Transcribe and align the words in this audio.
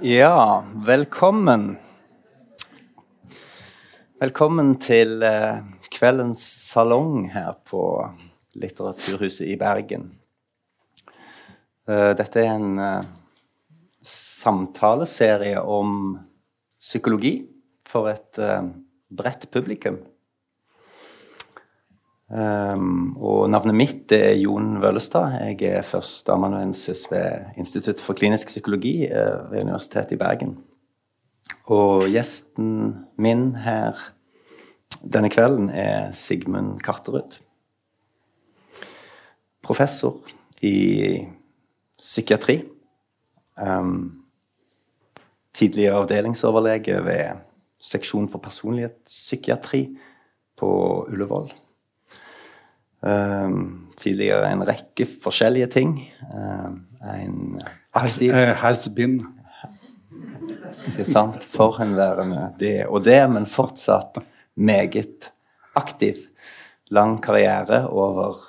Ja, 0.00 0.64
velkommen. 0.86 1.72
Velkommen 4.22 4.76
til 4.78 5.24
eh, 5.26 5.58
kveldens 5.90 6.38
salong 6.68 7.24
her 7.32 7.56
på 7.66 7.80
Litteraturhuset 8.62 9.48
i 9.50 9.56
Bergen. 9.58 10.04
Eh, 11.90 12.12
dette 12.14 12.44
er 12.44 12.52
en 12.52 12.78
eh, 12.78 13.10
samtaleserie 14.06 15.58
om 15.66 16.14
psykologi 16.78 17.34
for 17.82 18.12
et 18.12 18.38
bredt 19.10 19.50
publikum. 19.50 19.98
Um, 22.28 23.14
og 23.16 23.46
navnet 23.48 23.72
mitt 23.72 24.12
er 24.12 24.34
Jon 24.36 24.76
Vøllestad. 24.82 25.38
Jeg 25.48 25.62
er 25.78 25.86
førsteamanuensis 25.86 27.06
ved 27.08 27.54
Institutt 27.56 28.02
for 28.04 28.18
klinisk 28.18 28.50
psykologi 28.52 29.06
uh, 29.08 29.48
ved 29.48 29.64
Universitetet 29.64 30.12
i 30.12 30.20
Bergen. 30.20 30.58
Og 31.72 32.04
gjesten 32.12 33.06
min 33.16 33.54
her 33.64 33.96
denne 35.00 35.30
kvelden 35.32 35.70
er 35.70 36.12
Sigmund 36.12 36.80
Karterud. 36.84 37.38
Professor 39.64 40.18
i 40.60 41.24
psykiatri. 41.98 42.58
Um, 43.56 44.24
tidligere 45.54 45.96
avdelingsoverlege 45.96 47.04
ved 47.04 47.40
seksjon 47.80 48.28
for 48.28 48.38
personlighetspsykiatri 48.38 49.82
på 50.56 50.68
Ullevål. 51.08 51.50
Um, 52.98 53.90
tidligere 53.98 54.48
en 54.50 54.64
rekke 54.66 55.06
forskjellige 55.22 55.68
ting. 55.70 55.92
Um, 56.34 56.80
en 57.06 57.60
aktiv 57.94 58.32
has, 58.34 58.50
uh, 58.50 58.56
has 58.62 58.88
been. 58.94 59.20
Ikke 60.90 61.06
sant? 61.06 61.44
Forhenværende 61.44 62.48
det 62.58 62.86
og 62.86 63.04
det, 63.06 63.20
men 63.30 63.46
fortsatt 63.46 64.18
meget 64.58 65.30
aktiv. 65.78 66.24
Lang 66.90 67.18
karriere 67.22 67.84
over 67.88 68.48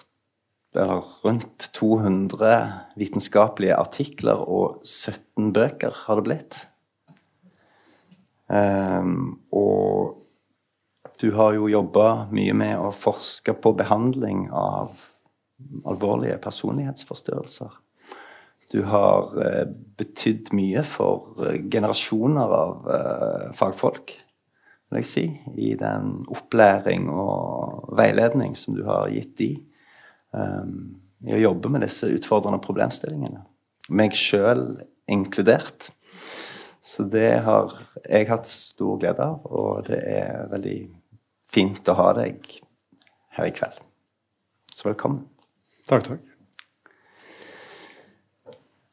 rundt 0.75 1.69
200 1.73 2.71
vitenskapelige 2.99 3.75
artikler 3.75 4.37
og 4.37 4.81
17 4.85 5.53
bøker 5.53 5.95
har 6.05 6.19
det 6.19 6.25
blitt. 6.27 6.59
Um, 8.49 9.41
og 9.51 10.18
du 11.19 11.31
har 11.35 11.53
jo 11.57 11.67
jobba 11.67 12.29
mye 12.31 12.53
med 12.55 12.79
å 12.79 12.93
forske 12.95 13.53
på 13.59 13.73
behandling 13.75 14.47
av 14.55 14.95
alvorlige 15.83 16.37
personlighetsforstyrrelser. 16.39 17.73
Du 18.71 18.83
har 18.87 19.33
eh, 19.43 19.65
betydd 19.99 20.53
mye 20.55 20.83
for 20.87 21.43
eh, 21.43 21.57
generasjoner 21.71 22.53
av 22.55 22.89
eh, 22.93 23.45
fagfolk, 23.57 24.13
vil 24.89 25.01
jeg 25.01 25.09
si, 25.09 25.25
i 25.59 25.73
den 25.77 26.21
opplæring 26.31 27.09
og 27.11 27.91
veiledning 27.99 28.55
som 28.57 28.77
du 28.77 28.85
har 28.87 29.09
gitt 29.13 29.35
de 29.41 29.49
um, 30.31 30.95
i 31.27 31.35
å 31.35 31.41
jobbe 31.43 31.69
med 31.73 31.83
disse 31.85 32.09
utfordrende 32.09 32.61
problemstillingene. 32.63 33.43
Meg 33.93 34.15
sjøl 34.17 34.79
inkludert. 35.09 35.91
Så 36.81 37.05
det 37.11 37.41
har 37.45 37.75
jeg 38.05 38.29
hatt 38.31 38.49
stor 38.49 38.97
glede 39.01 39.25
av, 39.25 39.45
og 39.45 39.83
det 39.89 39.99
er 39.99 40.47
veldig 40.49 40.77
fint 41.49 41.89
å 41.89 41.97
ha 41.97 42.09
deg 42.17 42.43
her 43.37 43.49
i 43.49 43.53
kveld. 43.55 43.79
Så 44.75 44.89
velkommen. 44.89 45.25
Takk, 45.89 46.05
takk. 46.05 46.25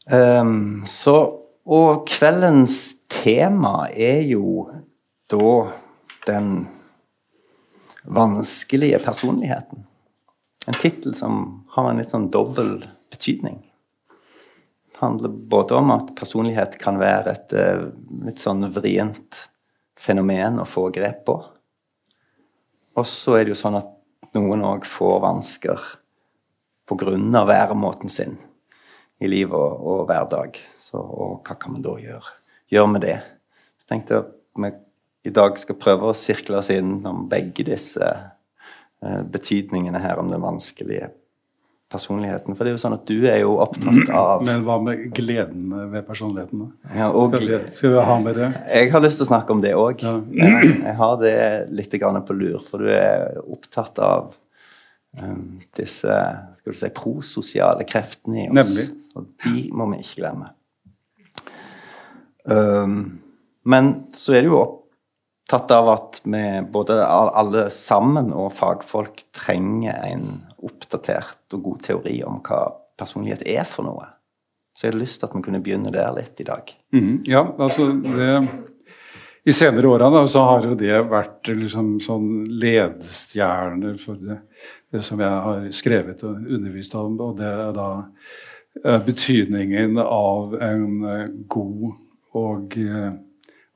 Um, 0.07 0.85
så, 0.87 1.17
og 1.67 2.07
kveldens 2.07 2.79
tema 3.11 3.89
er 3.91 4.23
jo 4.27 4.69
da 5.31 5.53
den 6.27 6.69
vanskelige 8.07 9.01
personligheten. 9.03 9.83
En 10.67 10.79
tittel 10.79 11.15
som 11.15 11.67
har 11.75 11.91
en 11.91 11.99
litt 12.01 12.15
sånn 12.15 12.31
dobbel 12.35 12.79
betydning. 13.11 13.59
Det 14.91 15.03
handler 15.03 15.35
både 15.51 15.77
om 15.77 15.91
at 15.95 16.15
personlighet 16.19 16.79
kan 16.83 16.99
være 17.03 17.35
et 17.35 17.57
uh, 17.59 17.85
litt 18.27 18.41
sånn 18.43 18.65
vrient 18.75 19.43
fenomen 19.99 20.63
å 20.63 20.69
få 20.69 20.89
grep 20.95 21.25
på. 21.27 21.37
Og 22.97 23.07
så 23.09 23.37
er 23.37 23.45
det 23.45 23.55
jo 23.55 23.61
sånn 23.61 23.79
at 23.79 23.93
noen 24.37 24.65
òg 24.65 24.87
får 24.89 25.21
vansker 25.25 25.83
pga. 26.89 27.45
væremåten 27.45 28.09
sin 28.09 28.37
i 29.21 29.29
liv 29.29 29.53
og, 29.53 29.81
og 29.81 30.07
hverdag. 30.09 30.57
Så, 30.79 30.99
og 30.99 31.43
hva 31.47 31.57
kan 31.59 31.77
vi 31.77 31.85
da 31.85 31.97
gjøre, 32.01 32.35
Gjør 32.69 32.89
vi 32.97 33.01
det? 33.05 33.19
Så 33.79 33.87
tenkte 33.87 34.15
jeg 34.15 34.25
at 34.25 34.33
vi 34.59 34.71
i 35.31 35.35
dag 35.35 35.59
skal 35.59 35.79
prøve 35.79 36.11
å 36.11 36.17
sirkle 36.19 36.59
oss 36.59 36.71
inn 36.75 36.99
om 37.07 37.29
begge 37.31 37.63
disse 37.67 38.07
eh, 38.07 39.23
betydningene 39.31 40.01
her 40.03 40.19
om 40.19 40.31
den 40.33 40.43
vanskelige 40.43 41.13
personligheten. 41.97 42.57
For 42.57 42.65
det 42.65 42.73
er 42.73 42.77
jo 42.77 42.83
sånn 42.85 42.97
at 42.97 43.09
du 43.09 43.27
er 43.27 43.41
jo 43.43 43.57
opptatt 43.65 44.13
av 44.15 44.45
Men 44.47 44.65
hva 44.67 44.79
med 44.85 45.09
gleden 45.17 45.75
ved 45.93 46.07
personligheten? 46.07 46.69
Ja, 46.93 47.11
og, 47.11 47.35
skal, 47.35 47.49
vi, 47.51 47.61
skal, 47.79 47.95
vi, 47.97 48.07
ha 48.11 48.17
med 48.23 48.41
det? 48.41 48.51
Jeg 48.71 48.93
har 48.95 49.05
lyst 49.05 49.21
til 49.21 49.27
å 49.27 49.31
snakke 49.33 49.57
om 49.57 49.63
det 49.65 49.75
òg. 49.79 50.05
Ja. 50.05 50.17
Jeg 50.63 50.97
har 51.01 51.21
det 51.23 51.37
litt 51.75 51.97
på 51.97 52.37
lur, 52.37 52.61
for 52.65 52.85
du 52.85 52.93
er 52.93 53.41
opptatt 53.45 53.99
av 54.03 54.35
um, 55.21 55.59
disse 55.77 56.17
skal 56.61 56.75
du 56.75 56.79
si, 56.79 56.91
prososiale 56.95 57.87
kreftene 57.89 58.45
i 58.45 58.49
oss. 58.51 58.57
Nemlig. 58.59 58.89
Og 59.17 59.29
de 59.45 59.69
må 59.77 59.91
vi 59.93 60.03
ikke 60.03 60.23
glemme. 60.23 60.51
Um, 62.47 62.99
men 63.67 63.95
så 64.15 64.37
er 64.37 64.45
det 64.45 64.53
jo 64.53 64.61
opptatt 64.61 65.73
av 65.75 65.89
at 65.95 66.21
vi 66.27 66.43
både 66.75 66.99
alle 67.07 67.69
sammen 67.75 68.33
og 68.35 68.53
fagfolk 68.55 69.25
trenger 69.35 69.99
en 70.07 70.29
oppdatert 70.67 71.57
og 71.57 71.65
god 71.71 71.83
teori 71.87 72.19
om 72.27 72.43
hva 72.45 72.67
personlighet 72.99 73.45
er 73.49 73.65
for 73.69 73.87
noe. 73.87 74.09
Så 74.77 74.85
jeg 74.85 74.93
hadde 74.93 75.05
lyst 75.07 75.21
til 75.21 75.29
at 75.29 75.37
vi 75.37 75.45
kunne 75.47 75.63
begynne 75.65 75.93
der 75.93 76.13
litt 76.13 76.41
i 76.41 76.47
dag. 76.47 76.73
Mm, 76.93 77.23
ja, 77.29 77.43
altså 77.65 77.89
det, 78.05 78.33
I 79.49 79.55
senere 79.57 80.25
så 80.29 80.43
har 80.45 80.67
jo 80.69 80.75
det 80.77 80.99
vært 81.09 81.49
liksom 81.49 81.95
sånn 82.05 82.29
ledestjerner 82.61 83.97
for 84.01 84.21
det, 84.21 84.43
det, 84.93 85.01
som 85.07 85.23
jeg 85.23 85.39
har 85.47 85.65
skrevet 85.73 86.25
og 86.29 86.45
undervist 86.59 86.97
om. 87.01 87.17
Og 87.25 87.39
det 87.41 87.49
er 87.49 87.73
da 87.77 87.89
eh, 88.85 89.01
betydningen 89.07 89.97
av 90.03 90.59
en 90.61 91.09
eh, 91.09 91.25
god 91.49 91.89
og 92.37 92.77
eh, 92.77 93.15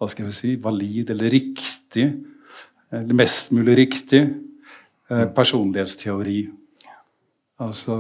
hva 0.00 0.08
skal 0.08 0.28
vi 0.28 0.36
si, 0.36 0.54
valid 0.60 1.14
eller 1.14 1.32
riktig, 1.32 2.10
eller 2.92 3.16
mest 3.16 3.52
mulig 3.52 3.74
riktig, 3.78 4.22
personlighetsteori. 5.36 6.38
Altså, 7.60 7.96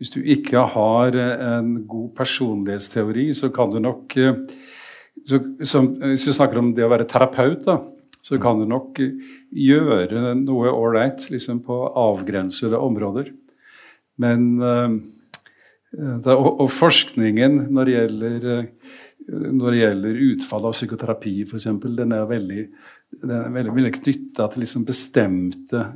hvis 0.00 0.10
du 0.10 0.18
ikke 0.34 0.64
har 0.74 1.14
eh, 1.14 1.42
en 1.60 1.74
god 1.86 2.10
personlighetsteori, 2.18 3.28
så 3.38 3.52
kan 3.54 3.70
du 3.70 3.78
nok 3.82 4.16
eh, 4.18 4.34
så, 5.28 5.38
som, 5.68 5.92
Hvis 6.00 6.26
vi 6.26 6.34
snakker 6.34 6.58
om 6.58 6.72
det 6.74 6.82
å 6.82 6.90
være 6.90 7.06
terapeut, 7.06 7.62
da, 7.68 7.78
så 8.26 8.40
kan 8.42 8.58
du 8.58 8.66
nok 8.66 8.98
eh, 9.04 9.14
gjøre 9.54 10.34
noe 10.40 10.72
ålreit 10.74 11.28
liksom 11.30 11.62
på 11.62 11.78
avgrensede 12.02 12.80
områder. 12.82 13.30
Men 14.22 14.58
da, 14.62 16.34
og, 16.34 16.60
og, 16.60 16.66
forskningen 16.70 17.54
når 17.72 17.88
det 17.88 17.94
gjelder, 17.94 18.44
når 19.56 19.72
det 19.72 19.78
gjelder 19.80 20.20
utfall 20.26 20.66
av 20.68 20.76
psykoterapi, 20.76 21.32
f.eks., 21.46 21.66
den 21.96 22.12
er 22.14 22.28
veldig, 22.28 22.66
den 23.22 23.32
er 23.38 23.56
veldig, 23.56 23.74
veldig 23.78 23.94
knytta 23.96 24.50
til 24.52 24.64
liksom 24.66 24.84
bestemte 24.88 25.86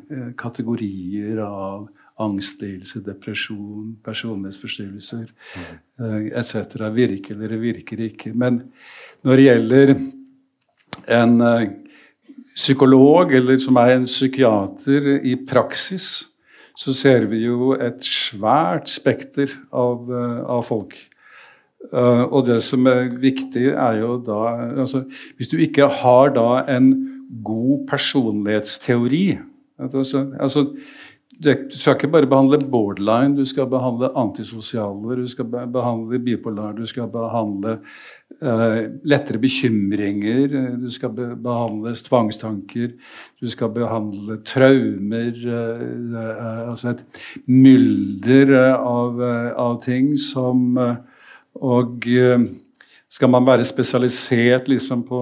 kategorier 0.40 1.42
av 1.44 1.86
angstlidelse, 2.22 3.02
depresjon, 3.04 3.96
personlighetsforstyrrelser 4.04 5.26
mm. 5.28 6.30
etc. 6.32 6.86
Virker 6.94 7.36
eller 7.36 7.60
virker 7.60 8.00
ikke. 8.06 8.32
Men 8.34 8.62
når 9.26 9.36
det 9.36 9.44
gjelder 9.46 9.92
en 11.18 11.34
uh, 11.44 11.66
psykolog, 12.56 13.34
eller 13.36 13.60
som 13.60 13.76
er 13.82 13.96
en 13.96 14.08
psykiater 14.08 15.10
i 15.20 15.36
praksis, 15.48 16.30
så 16.76 16.92
ser 16.96 17.28
vi 17.30 17.42
jo 17.44 17.74
et 17.76 18.04
svært 18.04 18.88
spekter 18.92 19.52
av, 19.72 20.08
uh, 20.08 20.40
av 20.56 20.64
folk. 20.68 20.96
Uh, 21.92 22.24
og 22.32 22.46
det 22.48 22.58
som 22.64 22.88
er 22.90 23.12
viktig, 23.20 23.68
er 23.76 24.00
jo 24.00 24.16
da 24.24 24.40
altså, 24.82 25.04
Hvis 25.36 25.52
du 25.52 25.60
ikke 25.62 25.86
har 26.00 26.32
da 26.34 26.64
en 26.72 26.88
god 27.44 27.84
personlighetsteori 27.86 29.36
altså, 29.78 30.24
altså 30.40 30.64
du 31.36 31.76
skal 31.76 31.96
ikke 31.96 32.08
bare 32.08 32.28
behandle 32.28 32.58
borderline, 32.70 33.36
du 33.36 33.44
skal 33.48 33.68
behandle 33.68 34.08
antisosiale, 34.16 35.18
du 35.20 35.26
skal 35.28 35.44
behandle 35.72 36.18
bipolar, 36.24 36.72
du 36.72 36.86
skal 36.88 37.10
behandle 37.12 37.76
uh, 38.40 38.78
lettere 39.04 39.40
bekymringer, 39.42 40.56
du 40.80 40.88
skal 40.94 41.12
be 41.12 41.28
behandle 41.44 41.92
tvangstanker, 42.08 42.94
du 43.40 43.50
skal 43.52 43.72
behandle 43.74 44.40
traumer 44.48 45.42
uh, 45.44 46.70
Altså 46.70 46.94
et 46.94 47.04
mylder 47.48 48.54
av, 48.78 49.20
av, 49.56 49.76
ting 49.84 50.14
som 50.20 50.78
Og 51.56 52.04
skal 53.08 53.30
man 53.32 53.46
være 53.46 53.64
spesialisert 53.64 54.68
liksom 54.68 55.04
på, 55.08 55.20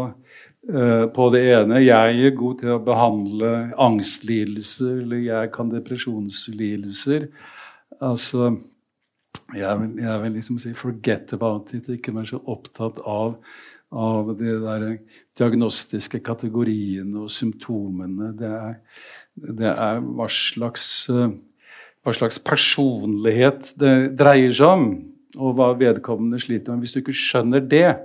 på 0.64 1.24
det 1.34 1.42
ene? 1.52 1.82
Jeg 1.84 2.20
er 2.24 2.36
god 2.38 2.60
til 2.62 2.70
å 2.72 2.82
behandle 2.84 3.50
angstlidelser, 3.84 5.02
eller 5.02 5.20
jeg 5.26 5.50
kan 5.52 5.72
depresjonslidelser. 5.72 7.26
Altså 8.00 8.54
jeg 9.54 9.80
vil, 9.80 9.98
jeg 10.02 10.22
vil 10.22 10.32
liksom 10.32 10.58
si 10.58 10.72
'forget 10.72 11.32
about 11.32 11.74
it'. 11.74 11.88
Ikke 11.88 12.14
være 12.14 12.26
så 12.26 12.40
opptatt 12.46 13.00
av, 13.06 13.36
av 13.92 14.38
de 14.38 14.60
der 14.60 14.98
diagnostiske 15.38 16.20
kategoriene 16.20 17.20
og 17.20 17.30
symptomene. 17.30 18.32
Det 18.38 18.50
er, 18.50 18.74
det 19.36 19.70
er 19.70 20.00
hva 20.00 20.28
slags, 20.28 21.06
hva 22.02 22.12
slags 22.12 22.38
personlighet 22.38 23.74
det 23.78 24.16
dreier 24.18 24.52
seg 24.52 24.66
om 24.66 25.04
og 25.36 25.54
hva 25.54 25.72
vedkommende 25.78 26.40
sliter 26.40 26.72
med. 26.72 26.80
Hvis 26.80 26.92
du 26.92 27.00
ikke 27.00 27.12
skjønner 27.12 27.60
det, 27.60 27.96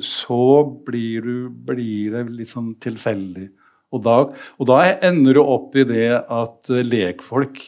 så 0.00 0.64
blir, 0.86 1.22
du, 1.22 1.48
blir 1.50 2.14
det 2.14 2.24
litt 2.32 2.50
sånn 2.50 2.74
tilfeldig. 2.80 3.50
Og 3.94 4.02
da, 4.02 4.16
og 4.58 4.68
da, 4.68 4.80
ender 5.06 5.36
du 5.36 5.42
opp 5.44 5.76
i 5.78 5.86
det 5.86 6.08
at 6.18 6.70
lekfolk 6.82 7.60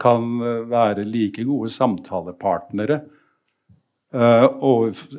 kan 0.00 0.38
være 0.70 1.04
like 1.04 1.44
gode 1.44 1.68
samtalepartnere 1.74 3.02
uh, 4.16 4.46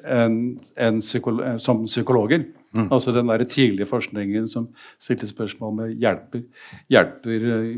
en, 0.03 0.39
en 0.75 1.01
psykolo 1.03 1.57
som 1.61 1.85
psykologer. 1.85 2.47
Mm. 2.77 2.89
Altså 2.91 3.13
den 3.15 3.29
der 3.29 3.45
tidlige 3.47 3.87
forskningen 3.89 4.49
som 4.51 4.67
stilte 5.01 5.29
spørsmål 5.29 5.75
med 5.77 5.93
hjelper, 6.01 6.43
hjelper 6.91 7.45
eh, 7.53 7.69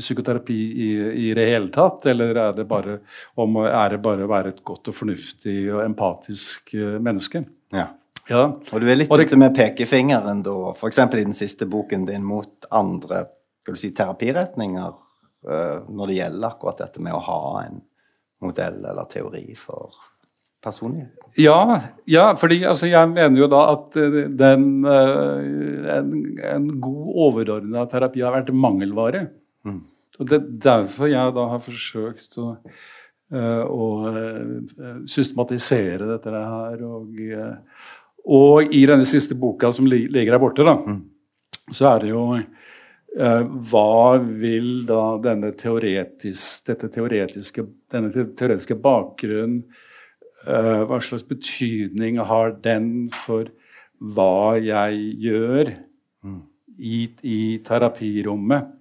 psykoterapi 0.00 0.56
i, 0.56 0.88
i, 1.28 1.28
det 1.36 1.46
hele 1.46 1.70
tatt, 1.72 2.08
eller 2.10 2.36
er 2.48 2.56
det, 2.56 2.66
bare, 2.68 2.98
om, 3.38 3.60
er 3.62 3.94
det 3.94 4.02
bare 4.04 4.26
å 4.26 4.32
være 4.32 4.56
et 4.56 4.64
godt 4.66 4.90
og 4.90 4.98
fornuftig 4.98 5.56
og 5.70 5.84
empatisk 5.86 6.74
menneske? 6.74 7.44
Ja. 7.72 7.86
Ja. 8.28 8.42
Og 8.70 8.82
du 8.82 8.88
er 8.90 9.00
litt 9.00 9.10
ute 9.10 9.38
med 9.40 9.54
pekefingeren 9.56 10.44
da, 10.46 10.56
f.eks. 10.70 11.00
i 11.02 11.22
den 11.22 11.36
siste 11.36 11.66
boken 11.66 12.06
din 12.08 12.26
mot 12.26 12.68
andre 12.70 13.24
skal 13.62 13.76
du 13.76 13.80
si, 13.80 13.92
terapiretninger 13.94 14.94
uh, 15.48 15.78
når 15.86 16.10
det 16.10 16.18
gjelder 16.18 16.48
akkurat 16.48 16.82
dette 16.82 17.02
med 17.02 17.14
å 17.14 17.22
ha 17.22 17.42
en 17.66 17.82
modell 18.42 18.80
eller 18.82 19.06
teori 19.10 19.44
for 19.58 19.94
personlighet? 20.62 21.14
Ja, 21.38 21.80
ja 22.10 22.32
fordi 22.38 22.62
altså, 22.68 22.88
jeg 22.90 23.10
mener 23.12 23.44
jo 23.44 23.48
da 23.50 23.62
at 23.74 23.96
eh, 23.98 24.18
den, 24.30 24.66
eh, 24.86 25.94
en, 25.96 26.12
en 26.52 26.68
god 26.82 27.14
overordna 27.28 27.86
terapi 27.90 28.22
har 28.24 28.34
vært 28.36 28.52
mangelvare. 28.54 29.26
Mm. 29.66 29.80
Og 30.18 30.28
Det 30.28 30.38
er 30.38 30.50
derfor 30.68 31.10
jeg 31.10 31.34
da 31.38 31.48
har 31.50 31.62
forsøkt 31.62 32.38
å, 32.42 32.52
eh, 33.32 33.64
å 33.66 33.88
systematisere 35.10 36.10
dette 36.12 36.36
her. 36.36 36.84
Og, 36.86 37.24
og, 38.22 38.74
i 38.74 38.84
denne 38.86 39.06
siste 39.08 39.34
boka 39.38 39.72
som 39.74 39.88
ligger 39.88 40.34
her 40.34 40.42
borte, 40.42 40.66
da, 40.66 40.76
mm. 40.78 41.00
så 41.72 41.88
er 41.94 42.04
det 42.04 42.12
jo 42.14 42.26
hva 43.12 44.16
vil 44.24 44.86
da 44.88 45.18
denne 45.20 45.50
teoretisk, 45.52 46.70
teoretiske, 46.80 47.66
denne 47.92 48.08
teoretiske 48.08 48.78
bakgrunnen 48.80 49.58
eh, 50.46 50.82
hva 50.88 51.00
slags 51.04 51.26
betydning 51.28 52.22
har 52.24 52.56
den 52.64 53.10
for 53.12 53.50
hva 54.02 54.56
jeg 54.58 55.02
gjør 55.22 55.74
mm. 56.24 56.40
i, 56.78 57.04
i, 57.22 57.40
terapirommet 57.64 58.72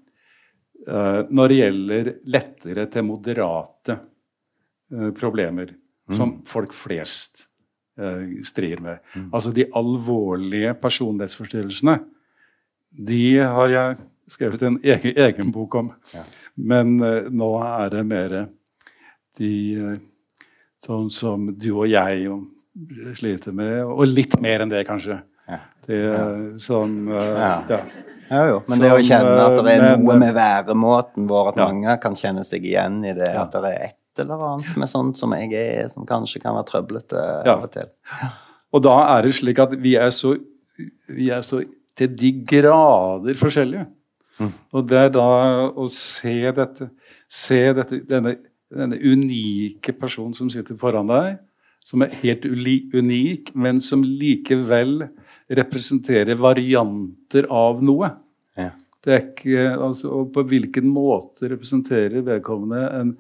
eh, 0.88 1.20
når 1.30 1.52
det 1.52 1.60
gjelder 1.60 2.12
lettere 2.38 2.88
til 2.94 3.08
moderate 3.08 4.00
uh, 4.00 5.12
problemer 5.18 5.76
mm. 5.76 6.18
som 6.18 6.38
folk 6.48 6.74
flest 6.76 7.51
strir 8.48 8.82
med. 8.84 9.02
Mm. 9.16 9.28
Altså 9.32 9.54
de 9.56 9.68
alvorlige 9.78 10.74
personlighetsforstyrrelsene, 10.82 12.00
de 12.92 13.24
har 13.40 13.72
jeg 13.72 14.00
skrevet 14.32 14.64
en 14.68 14.80
egen, 14.84 15.18
egen 15.26 15.52
bok 15.56 15.76
om. 15.80 15.92
Ja. 16.16 16.24
Men 16.56 16.98
nå 17.00 17.52
er 17.64 17.94
det 17.94 18.06
mer 18.08 18.38
de 19.40 19.52
Sånn 20.82 21.12
som 21.14 21.44
du 21.62 21.68
og 21.76 21.86
jeg 21.92 22.26
sliter 23.20 23.54
med. 23.54 23.84
Og 23.86 24.08
litt 24.10 24.34
mer 24.42 24.64
enn 24.64 24.72
det, 24.72 24.82
kanskje. 24.88 25.20
Ja. 25.46 25.60
Det 25.86 26.00
er 26.10 26.40
sånn 26.64 27.04
uh, 27.12 27.20
ja. 27.38 27.52
ja. 27.70 27.82
Ja, 28.32 28.42
jo. 28.48 28.60
Men 28.70 28.80
som, 28.80 28.84
det 28.86 28.92
å 28.96 29.00
kjenne 29.04 29.32
at 29.44 29.58
det 29.60 29.74
er 29.76 29.98
noe 30.00 30.16
med 30.16 30.32
væremåten 30.38 31.26
vår, 31.28 31.50
at 31.52 31.58
ja. 31.60 31.66
mange 31.68 31.96
kan 32.00 32.16
kjenne 32.16 32.46
seg 32.48 32.64
igjen 32.64 33.02
i 33.04 33.12
det. 33.18 33.28
Ja. 33.34 33.44
At 33.44 33.58
det 33.58 33.74
er 33.74 33.90
et 33.90 33.98
eller 34.20 34.44
annet 34.50 34.78
med 34.80 34.92
sånt 34.92 35.20
som 35.20 35.32
jeg 35.38 35.54
er, 35.56 35.88
som 35.92 36.08
kanskje 36.08 36.42
kan 36.44 36.58
være 36.58 36.68
trøblete 36.68 37.24
av 37.48 37.64
og 37.68 37.72
til. 37.72 37.88
Og 38.72 38.84
da 38.84 38.98
er 39.16 39.26
det 39.28 39.34
slik 39.40 39.60
at 39.64 39.74
vi 39.80 39.96
er 40.00 40.12
så, 40.16 40.36
vi 41.08 41.32
er 41.32 41.44
så 41.48 41.62
til 41.98 42.14
de 42.18 42.32
grader 42.48 43.40
forskjellige. 43.40 43.88
Mm. 44.42 44.54
Og 44.74 44.88
det 44.90 45.00
er 45.00 45.12
da 45.14 45.28
å 45.70 45.88
se 45.94 46.38
dette, 46.56 46.88
se 47.30 47.62
dette, 47.78 48.00
denne 48.10 48.38
denne 48.72 49.00
unike 49.00 49.94
personen 50.00 50.36
som 50.36 50.50
sitter 50.52 50.78
foran 50.80 51.10
deg, 51.12 51.40
som 51.84 52.04
er 52.06 52.14
helt 52.22 52.46
unik, 52.46 53.52
men 53.58 53.82
som 53.84 54.04
likevel 54.06 55.08
representerer 55.52 56.40
varianter 56.40 57.48
av 57.52 57.82
noe. 57.84 58.12
Ja. 58.60 58.72
Det 59.02 59.14
er 59.14 59.24
ikke, 59.24 59.62
altså, 59.82 60.12
og 60.14 60.28
på 60.36 60.44
hvilken 60.46 60.90
måte 60.94 61.50
representerer 61.50 62.22
vedkommende 62.26 62.82
en 63.00 63.14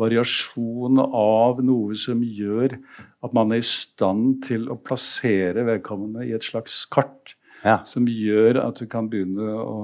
variasjon 0.00 1.02
av 1.04 1.60
noe 1.64 1.96
som 2.00 2.22
gjør 2.24 2.78
at 3.26 3.34
man 3.36 3.52
er 3.52 3.60
i 3.60 3.66
stand 3.68 4.38
til 4.46 4.64
å 4.72 4.78
plassere 4.80 5.66
vedkommende 5.68 6.24
i 6.24 6.32
et 6.36 6.46
slags 6.46 6.84
kart. 6.88 7.36
Ja. 7.66 7.82
Som 7.88 8.08
gjør 8.08 8.62
at 8.62 8.80
du 8.80 8.88
kan 8.88 9.10
begynne 9.12 9.52
å 9.60 9.76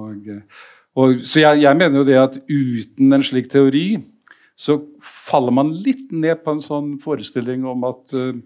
og, 0.93 1.23
Så 1.25 1.41
jeg, 1.41 1.63
jeg 1.65 1.77
mener 1.77 2.03
jo 2.03 2.09
det 2.09 2.19
at 2.21 2.35
uten 2.49 3.17
en 3.17 3.25
slik 3.25 3.49
teori 3.53 3.87
så 4.63 4.77
faller 5.03 5.55
man 5.57 5.73
litt 5.85 6.11
ned 6.13 6.43
på 6.45 6.53
en 6.53 6.61
sånn 6.63 6.91
forestilling 7.03 7.65
om 7.69 7.87
at 7.89 8.13
uh, 8.13 8.37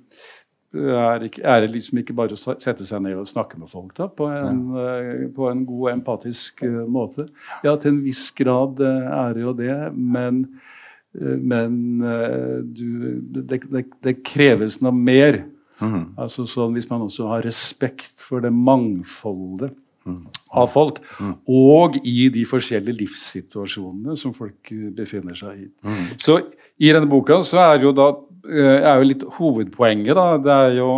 er, 0.75 1.27
ikke, 1.29 1.43
er, 1.43 1.61
det 1.63 1.73
liksom 1.73 2.01
ikke 2.01 2.17
bare 2.17 2.37
å 2.37 2.41
sette 2.41 2.87
seg 2.87 3.03
ned 3.05 3.19
og 3.21 3.29
snakke 3.31 3.59
med 3.61 3.71
folk 3.71 3.95
da, 3.97 4.09
på 4.09 4.29
en, 4.33 4.63
uh, 4.75 5.27
på 5.37 5.51
en 5.51 5.65
god, 5.69 5.91
empatisk 5.95 6.65
uh, 6.67 6.85
måte? 6.91 7.29
Ja, 7.65 7.77
til 7.77 7.95
en 7.95 8.03
viss 8.05 8.29
grad 8.37 8.83
er 8.83 9.37
det 9.37 9.45
jo 9.45 9.55
det, 9.57 9.77
men, 9.95 10.45
men 11.15 11.81
du, 12.77 12.87
det, 13.39 13.63
det, 13.63 13.87
det, 14.05 14.19
kreves 14.27 14.81
noe 14.85 14.95
mer. 14.97 15.45
Mm. 15.77 16.17
Altså 16.17 16.47
sånn 16.49 16.73
Hvis 16.73 16.89
man 16.89 17.03
også 17.05 17.27
har 17.29 17.45
respekt 17.45 18.15
for 18.21 18.41
det 18.45 18.53
mangfoldet 18.53 19.75
av 20.51 20.71
folk. 20.73 21.01
Mm. 21.21 21.35
Og 21.51 21.99
i 22.07 22.29
de 22.33 22.45
forskjellige 22.49 23.01
livssituasjonene 23.01 24.17
som 24.19 24.35
folk 24.37 24.73
eh, 24.73 24.89
befinner 24.95 25.37
seg 25.39 25.67
i. 25.67 25.69
Mm. 25.87 26.05
Så 26.23 26.39
i 26.77 26.93
denne 26.93 27.09
boka 27.11 27.41
så 27.47 27.63
er 27.73 27.87
jo 27.87 27.93
da 27.97 28.11
eh, 28.13 28.26
er 28.49 29.01
jo 29.01 29.09
litt 29.09 29.25
hovedpoenget 29.39 30.19
da, 30.19 30.27
det 30.43 30.57
er 30.57 30.77
jo 30.81 30.91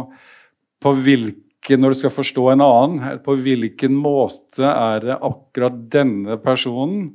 på 0.83 0.95
hvilken 0.95 1.83
når 1.83 1.93
du 1.93 1.99
skal 1.99 2.12
forstå 2.14 2.45
en 2.52 2.62
annen, 2.64 3.19
på 3.25 3.35
hvilken 3.45 3.97
måte 3.99 4.64
er 4.64 5.02
det 5.05 5.19
akkurat 5.26 5.81
denne 5.93 6.38
personen 6.40 7.11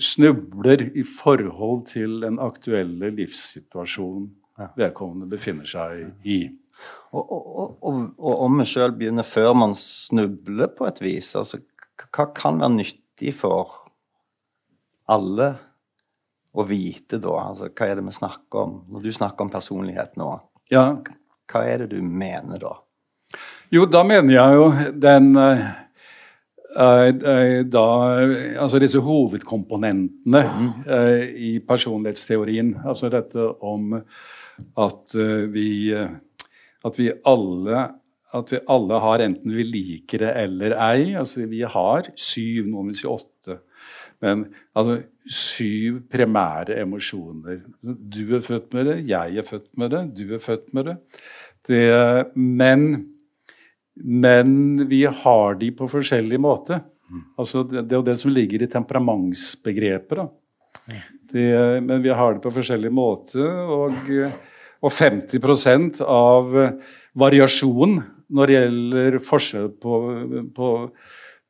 snubler 0.00 0.86
i 0.96 1.04
forhold 1.04 1.86
til 1.90 2.20
den 2.22 2.38
aktuelle 2.42 3.10
livssituasjonen 3.14 4.30
vedkommende 4.78 5.28
befinner 5.28 5.68
seg 5.68 6.06
i. 6.24 6.46
Og, 7.12 7.20
og, 7.20 7.76
og, 7.84 8.00
og 8.16 8.44
om 8.46 8.60
vi 8.60 8.68
sjøl 8.68 8.94
begynner 8.96 9.26
før 9.26 9.52
man 9.56 9.76
snubler 9.78 10.72
på 10.76 10.88
et 10.88 11.00
vis, 11.04 11.34
altså 11.38 11.60
hva 12.12 12.28
kan 12.36 12.60
være 12.60 12.76
nyttig 12.76 13.32
for 13.36 13.72
alle 15.08 15.54
å 16.56 16.64
vite 16.66 17.20
da? 17.22 17.36
Altså, 17.50 17.70
hva 17.70 17.88
er 17.88 17.98
det 17.98 18.06
vi 18.06 18.14
snakker 18.16 18.62
om 18.62 18.76
når 18.92 19.06
du 19.06 19.10
snakker 19.14 19.46
om 19.46 19.52
personlighet 19.52 20.16
nå? 20.20 20.30
Ja. 20.72 20.88
Hva 21.50 21.64
er 21.68 21.84
det 21.84 21.94
du 21.94 22.00
mener 22.02 22.60
da? 22.62 22.74
Jo, 23.74 23.86
da 23.90 24.02
mener 24.06 24.32
jeg 24.34 24.56
jo 24.56 24.66
den 25.02 25.32
uh, 25.36 25.66
da, 26.76 27.86
altså 28.62 28.80
disse 28.82 29.00
hovedkomponentene 29.02 30.42
uh, 30.86 31.22
i 31.22 31.56
personlighetsteorien. 31.66 32.76
Altså 32.86 33.10
dette 33.12 33.50
om 33.64 33.96
at 34.80 35.16
vi 35.52 35.70
at 36.86 36.98
vi 36.98 37.10
alle, 37.26 37.84
at 38.36 38.52
vi 38.52 38.60
alle 38.72 39.00
har 39.02 39.24
enten 39.24 39.54
vi 39.56 39.64
liker 39.66 40.22
det 40.22 40.32
eller 40.44 40.76
ei. 40.88 41.14
Altså 41.18 41.46
vi 41.50 41.64
har 41.66 42.10
syv, 42.14 42.66
noen 42.70 42.92
vil 42.92 43.00
si 43.00 43.08
åtte. 43.10 43.60
Men 44.24 44.46
altså, 44.76 45.00
syv 45.26 46.00
primære 46.12 46.78
emosjoner. 46.82 47.60
Du 47.82 48.36
er 48.36 48.44
født 48.44 48.72
med 48.76 48.88
det, 48.90 48.96
jeg 49.10 49.36
er 49.36 49.46
født 49.46 49.68
med 49.78 49.92
det, 49.92 50.02
du 50.16 50.34
er 50.36 50.42
født 50.42 50.72
med 50.76 50.90
det. 50.90 50.96
det 51.68 51.84
men, 52.36 52.88
men 53.96 54.50
vi 54.88 55.04
har 55.04 55.60
de 55.60 55.70
på 55.76 55.90
forskjellig 55.90 56.40
måte. 56.40 56.80
Altså, 57.38 57.62
det, 57.66 57.86
det 57.86 57.96
er 57.96 58.02
jo 58.02 58.08
det 58.08 58.18
som 58.20 58.34
ligger 58.34 58.64
i 58.64 58.70
temperamentsbegrepet. 58.70 60.18
da. 60.22 61.00
Det, 61.26 61.46
men 61.82 62.02
vi 62.02 62.14
har 62.14 62.36
det 62.36 62.44
på 62.44 62.54
forskjellig 62.54 62.92
måte. 62.94 63.42
og 63.42 63.96
og 64.84 64.92
50% 64.92 66.02
av 66.04 66.52
variasjon 67.16 67.96
når 68.36 68.50
det 68.50 68.56
gjelder 68.56 69.18
forskjell 69.24 69.70
på, 69.82 70.00
på, 70.56 70.70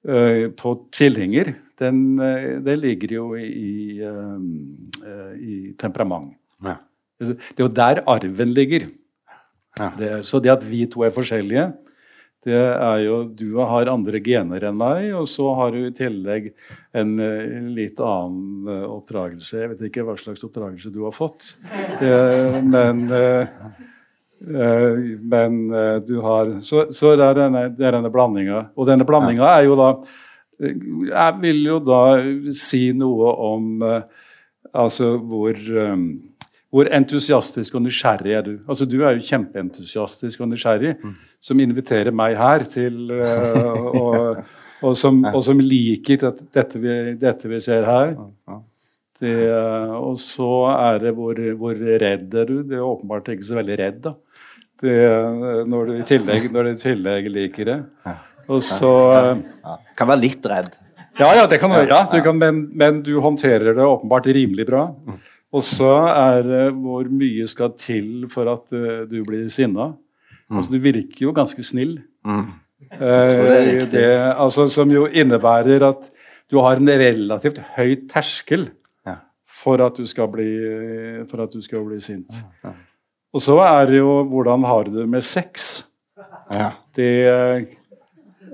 på 0.07 0.75
tvillinger, 0.95 1.55
den, 1.81 2.03
uh, 2.21 2.61
det 2.65 2.77
ligger 2.79 3.17
jo 3.17 3.25
i, 3.39 3.99
i 5.37 5.57
temperament. 5.81 6.37
Ja. 6.65 6.79
Det 7.19 7.57
er 7.57 7.65
jo 7.65 7.73
der 7.73 8.05
arven 8.09 8.53
ligger. 8.55 8.87
Ja. 9.77 9.91
Det, 9.99 10.13
så 10.25 10.41
det 10.41 10.55
at 10.55 10.65
vi 10.65 10.87
to 10.89 11.05
er 11.05 11.13
forskjellige, 11.13 11.67
det 12.47 12.55
er 12.55 13.01
jo 13.03 13.17
Du 13.27 13.59
har 13.59 13.89
andre 13.91 14.21
gener 14.23 14.63
enn 14.69 14.79
meg, 14.79 15.09
og 15.19 15.27
så 15.29 15.49
har 15.59 15.73
du 15.75 15.81
i 15.83 15.95
tillegg 15.95 16.53
en, 16.95 17.17
litt 17.75 17.99
annen 17.99 18.71
oppdragelse. 18.87 19.59
Jeg 19.65 19.73
vet 19.73 19.83
ikke 19.89 20.05
hva 20.07 20.15
slags 20.21 20.45
oppdragelse 20.47 20.93
du 20.95 21.03
har 21.09 21.17
fått, 21.17 21.57
det, 21.99 22.63
men 22.63 23.03
men 24.37 25.55
du 26.05 26.19
har 26.21 26.51
Så, 26.61 26.83
så 26.93 27.15
det 27.17 27.25
er 27.25 27.39
denne, 27.39 27.63
det 27.73 27.93
denne 27.95 28.11
blandinga. 28.13 28.67
Og 28.77 28.89
denne 28.89 29.07
blandinga 29.09 29.49
er 29.49 29.63
jo 29.65 29.79
da 29.81 29.87
Jeg 30.61 31.39
vil 31.41 31.63
jo 31.65 31.79
da 31.81 32.03
si 32.53 32.91
noe 32.93 33.33
om 33.49 33.85
altså 34.77 35.15
hvor 35.17 35.57
hvor 36.77 36.89
entusiastisk 36.93 37.79
og 37.79 37.85
nysgjerrig 37.87 38.35
er 38.37 38.45
du? 38.45 38.55
Altså, 38.69 38.85
Du 38.85 38.99
er 39.01 39.17
jo 39.17 39.25
kjempeentusiastisk 39.25 40.43
og 40.45 40.51
nysgjerrig, 40.51 40.97
mm. 41.01 41.15
som 41.41 41.61
inviterer 41.63 42.13
meg 42.13 42.37
her 42.37 42.67
til 42.69 43.13
uh, 43.13 43.87
og, 44.03 44.41
og, 44.85 44.97
som, 44.99 45.23
og, 45.33 45.43
som, 45.47 45.63
liker 45.63 46.21
dette 46.53 46.83
vi, 46.83 47.15
dette 47.21 47.49
vi 47.49 47.61
ser 47.65 47.87
her. 47.87 48.17
Det, 49.17 49.33
og 49.97 50.19
så 50.21 50.51
er 50.75 50.99
det 51.07 51.15
hvor, 51.17 51.39
hvor, 51.57 51.79
redd 52.03 52.35
er 52.37 52.51
du? 52.51 52.59
Det 52.69 52.77
er 52.77 52.85
åpenbart 52.85 53.31
ikke 53.33 53.49
så 53.49 53.57
veldig 53.57 53.79
redd, 53.81 54.03
da. 54.05 54.13
Det, 54.83 54.97
når, 55.69 55.87
du 55.89 55.93
i 55.97 56.07
tillegg, 56.07 56.51
når 56.53 56.67
du 56.67 56.71
i 56.75 56.81
tillegg 56.81 57.31
liker 57.33 57.71
det. 57.71 57.77
Og 58.53 58.61
så 58.65 58.91
Kan 59.97 60.11
være 60.11 60.23
litt 60.27 60.45
redd. 60.47 60.75
Ja, 61.17 61.31
ja, 61.33 61.47
det 61.49 61.59
kan, 61.63 61.73
ja 61.89 62.03
du 62.13 62.19
kan, 62.21 62.37
men, 62.37 62.67
men, 62.77 63.01
du 63.05 63.15
håndterer 63.25 63.73
det 63.73 63.85
åpenbart 63.85 64.29
rimelig 64.37 64.67
bra. 64.69 64.91
Og 65.57 65.65
så 65.65 65.93
er 66.13 66.43
det 66.45 66.65
hvor 66.77 67.09
mye 67.09 67.47
skal 67.49 67.73
til 67.81 68.27
for 68.29 68.51
at 68.53 68.75
uh, 68.77 69.07
du 69.09 69.23
blir 69.25 69.47
sinna. 69.53 69.95
Mm. 70.51 70.59
Altså, 70.59 70.75
du 70.75 70.83
virker 70.85 71.25
jo 71.25 71.33
ganske 71.37 71.65
snill. 71.65 71.97
Mm. 72.27 72.51
Det, 73.01 74.05
altså, 74.37 74.69
som 74.69 74.93
jo 74.93 75.07
innebærer 75.09 75.87
at 75.89 76.11
du 76.53 76.61
har 76.63 76.79
en 76.79 76.91
relativt 76.91 77.63
høy 77.79 77.97
terskel 78.11 78.69
for, 79.57 79.81
at 79.81 79.97
du 79.97 80.05
skal 80.07 80.29
bli, 80.31 80.51
for 81.31 81.43
at 81.47 81.55
du 81.55 81.63
skal 81.65 81.87
bli 81.89 81.99
sint. 82.03 82.37
Og 83.37 83.43
så 83.45 83.59
er 83.61 83.91
det 83.91 84.01
jo 84.01 84.23
hvordan 84.31 84.65
har 84.65 84.87
du 84.89 84.97
det 85.03 85.09
med 85.13 85.25
sex? 85.25 85.85
Ja. 86.55 86.71
Det 86.97 87.13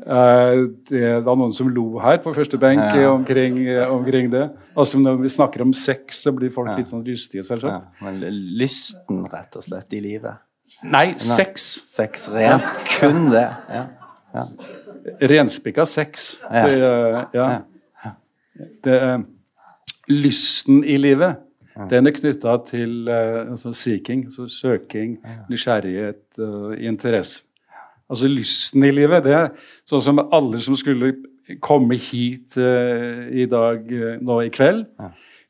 Eh, 0.02 0.60
det 0.88 1.10
var 1.22 1.36
noen 1.38 1.52
som 1.54 1.68
lo 1.70 2.00
her 2.02 2.18
på 2.24 2.32
første 2.34 2.58
benk 2.60 2.82
ja. 2.98 3.10
omkring, 3.12 3.58
omkring, 3.86 4.30
det. 4.32 4.48
Altså 4.74 4.98
Når 4.98 5.20
vi 5.20 5.30
snakker 5.30 5.62
om 5.62 5.72
sex, 5.72 6.22
så 6.24 6.32
blir 6.34 6.50
folk 6.54 6.72
ja. 6.72 6.80
litt 6.80 6.90
sånn 6.90 7.04
lystige, 7.06 7.44
selvsagt. 7.46 7.84
Ja. 7.84 8.08
Men 8.08 8.18
lysten, 8.58 9.22
rett 9.30 9.58
og 9.58 9.66
slett, 9.66 9.92
i 9.94 10.02
livet? 10.02 10.42
Nei, 10.82 11.12
sex. 11.22 11.68
Sex, 11.86 12.26
Rent. 12.32 12.66
Kun 12.96 13.28
det. 13.30 13.46
Ja. 13.70 13.84
ja. 14.34 14.46
Renspikka 15.30 15.86
sex. 15.86 16.32
Det, 16.50 16.72
ja. 17.36 17.46
Det, 18.82 18.98
lysten 20.10 20.82
i 20.82 20.98
livet, 20.98 21.38
den 21.90 22.08
er 22.08 22.14
knytta 22.16 22.56
til 22.68 23.08
uh, 23.08 23.52
altså 23.54 23.72
seeking, 23.76 24.26
altså 24.28 24.48
søking, 24.50 25.16
nysgjerrighet, 25.50 26.24
uh, 26.38 26.72
interesse. 26.76 27.44
Altså 28.12 28.28
lysten 28.28 28.84
i 28.84 28.90
livet. 28.92 29.24
Det 29.24 29.32
er 29.32 29.52
sånn 29.88 30.02
som 30.04 30.20
alle 30.24 30.60
som 30.60 30.76
skulle 30.76 31.14
komme 31.64 31.96
hit 31.96 32.58
uh, 32.60 33.24
i 33.32 33.46
dag 33.50 33.88
uh, 33.88 34.18
nå 34.20 34.40
i 34.44 34.52
kveld, 34.52 34.84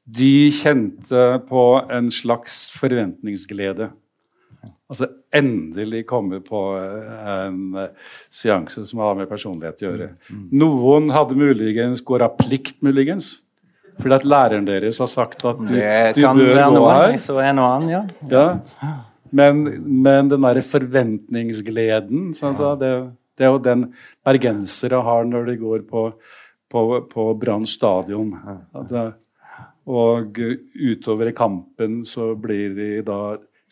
de 0.02 0.34
kjente 0.54 1.26
på 1.48 1.64
en 1.90 2.10
slags 2.12 2.64
forventningsglede. 2.74 3.90
Altså 4.92 5.08
endelig 5.34 6.04
komme 6.10 6.42
på 6.44 6.60
en 6.76 7.60
seanse 8.30 8.82
som 8.86 9.00
har 9.00 9.14
med 9.16 9.30
personlighet 9.30 9.80
å 9.80 9.86
gjøre. 9.86 10.08
Mm. 10.28 10.34
mm. 10.36 10.42
Noen 10.60 11.08
hadde 11.14 11.38
muligens 11.38 12.02
gått 12.04 12.26
av 12.26 12.36
plikt, 12.36 12.76
muligens. 12.84 13.38
Fordi 14.00 14.14
at 14.16 14.26
læreren 14.26 14.66
deres 14.66 14.98
har 15.02 15.10
sagt 15.10 15.44
at 15.44 15.58
du, 15.58 15.66
du 15.66 16.22
bør 16.22 16.76
gå 16.76 16.84
her. 16.88 17.16
Så 17.20 17.38
er 17.42 17.56
noe 17.56 17.72
annet, 17.76 17.92
ja. 17.92 18.02
ja. 18.32 18.92
Men, 19.32 19.64
men 20.02 20.28
den 20.28 20.44
derre 20.44 20.62
forventningsgleden 20.64 22.32
sånn 22.36 22.58
ja. 22.60 22.74
det, 22.76 22.92
det, 23.38 23.46
er 23.46 23.54
jo 23.54 23.60
den 23.64 23.86
bergensere 24.24 25.00
har 25.04 25.24
når 25.28 25.48
de 25.48 25.56
går 25.60 25.86
på, 25.88 26.08
på, 26.72 26.82
på 27.08 27.28
Brann 27.40 27.64
stadion. 27.68 28.32
Og 29.92 30.38
utover 30.38 31.32
i 31.32 31.36
kampen 31.36 32.02
så 32.06 32.32
blir 32.38 32.76
de 32.76 32.90
da 33.06 33.22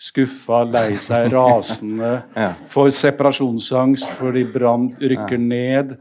skuffa, 0.01 0.63
lei 0.65 0.97
seg, 1.01 1.29
rasende. 1.37 2.13
ja. 2.37 2.53
Får 2.73 2.93
separasjonsangst 3.03 4.15
fordi 4.17 4.47
Brann 4.49 4.91
rykker 4.97 5.37
ja. 5.37 5.47
ned. 5.53 5.97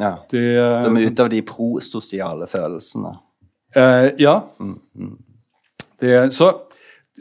Ja. 0.00 0.14
De, 0.30 0.40
de 0.40 0.94
er 0.94 1.10
ute 1.10 1.26
av 1.26 1.28
de 1.32 1.42
prososiale 1.44 2.48
følelsene. 2.48 3.12
Eh, 3.76 4.10
ja. 4.22 4.36
Mm, 4.60 4.78
mm. 4.94 5.16
Det, 6.00 6.34
så 6.34 6.52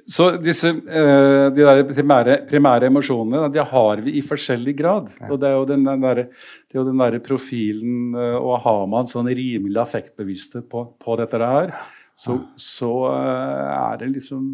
så 0.07 0.29
disse, 0.41 0.71
uh, 0.71 1.49
de 1.53 1.65
der 1.65 1.81
primære, 1.87 2.37
primære, 2.49 2.89
emosjonene 2.89 3.49
de 3.53 3.63
har 3.71 4.01
vi 4.05 4.15
i 4.19 4.23
forskjellig 4.25 4.75
grad. 4.77 5.11
Og 5.29 5.39
det 5.41 5.49
er 5.49 5.57
jo 5.57 5.67
den, 5.69 5.85
den, 5.85 6.03
der, 6.05 6.23
det 6.29 6.77
er 6.77 6.81
jo 6.81 6.87
den 6.87 7.01
der 7.01 7.19
profilen 7.25 8.15
uh, 8.17 8.37
Og 8.39 8.61
har 8.63 8.85
man 8.91 9.09
sånn 9.09 9.29
rimelig 9.29 9.81
affektbevissthet 9.83 10.69
på, 10.71 10.85
på 11.01 11.17
dette 11.19 11.41
her, 11.41 11.73
så, 12.19 12.39
så, 12.59 12.93
uh, 13.11 13.91
er 13.91 13.99
det 14.01 14.13
liksom 14.17 14.47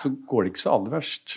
Så 0.00 0.14
går 0.28 0.46
det 0.46 0.54
ikke 0.54 0.64
så 0.64 0.76
aller 0.76 0.96
verst. 0.96 1.36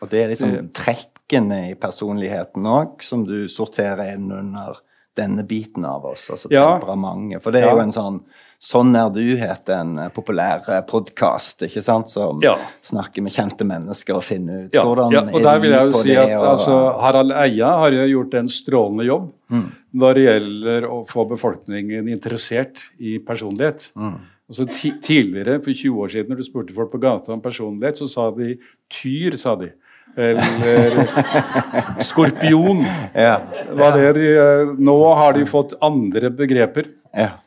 Og 0.00 0.12
det 0.12 0.22
er 0.22 0.30
liksom 0.32 0.70
trekkene 0.76 1.64
i 1.70 1.74
personligheten 1.80 2.68
òg 2.68 3.02
som 3.04 3.26
du 3.28 3.42
sorterer 3.52 4.14
inn 4.14 4.30
under 4.32 4.78
denne 5.18 5.42
biten 5.44 5.84
av 5.84 6.06
oss, 6.12 6.28
altså 6.32 6.48
ja. 6.52 6.62
temperamentet. 6.70 7.42
For 7.44 7.52
det 7.52 7.64
er 7.66 7.74
jo 7.74 7.82
en 7.82 7.92
sånn 7.92 8.22
Sånn 8.60 8.92
er 8.92 9.08
du 9.08 9.22
heter 9.40 9.78
en 9.80 9.94
eh, 10.02 10.08
populær 10.12 10.66
eh, 10.68 10.82
podkast 10.84 11.62
som 11.80 12.42
ja. 12.44 12.52
snakker 12.84 13.24
med 13.24 13.32
kjente 13.32 13.64
mennesker 13.64 14.18
og 14.18 14.26
finner 14.26 14.66
ut 14.66 14.76
ja. 14.76 14.82
hvordan 14.84 15.14
ja, 15.14 15.22
og 15.32 15.46
der 15.46 15.62
vil 15.62 15.72
jeg 15.72 15.88
jo 15.88 15.94
si 15.96 16.12
at 16.12 16.34
og... 16.34 16.44
altså, 16.50 16.76
Harald 17.00 17.32
Eia 17.40 17.70
har 17.80 17.96
jo 17.96 18.04
gjort 18.10 18.36
en 18.42 18.52
strålende 18.52 19.08
jobb 19.08 19.30
mm. 19.48 19.64
når 20.04 20.18
det 20.18 20.26
gjelder 20.26 20.88
å 20.92 21.00
få 21.08 21.24
befolkningen 21.32 22.12
interessert 22.12 22.84
i 23.00 23.16
personlighet. 23.24 23.94
Mm. 23.96 24.20
Altså, 24.50 24.68
tidligere, 25.08 25.56
for 25.64 25.72
20 25.72 26.04
år 26.04 26.12
siden, 26.12 26.32
når 26.34 26.42
du 26.42 26.50
spurte 26.50 26.76
folk 26.76 26.92
på 26.92 27.00
gata 27.00 27.32
om 27.32 27.40
personlighet, 27.40 27.96
så 28.02 28.12
sa 28.12 28.28
de 28.36 28.58
tyr, 28.92 29.40
sa 29.40 29.56
de. 29.56 29.72
Eller 30.20 31.00
skorpion. 32.10 32.84
Ja. 33.14 33.38
De, 33.72 34.32
eh, 34.34 34.72
nå 34.76 35.02
har 35.16 35.38
de 35.38 35.48
fått 35.48 35.78
andre 35.80 36.28
begreper. 36.34 36.92
Ja. 37.16 37.38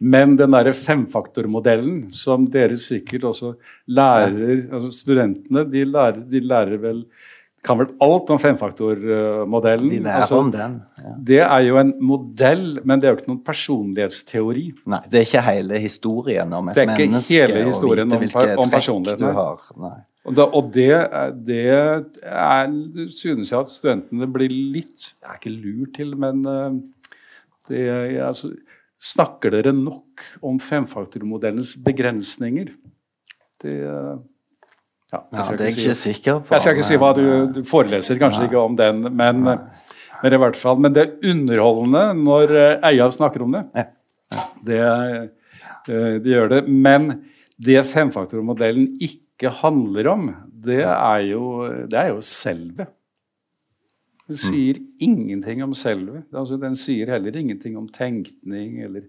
Men 0.00 0.36
den 0.40 0.54
derre 0.54 0.72
femfaktormodellen 0.72 2.06
som 2.16 2.46
dere 2.52 2.78
sikkert 2.80 3.26
også 3.28 3.52
lærer 3.92 4.64
altså 4.72 4.88
Studentene 4.96 5.66
de 5.68 5.84
lærer, 5.84 6.22
de 6.30 6.40
lærer 6.40 6.80
vel 6.80 7.04
kan 7.60 7.76
vel 7.76 7.90
alt 8.00 8.30
om 8.32 8.38
femfaktormodellen. 8.40 9.90
De 9.92 9.98
lærer 10.00 10.22
altså, 10.22 10.38
om 10.40 10.48
den. 10.52 10.78
Ja. 10.96 11.10
Det 11.30 11.40
er 11.44 11.64
jo 11.66 11.76
en 11.76 11.90
modell, 12.00 12.78
men 12.88 13.02
det 13.02 13.08
er 13.08 13.12
jo 13.12 13.18
ikke 13.18 13.28
noen 13.28 13.42
personlighetsteori. 13.44 14.62
Nei, 14.88 15.00
Det 15.12 15.18
er 15.20 15.26
ikke 15.26 15.42
hele 15.44 15.80
historien 15.82 16.54
om 16.56 16.70
et 16.72 16.80
menneske. 16.80 17.10
Det 17.10 17.36
ikke 17.36 17.58
hele 17.58 17.66
historien 17.68 18.16
om, 18.16 18.24
om 18.64 18.72
personlighet. 18.72 19.20
Du 19.20 19.28
har. 19.36 19.66
Nei. 19.76 19.98
Og, 20.24 20.36
da, 20.36 20.46
og 20.56 20.72
det, 20.72 20.88
det 21.44 21.60
er, 21.68 22.72
synes 23.16 23.52
jeg 23.52 23.60
at 23.60 23.70
studentene 23.72 24.28
blir 24.28 24.52
litt 24.52 25.06
Jeg 25.14 25.28
er 25.28 25.38
ikke 25.38 25.52
lurt 25.52 25.94
til, 25.96 26.16
men 26.20 26.42
det 26.44 27.80
det, 27.80 28.18
altså, 28.24 28.50
Snakker 29.00 29.54
dere 29.54 29.72
nok 29.72 30.24
om 30.44 30.58
femfaktormodellens 30.60 31.72
begrensninger? 31.84 32.68
Det 33.60 33.76
ja, 35.10 35.20
ja, 35.32 35.44
det 35.56 35.64
er 35.64 35.70
jeg 35.70 35.74
ikke 35.74 35.94
si. 35.96 36.12
sikker 36.14 36.42
på. 36.44 36.54
Jeg 36.54 36.62
skal 36.62 36.76
ikke 36.76 36.86
si 36.86 36.98
hva 37.00 37.10
du, 37.16 37.24
du 37.56 37.64
foreleser 37.66 38.18
kanskje 38.20 38.44
Nei. 38.44 38.50
ikke 38.50 38.60
om 38.62 38.76
den, 38.78 39.00
men, 39.08 39.40
men, 39.42 40.36
i 40.36 40.40
hvert 40.44 40.58
fall, 40.58 40.78
men 40.78 40.94
det 40.94 41.02
er 41.02 41.32
underholdende 41.32 42.04
når 42.20 42.54
eh, 42.60 42.86
Eia 42.92 43.08
snakker 43.14 43.42
om 43.46 43.56
det. 43.56 43.64
Det, 44.62 44.78
eh, 44.78 46.20
det 46.22 46.30
gjør 46.30 46.52
det. 46.52 46.60
Men 46.70 47.10
det 47.58 47.82
femfaktormodellen 47.90 48.92
ikke 49.02 49.50
handler 49.58 50.12
om, 50.12 50.30
det 50.62 50.84
er 50.84 51.26
jo, 51.32 51.44
det 51.90 51.98
er 51.98 52.12
jo 52.12 52.22
selve. 52.24 52.86
Den 54.30 54.38
sier 54.38 54.78
ingenting 55.02 55.62
om 55.66 55.74
selve. 55.74 56.22
Altså, 56.30 56.58
den 56.60 56.76
sier 56.78 57.10
heller 57.10 57.36
ingenting 57.36 57.76
om 57.78 57.88
tenkning 57.90 58.78
eller 58.86 59.08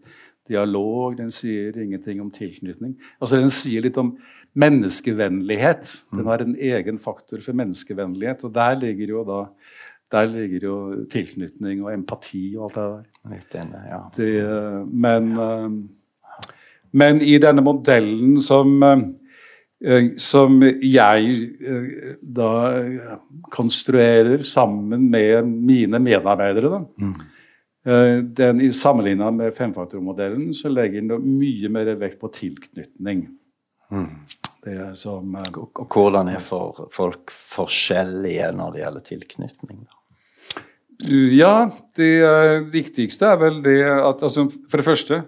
dialog. 0.49 1.17
Den 1.19 1.29
sier 1.33 1.77
ingenting 1.77 2.21
om 2.23 2.31
tilknytning. 2.33 2.95
Altså, 3.21 3.37
den 3.37 3.53
sier 3.53 3.85
litt 3.85 3.99
om 4.01 4.15
menneskevennlighet. 4.57 5.93
Den 6.11 6.27
har 6.27 6.43
en 6.43 6.57
egen 6.57 6.99
faktor 6.99 7.43
for 7.45 7.55
menneskevennlighet, 7.55 8.43
og 8.47 8.55
der 8.57 8.79
ligger 8.81 9.15
jo 9.15 9.23
da 9.27 9.45
der 10.11 10.27
ligger 10.27 10.59
jo 10.67 10.77
tilknytning 11.11 11.83
og 11.85 11.93
empati 11.93 12.55
og 12.57 12.65
alt 12.65 12.75
det 12.75 12.83
der. 12.83 13.03
Litt 13.31 13.53
inne, 13.61 13.83
ja. 13.87 13.99
Det, 14.17 14.31
men, 14.91 15.29
eh, 15.39 15.69
men 16.91 17.21
i 17.23 17.37
denne 17.39 17.63
modellen 17.63 18.41
som, 18.43 18.73
eh, 18.83 19.05
som 20.21 20.59
jeg 20.61 21.31
eh, 21.57 22.17
da 22.21 22.51
konstruerer 23.49 24.43
sammen 24.45 25.07
med 25.09 25.47
mine 25.49 26.01
medarbeidere, 26.01 26.69
da. 26.77 26.81
Mm. 27.01 27.13
Den, 28.37 28.59
I 28.61 28.67
Sammenligna 28.77 29.31
med 29.33 29.55
femfaktormodellen 29.57 30.51
så 30.53 30.69
legger 30.69 31.01
den 31.01 31.23
mye 31.39 31.69
mer 31.73 31.87
vekt 31.97 32.19
på 32.21 32.29
tilknytning. 32.29 33.23
Mm. 33.89 34.11
Det 34.61 34.91
som 35.01 35.33
Og 35.33 35.79
og 35.81 35.87
hvordan 35.89 36.29
er 36.29 36.43
for 36.45 36.85
folk 36.93 37.33
forskjellige 37.33 38.51
når 38.53 38.75
det 38.75 38.83
gjelder 38.83 39.07
tilknytning? 39.07 39.81
da? 39.81 40.01
Ja, 41.09 41.71
det 41.97 42.11
eh, 42.21 42.59
viktigste 42.69 43.31
er 43.33 43.39
vel 43.41 43.61
det 43.65 43.79
at 43.81 44.21
altså, 44.21 44.45
For 44.69 44.77
det 44.77 44.85
første 44.85 45.23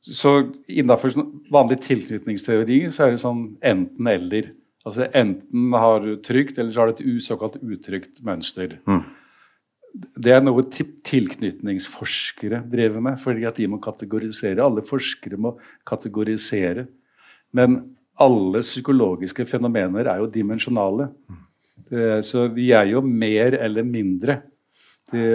så 0.00 0.32
Innenfor 0.70 1.12
sånn 1.12 1.32
vanlig 1.52 1.82
tilknytningsteori 1.84 2.86
så 2.94 3.06
er 3.06 3.14
det 3.14 3.22
sånn 3.22 3.42
enten-eller. 3.60 4.52
Altså 4.88 5.10
Enten 5.12 5.74
har 5.76 6.00
du 6.04 6.14
trygt, 6.24 6.58
eller 6.58 6.72
så 6.72 6.80
har 6.82 6.92
du 6.92 7.02
et 7.02 7.24
såkalt 7.24 7.58
utrygt 7.60 8.22
mønster. 8.24 8.78
Mm. 8.88 9.02
Det 10.22 10.32
er 10.32 10.40
noe 10.44 10.64
tilknytningsforskere 10.70 12.62
driver 12.70 13.04
med, 13.04 13.18
fordi 13.20 13.44
at 13.48 13.58
de 13.58 13.68
må 13.68 13.80
kategorisere. 13.82 14.62
Alle 14.64 14.84
forskere 14.86 15.36
må 15.36 15.56
kategorisere. 15.88 16.86
Men 17.52 17.80
alle 18.20 18.62
psykologiske 18.64 19.44
fenomener 19.50 20.08
er 20.08 20.22
jo 20.22 20.30
dimensjonale. 20.32 21.10
Så 22.24 22.46
vi 22.54 22.70
er 22.76 22.92
jo 22.92 23.02
mer 23.02 23.56
eller 23.58 23.86
mindre. 23.86 24.40
Det, 25.10 25.26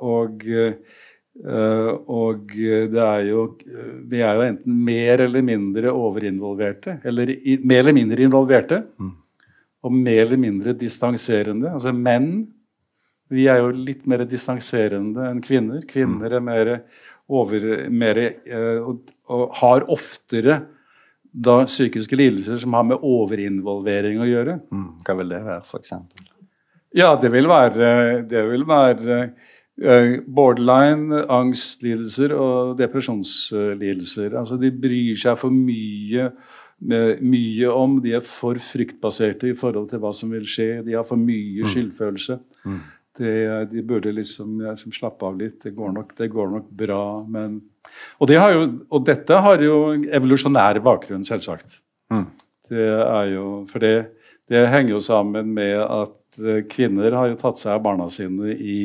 og, 0.00 0.46
og 1.32 2.50
det 2.52 3.00
er 3.00 3.22
jo 3.24 3.46
Vi 4.10 4.18
er 4.20 4.36
jo 4.36 4.42
enten 4.44 4.74
mer 4.84 5.22
eller 5.24 5.42
mindre 5.42 5.88
overinvolverte, 5.96 6.98
eller 7.08 7.30
i, 7.32 7.56
mer 7.64 7.80
eller 7.80 7.96
mindre 7.96 8.26
involverte, 8.26 8.82
og 9.82 9.94
mer 9.96 10.26
eller 10.26 10.42
mindre 10.42 10.74
distanserende. 10.76 11.72
Altså 11.72 11.94
menn 11.96 12.44
vi 13.32 13.46
er 13.48 13.62
jo 13.62 13.72
litt 13.72 14.04
mer 14.10 14.26
distanserende 14.28 15.30
enn 15.30 15.40
kvinner. 15.44 15.80
Kvinner 15.88 16.36
er 16.36 16.44
mer 16.44 16.72
over 17.32 17.64
mer, 17.88 18.18
eh, 18.20 18.82
og, 18.82 19.08
og 19.32 19.54
har 19.62 19.86
oftere 19.92 20.58
da 21.32 21.62
psykiske 21.64 22.18
lidelser 22.18 22.60
som 22.60 22.76
har 22.76 22.84
med 22.90 23.00
overinvolvering 23.08 24.20
å 24.20 24.28
gjøre. 24.28 24.58
Mm. 24.68 24.88
Hva 25.06 25.16
vil 25.16 25.32
det 25.32 25.40
være, 25.46 25.64
f.eks.? 25.64 25.94
Ja, 26.92 27.14
det 27.16 27.30
vil 27.32 27.48
være, 27.48 27.86
det 28.28 28.42
vil 28.50 28.66
være 28.68 29.18
eh, 29.22 29.51
borderline, 29.80 31.22
angstlidelser 31.32 32.34
og 32.36 32.76
depresjonslidelser. 32.78 34.36
Altså, 34.38 34.58
de 34.60 34.70
bryr 34.70 35.16
seg 35.18 35.38
for 35.40 35.54
mye, 35.54 36.28
mye 36.82 37.72
om, 37.72 37.96
de 38.04 38.16
er 38.18 38.24
for 38.26 38.60
fryktbaserte 38.60 39.48
i 39.50 39.56
forhold 39.58 39.88
til 39.90 40.02
hva 40.02 40.12
som 40.16 40.32
vil 40.34 40.44
skje. 40.48 40.82
De 40.86 40.96
har 40.98 41.06
for 41.08 41.20
mye 41.20 41.68
skyldfølelse. 41.72 42.38
Det, 43.18 43.34
de 43.68 43.82
burde 43.84 44.12
liksom, 44.16 44.60
liksom 44.64 44.94
slappe 44.96 45.26
av 45.28 45.36
litt. 45.40 45.58
Det 45.64 45.74
går 45.76 45.92
nok, 45.98 46.14
det 46.16 46.30
går 46.32 46.52
nok 46.54 46.70
bra, 46.84 47.04
men 47.28 47.60
og, 48.18 48.28
det 48.30 48.38
har 48.38 48.54
jo, 48.54 48.64
og 48.94 49.04
dette 49.06 49.38
har 49.44 49.62
jo 49.62 49.76
evolusjonær 50.14 50.80
bakgrunn, 50.84 51.24
selvsagt. 51.26 51.80
Mm. 52.12 52.26
Det 52.72 52.88
er 52.88 53.32
jo, 53.34 53.46
for 53.68 53.84
det, 53.84 53.94
det 54.50 54.66
henger 54.70 54.94
jo 54.94 55.02
sammen 55.04 55.50
med 55.56 55.76
at 55.82 56.40
eh, 56.40 56.62
kvinner 56.70 57.18
har 57.18 57.32
jo 57.32 57.40
tatt 57.40 57.60
seg 57.60 57.74
av 57.74 57.82
barna 57.84 58.08
sine 58.12 58.54
i 58.54 58.78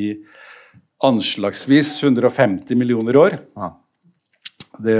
anslagsvis 1.03 2.03
150 2.03 2.77
millioner 2.79 3.17
år. 3.19 3.38
Ja. 3.57 3.73
Det, 4.77 4.95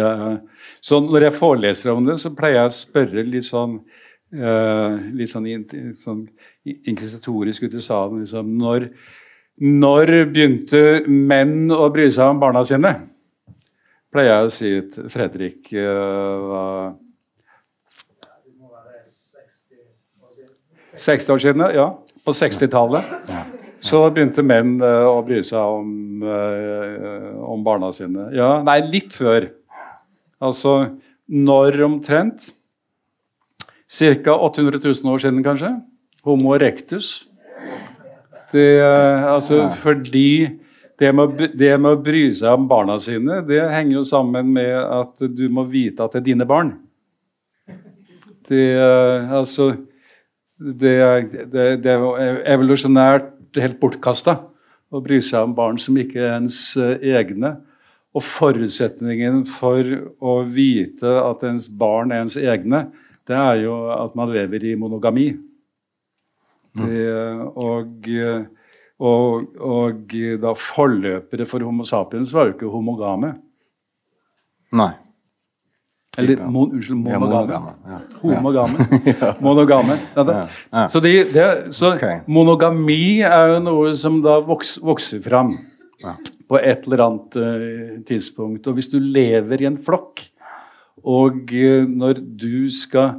så 0.82 1.00
når 1.06 1.28
jeg 1.28 1.38
foreleser 1.38 1.94
om 1.94 2.06
det, 2.06 2.18
så 2.22 2.32
pleier 2.34 2.64
jeg 2.64 2.72
å 2.72 2.78
spørre 2.82 3.26
litt 3.28 3.48
sånn 3.48 3.80
Uh, 4.28 4.98
litt 5.16 5.32
sånn, 5.32 5.46
sånn 5.96 6.26
inkvisitorisk 6.68 7.64
ut 7.64 7.78
i 7.80 7.80
salen 7.80 8.26
liksom, 8.26 8.50
når, 8.60 8.90
når 9.64 10.10
begynte 10.34 10.82
menn 11.08 11.72
å 11.72 11.86
bry 11.96 12.10
seg 12.12 12.34
om 12.34 12.42
barna 12.42 12.60
sine? 12.68 12.92
Pleier 14.12 14.34
jeg 14.34 14.50
å 14.50 14.52
si 14.52 14.72
til 14.92 15.08
Fredrik 15.14 15.72
eh, 15.80 16.44
hva- 16.44 16.92
60 20.98 21.32
år 21.38 21.44
siden, 21.46 21.64
ja. 21.78 21.88
På 22.28 22.36
60-tallet. 22.36 23.16
Så 23.88 24.02
begynte 24.14 24.44
menn 24.46 24.78
eh, 24.84 25.06
å 25.08 25.22
bry 25.26 25.40
seg 25.46 25.60
om, 25.80 26.24
eh, 26.24 27.30
om 27.48 27.64
barna 27.66 27.92
sine. 27.96 28.28
Ja, 28.36 28.58
nei, 28.66 28.82
litt 28.92 29.16
før. 29.16 29.50
Altså 30.44 30.74
når 31.28 31.80
omtrent? 31.88 32.50
Ca. 33.88 34.34
800 34.36 34.82
000 34.84 35.12
år 35.14 35.22
siden, 35.24 35.44
kanskje. 35.46 35.72
Homo 36.28 36.54
erectus. 36.58 37.26
Det, 38.52 38.66
eh, 38.84 39.28
altså, 39.28 39.68
fordi 39.80 40.60
det 41.00 41.12
med, 41.16 41.38
det 41.56 41.74
med 41.80 41.94
å 41.94 42.02
bry 42.04 42.26
seg 42.36 42.58
om 42.58 42.68
barna 42.68 42.96
sine, 43.00 43.42
det 43.48 43.62
henger 43.72 44.00
jo 44.00 44.06
sammen 44.08 44.52
med 44.56 44.74
at 44.76 45.24
du 45.38 45.46
må 45.54 45.64
vite 45.70 46.04
at 46.04 46.16
det 46.16 46.24
er 46.24 46.28
dine 46.32 46.48
barn. 46.50 46.74
Det, 48.48 48.64
altså, 49.36 49.74
det, 50.58 50.96
er- 51.04 51.46
det, 51.52 51.96
det 53.58 53.64
er 53.64 53.72
helt 53.72 53.82
bortkasta 53.82 54.38
å 54.94 55.02
bry 55.02 55.18
seg 55.26 55.48
om 55.48 55.56
barn 55.58 55.80
som 55.82 55.98
ikke 55.98 56.22
er 56.22 56.36
ens 56.38 56.60
eh, 56.78 57.02
egne. 57.18 57.56
Og 58.14 58.22
forutsetningen 58.24 59.42
for 59.50 59.90
å 60.22 60.36
vite 60.46 61.10
at 61.22 61.44
ens 61.46 61.66
barn 61.70 62.14
er 62.14 62.24
ens 62.24 62.38
egne, 62.38 62.88
det 63.28 63.36
er 63.36 63.64
jo 63.66 63.76
at 63.94 64.14
man 64.18 64.30
lever 64.32 64.64
i 64.70 64.78
monogami. 64.80 65.32
Det, 66.78 67.02
og, 67.58 68.08
og, 69.02 69.58
og 69.58 70.16
da 70.46 70.54
forløpere 70.62 71.50
for 71.50 71.66
Homo 71.66 71.86
sapiens 71.90 72.32
var 72.34 72.52
jo 72.52 72.56
ikke 72.56 72.72
homogame. 72.72 73.34
Nei. 74.78 74.94
Eller 76.18 76.48
mon, 76.50 76.72
unnskyld, 76.72 77.08
Ja, 77.08 77.20
monogame. 77.20 77.74
ja. 77.92 78.00
Monogame. 78.24 78.88
Ja, 79.06 79.34
monogame. 79.44 79.98
Så, 80.90 81.00
de, 81.04 81.12
de, 81.34 81.46
så 81.76 81.94
okay. 81.96 82.20
monogami 82.28 83.22
er 83.26 83.54
jo 83.56 83.60
noe 83.66 83.94
som 83.98 84.20
da 84.26 84.40
voks, 84.46 84.78
vokser 84.84 85.22
fram 85.26 85.54
Ja. 86.04 86.14
på 86.50 86.60
et 86.62 86.86
eller 86.86 87.04
annet 87.08 87.38
uh, 87.42 87.94
tidspunkt. 88.06 88.68
Og 88.70 88.78
hvis 88.78 88.92
du 88.94 89.00
lever 89.02 89.64
i 89.64 89.70
en 89.70 89.78
flokk, 89.78 90.22
og 91.04 91.54
uh, 91.54 91.86
når 91.90 92.22
du 92.38 92.68
skal 92.74 93.18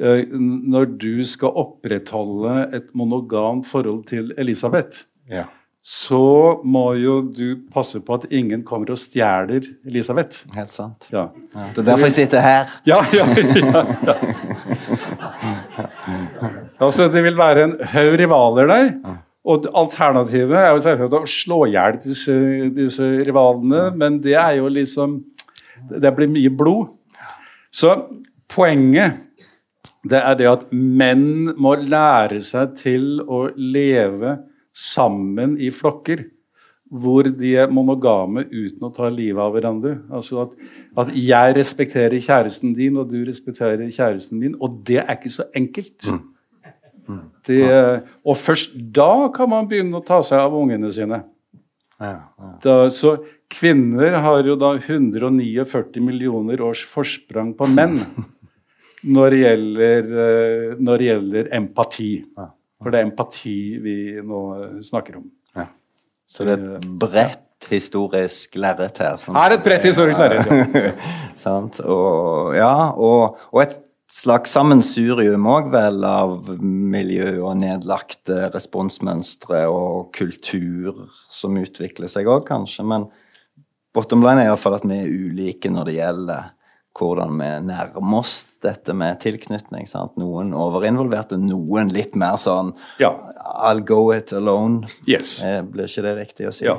uh, 0.00 0.22
når 0.36 0.90
du 1.00 1.24
skal 1.26 1.54
opprettholde 1.62 2.56
et 2.76 2.90
monogamt 2.94 3.66
forhold 3.66 4.04
til 4.10 4.34
Elisabeth, 4.38 5.06
Ja. 5.30 5.44
Så 5.86 6.18
må 6.66 6.96
jo 6.98 7.20
du 7.30 7.60
passe 7.70 8.00
på 8.02 8.16
at 8.16 8.24
ingen 8.34 8.64
kommer 8.66 8.90
og 8.90 8.98
stjeler 8.98 9.62
Elisabeth. 9.86 10.48
Helt 10.56 10.72
sant. 10.74 11.06
Ja. 11.12 11.28
Ja. 11.54 11.66
Det 11.76 11.84
er 11.84 11.86
derfor 11.92 12.08
jeg 12.08 12.16
sitter 12.16 12.42
her. 12.42 12.72
Ja, 12.90 12.98
ja, 13.14 13.26
ja, 13.38 13.84
ja. 14.08 14.16
Altså, 16.82 17.06
det 17.12 17.22
vil 17.22 17.38
være 17.38 17.68
en 17.68 17.76
haug 17.92 18.16
rivaler 18.18 18.66
der. 18.72 18.90
Og 19.46 19.68
alternativet 19.78 20.58
er 20.58 20.72
jo 20.74 20.82
selvfølgelig 20.82 21.22
å 21.22 21.30
slå 21.36 21.60
i 21.68 21.76
hjel 21.76 22.00
disse, 22.02 22.34
disse 22.74 23.06
rivalene, 23.28 23.84
men 23.94 24.18
det 24.24 24.34
er 24.34 24.58
jo 24.58 24.66
liksom 24.72 25.20
Det 25.86 26.10
blir 26.16 26.26
mye 26.32 26.50
blod. 26.50 26.88
Så 27.70 27.92
poenget 28.50 29.22
det 30.08 30.18
er 30.18 30.34
det 30.38 30.46
at 30.50 30.66
menn 30.72 31.52
må 31.60 31.76
lære 31.78 32.40
seg 32.42 32.74
til 32.78 33.20
å 33.22 33.44
leve 33.54 34.38
sammen 34.76 35.56
i 35.62 35.72
flokker 35.72 36.26
hvor 36.86 37.26
de 37.26 37.52
er 37.58 37.72
monogame 37.72 38.44
uten 38.46 38.86
å 38.86 38.92
ta 38.94 39.08
livet 39.10 39.42
av 39.42 39.54
hverandre. 39.56 39.96
Altså 40.12 40.44
at, 40.44 40.52
at 41.02 41.12
jeg 41.18 41.56
respekterer 41.56 42.22
kjæresten 42.22 42.76
din, 42.76 42.98
og 43.00 43.10
du 43.10 43.18
respekterer 43.26 43.82
kjæresten 43.90 44.38
min. 44.38 44.54
Og 44.62 44.78
det 44.86 45.00
er 45.02 45.16
ikke 45.16 45.32
så 45.34 45.48
enkelt. 45.56 46.06
Det, 47.46 47.62
og 48.26 48.38
først 48.38 48.76
da 48.94 49.28
kan 49.34 49.50
man 49.50 49.66
begynne 49.70 49.98
å 49.98 50.06
ta 50.06 50.20
seg 50.26 50.42
av 50.42 50.54
ungene 50.58 50.90
sine. 50.94 51.22
Ja, 51.96 52.12
ja. 52.12 52.52
Da, 52.62 52.74
så 52.92 53.16
kvinner 53.50 54.18
har 54.20 54.46
jo 54.46 54.56
da 54.60 54.74
149 54.76 56.02
millioner 56.04 56.60
års 56.66 56.82
forsprang 56.86 57.54
på 57.56 57.68
menn 57.72 57.96
når 59.16 59.32
det 59.32 59.38
gjelder, 59.40 60.10
eh, 60.26 60.74
når 60.76 61.02
det 61.02 61.08
gjelder 61.08 61.50
empati. 61.56 62.10
Ja. 62.36 62.50
For 62.82 62.92
det 62.92 63.00
er 63.00 63.08
empati 63.08 63.58
vi 63.82 63.96
nå 64.20 64.42
snakker 64.84 65.20
om. 65.20 65.26
Så 66.26 66.46
det 66.46 66.56
er 66.56 66.62
et 66.76 66.86
bredt 67.00 67.68
historisk 67.70 68.56
lerret 68.58 68.98
her. 69.00 69.18
Sånn. 69.22 69.36
Her 69.38 69.54
er 69.54 69.60
et 69.60 69.66
bredt 69.66 69.86
historisk 69.86 70.18
lerret, 70.20 70.48
ja. 70.50 70.92
Sant? 71.46 71.78
Og, 71.86 72.54
ja, 72.58 72.90
og, 72.92 73.38
og 73.52 73.60
et 73.62 73.76
slags 74.12 74.54
sammensurium 74.54 75.46
òg, 75.50 75.70
vel, 75.72 76.02
av 76.06 76.50
miljø 76.62 77.30
og 77.44 77.56
nedlagte 77.60 78.50
responsmønstre 78.54 79.64
og 79.70 80.10
kultur 80.16 81.06
som 81.32 81.58
utvikler 81.60 82.10
seg 82.10 82.28
òg, 82.30 82.44
kanskje. 82.48 82.86
Men 82.86 83.06
bottom 83.96 84.24
line 84.26 84.44
er 84.44 84.50
iallfall 84.50 84.78
at 84.78 84.86
vi 84.86 84.98
er 84.98 85.10
ulike 85.10 85.70
når 85.72 85.90
det 85.90 85.98
gjelder 86.00 86.52
hvordan 86.96 87.36
vi 87.38 87.50
nærmer 87.66 88.18
oss 88.20 88.58
dette 88.64 88.94
med 88.96 89.20
tilknytning. 89.22 89.86
Sant? 89.90 90.16
Noen 90.20 90.54
overinvolverte, 90.56 91.38
noen 91.40 91.92
litt 91.94 92.16
mer 92.18 92.38
sånn 92.40 92.72
Ja. 93.02 93.12
I'll 93.66 93.84
go 93.84 94.10
it 94.14 94.32
alone. 94.32 94.88
Yes. 95.08 95.38
Eh, 95.44 95.62
Blir 95.62 95.88
ikke 95.88 96.04
det 96.06 96.16
riktig 96.18 96.48
å 96.48 96.54
si? 96.54 96.66
Ja. 96.66 96.78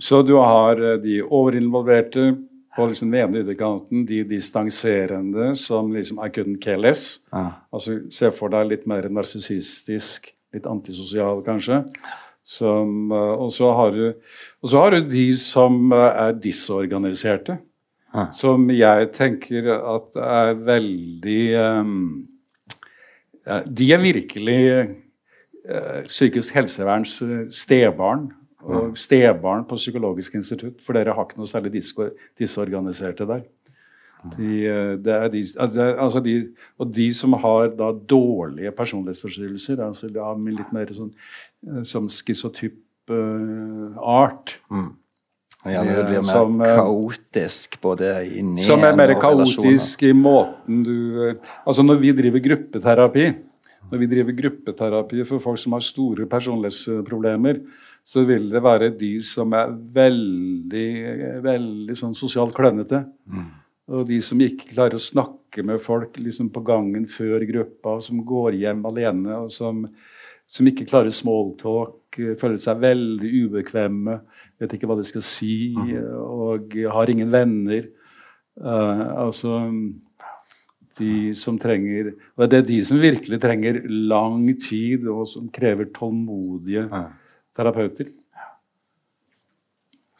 Så 0.00 0.22
du 0.26 0.34
har 0.40 0.80
eh, 0.80 0.98
de 1.02 1.20
overinvolverte 1.22 2.32
på 2.74 2.88
liksom 2.90 3.12
den 3.12 3.20
ene 3.20 3.44
ytterkanten, 3.44 4.02
de 4.06 4.24
distanserende 4.26 5.52
som 5.56 5.92
liksom 5.94 6.18
I 6.18 6.30
couldn't 6.34 6.60
care 6.64 6.80
less. 6.80 7.20
Ja. 7.30 7.60
Altså 7.72 8.00
Se 8.10 8.32
for 8.34 8.50
deg 8.50 8.72
litt 8.72 8.86
mer 8.90 9.06
narsissistisk, 9.08 10.32
litt 10.54 10.66
antisosial 10.66 11.44
kanskje. 11.46 11.84
Som, 12.44 13.12
eh, 13.12 13.34
og, 13.38 13.52
så 13.52 13.70
har 13.72 13.94
du, 13.94 14.08
og 14.62 14.70
så 14.72 14.82
har 14.82 14.96
du 14.96 15.06
de 15.08 15.28
som 15.40 15.92
er 15.94 16.34
disorganiserte. 16.36 17.60
Ja. 18.14 18.28
Som 18.36 18.68
jeg 18.70 19.08
tenker 19.16 19.72
at 19.74 20.20
er 20.22 20.52
veldig 20.62 21.40
um, 21.80 21.96
De 23.66 23.88
er 23.92 24.00
virkelig 24.00 24.60
uh, 25.66 26.04
psykisk 26.06 26.54
helseverns 26.54 27.18
eh, 27.24 27.42
stebarn. 27.50 28.28
Og 28.64 28.94
stebarn 28.96 29.66
på 29.68 29.76
Psykologisk 29.76 30.38
institutt, 30.38 30.78
for 30.80 30.96
dere 30.96 31.12
har 31.12 31.26
ikke 31.26 31.36
noe 31.36 31.50
særlig 31.50 31.82
disorganiserte 32.38 33.26
der. 33.28 33.42
De, 34.38 34.50
eh, 34.64 34.94
det 35.04 35.12
er 35.12 35.28
de, 35.28 35.42
altså, 35.60 35.82
altså 36.00 36.20
de, 36.24 36.34
og 36.78 36.94
de 36.96 37.10
som 37.14 37.36
har 37.42 37.74
da 37.76 37.90
dårlige 37.92 38.72
personlighetsforstyrrelser, 38.72 39.82
altså 39.84 40.08
de 40.08 40.22
har 40.22 40.40
litt 40.48 40.72
mer 40.72 40.92
sånn 40.96 41.12
som 41.84 42.08
schizotyp 42.12 43.12
uh, 43.12 44.00
art, 44.00 44.56
Gjerne 45.64 45.96
det 45.96 46.04
blir 46.10 46.20
mer 46.20 46.36
Som, 46.36 46.60
eh, 46.60 46.76
kaotisk 46.76 47.80
både 47.80 48.10
inni 48.36 48.62
som 48.66 48.84
er 48.84 48.96
mer 48.96 49.14
kaotisk 49.20 50.02
i 50.04 50.12
måten 50.12 50.82
du 50.84 50.96
eh, 51.30 51.34
Altså 51.64 51.82
når 51.86 52.00
vi 52.02 52.12
driver 52.12 52.44
gruppeterapi, 52.44 53.26
når 53.90 53.98
vi 54.02 54.10
driver 54.10 54.36
gruppeterapi 54.36 55.24
for 55.24 55.40
folk 55.40 55.58
som 55.60 55.72
har 55.76 55.84
store 55.84 56.26
personlighetsproblemer, 56.28 57.60
så 58.04 58.24
vil 58.28 58.48
det 58.52 58.62
være 58.64 58.90
de 58.98 59.12
som 59.24 59.52
er 59.56 59.72
veldig, 59.72 60.88
veldig 61.44 61.96
sånn 61.96 62.16
sosialt 62.16 62.54
klønete. 62.56 63.04
Og 63.92 64.06
de 64.08 64.18
som 64.24 64.40
ikke 64.40 64.70
klarer 64.72 64.96
å 64.96 65.02
snakke 65.02 65.64
med 65.64 65.80
folk 65.84 66.16
liksom 66.20 66.50
på 66.52 66.64
gangen 66.64 67.04
før 67.08 67.44
gruppa, 67.48 67.98
og 67.98 68.04
som 68.06 68.22
går 68.24 68.56
hjem 68.60 68.84
alene, 68.88 69.36
og 69.44 69.52
som, 69.52 69.84
som 70.54 70.70
ikke 70.70 70.86
klarer 70.86 71.10
smalltalk, 71.14 72.18
eh, 72.20 72.36
føler 72.38 72.60
seg 72.62 72.82
veldig 72.84 73.30
ubekvemme, 73.44 74.20
vet 74.62 74.76
ikke 74.76 74.90
hva 74.90 74.98
de 75.00 75.06
skal 75.06 75.24
si, 75.26 75.74
og 75.74 76.76
har 76.94 77.10
ingen 77.10 77.32
venner. 77.32 77.90
Uh, 78.54 79.24
altså 79.24 79.50
de 80.94 81.32
som 81.34 81.56
trenger 81.58 82.12
Og 82.38 82.44
det 82.46 82.60
er 82.60 82.66
de 82.68 82.76
som 82.86 83.00
virkelig 83.02 83.40
trenger 83.42 83.80
lang 83.82 84.46
tid, 84.62 85.08
og 85.10 85.26
som 85.26 85.48
krever 85.50 85.90
tålmodige 85.90 86.86
terapeuter. 87.56 88.12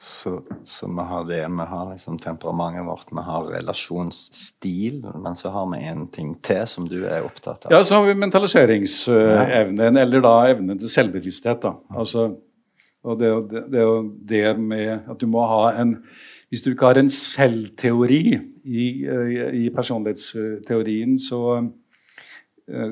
Så, 0.05 0.43
så 0.69 0.87
vi 0.87 1.05
har 1.09 1.25
det. 1.25 1.41
Vi 1.49 1.65
har 1.71 1.91
liksom 1.91 2.19
temperamentet 2.21 2.85
vårt, 2.85 3.07
vi 3.11 3.23
har 3.25 3.47
relasjonsstil, 3.55 4.99
men 5.17 5.37
så 5.37 5.49
har 5.55 5.71
vi 5.73 5.79
en 5.89 6.03
ting 6.13 6.35
til 6.45 6.67
som 6.69 6.85
du 6.89 6.99
er 7.09 7.25
opptatt 7.25 7.65
av. 7.65 7.73
Ja, 7.73 7.81
så 7.81 7.97
har 7.97 8.11
vi 8.11 8.17
mentaliseringsevnen, 8.21 9.97
eller 10.03 10.21
da 10.25 10.35
evnen 10.51 10.81
til 10.83 10.93
selvbevissthet. 10.93 11.63
da. 11.63 11.73
Altså, 11.97 12.27
og 13.05 13.21
det, 13.21 13.31
det, 13.49 13.63
det 13.73 13.87
det 14.29 14.53
med 14.61 15.09
at 15.09 15.21
du 15.21 15.27
må 15.31 15.47
ha 15.49 15.73
en 15.81 15.97
Hvis 16.53 16.63
du 16.63 16.71
ikke 16.71 16.87
har 16.93 17.01
en 17.01 17.11
selvteori 17.11 18.37
i, 18.65 18.85
i 19.65 19.71
personlighetsteorien, 19.75 21.17
så, 21.19 21.41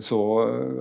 så 0.02 0.22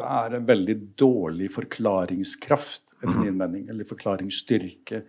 er 0.01 0.31
det 0.33 0.47
veldig 0.47 0.77
dårlig 0.97 1.51
forklaringskraft, 1.53 2.95
etter 3.03 3.19
min 3.19 3.37
mening. 3.37 3.67
Eller 3.69 3.85
forklaringsstyrke, 3.85 5.03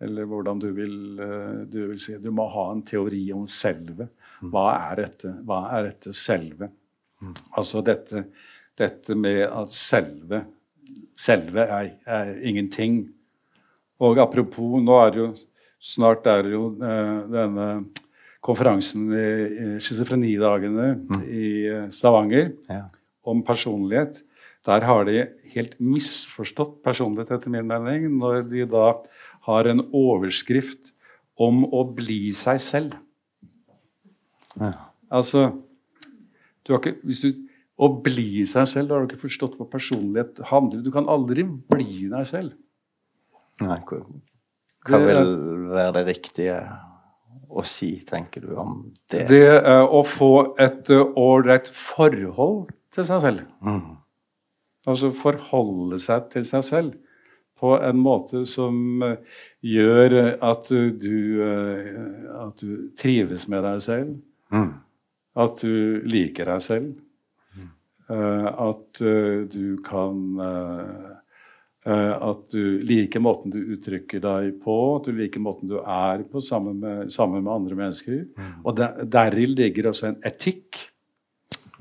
eller 0.00 0.28
hvordan 0.30 0.60
du 0.62 0.68
vil, 0.76 0.96
eh, 1.20 1.64
du 1.66 1.78
vil 1.90 1.98
si. 1.98 2.16
Du 2.22 2.30
må 2.30 2.46
ha 2.52 2.68
en 2.72 2.82
teori 2.86 3.24
om 3.34 3.46
selve. 3.50 4.08
Hva 4.42 4.66
er 4.92 5.02
dette, 5.04 5.32
Hva 5.44 5.64
er 5.78 5.88
dette 5.90 6.12
selve? 6.14 6.70
Altså 7.58 7.82
dette, 7.82 8.26
dette 8.78 9.16
med 9.18 9.42
at 9.48 9.68
selve 9.74 10.44
Selve 11.18 11.64
er, 11.66 11.88
er 12.06 12.28
ingenting. 12.46 13.08
Og 14.00 14.20
apropos, 14.22 14.78
nå 14.80 14.94
er 15.02 15.10
det 15.10 15.18
jo 15.18 15.32
snart 15.82 16.26
er 16.30 16.44
det 16.46 16.52
jo 16.54 16.62
eh, 16.78 17.16
denne 17.32 17.66
konferansen 18.40 19.08
i, 19.12 19.24
schizofrenidagene 19.82 20.86
i 21.26 21.50
eh, 21.68 21.88
Stavanger 21.92 22.52
Ja. 22.70 22.84
om 23.26 23.42
personlighet. 23.42 24.22
Der 24.64 24.86
har 24.86 25.04
de 25.04 25.26
helt 25.54 25.74
misforstått 25.80 26.78
personlighet, 26.86 27.30
etter 27.34 27.50
min 27.52 27.66
mening, 27.68 28.08
når 28.18 28.46
de 28.48 28.64
da 28.70 28.92
har 29.48 29.68
en 29.70 29.82
overskrift 29.96 30.92
om 31.38 31.64
å 31.72 31.84
bli 31.96 32.28
seg 32.34 32.60
selv. 32.62 32.96
Ja. 34.58 34.72
Altså 35.08 35.48
du 36.66 36.74
har 36.74 36.82
ikke, 36.82 36.98
hvis 37.08 37.24
du, 37.24 37.44
Å 37.78 37.86
bli 38.02 38.42
seg 38.42 38.66
selv, 38.66 38.88
da 38.90 38.96
har 38.96 39.04
du 39.06 39.12
ikke 39.12 39.22
forstått 39.22 39.52
hva 39.54 39.64
personlighet 39.70 40.40
handler. 40.50 40.80
Du 40.82 40.90
kan 40.90 41.06
aldri 41.06 41.44
bli 41.46 42.08
deg 42.10 42.24
selv. 42.26 42.56
Nei, 43.62 43.76
hva, 43.86 44.00
hva 44.88 44.98
Det- 44.98 45.06
vil 45.06 45.68
være 45.70 45.92
det 45.94 46.02
riktige 46.08 46.56
å 47.48 47.62
si, 47.64 48.00
tenker 48.02 48.42
du, 48.42 48.56
om 48.58 48.92
det? 49.08 49.28
Det 49.30 49.62
er 49.62 49.86
å 49.86 50.02
få 50.02 50.58
et 50.58 50.90
ålreit 50.90 51.70
uh, 51.70 51.72
forhold 51.72 52.72
til 52.90 53.06
seg 53.06 53.22
selv. 53.22 53.46
Altså 54.88 55.12
forholde 55.14 56.00
seg 56.02 56.28
til 56.34 56.44
seg 56.50 56.66
selv 56.66 56.98
på 57.60 57.74
en 57.82 57.98
måte 57.98 58.44
som 58.46 59.02
eh, 59.02 59.18
gjør 59.66 60.16
at 60.44 60.70
du, 60.70 61.18
eh, 61.42 62.00
at 62.38 62.62
du 62.62 62.90
trives 62.98 63.48
med 63.50 63.64
deg 63.66 63.84
selv. 63.84 64.16
At 65.38 65.62
du 65.62 66.08
liker 66.08 66.52
deg 66.52 66.64
selv. 66.64 66.96
Mm. 67.58 67.70
at 68.48 69.00
eh, 69.04 69.40
du 69.50 69.78
kan 69.84 70.38
At 71.88 72.50
du 72.52 72.80
liker 72.84 73.20
måten 73.20 73.52
du 73.52 73.72
uttrykker 73.74 74.20
deg 74.20 74.58
på, 74.60 74.74
at 74.96 75.06
du 75.08 75.16
liker 75.16 75.40
måten 75.40 75.70
du 75.70 75.78
er 75.78 76.20
på 76.28 76.40
sammen 76.44 76.80
med, 76.82 77.12
sammen 77.12 77.42
med 77.44 77.52
andre 77.52 77.78
mennesker. 77.78 78.26
Og 78.64 78.76
der, 78.76 79.36
ligger 79.36 79.88
også 79.88 80.10
en 80.10 80.18
etikk 80.20 80.82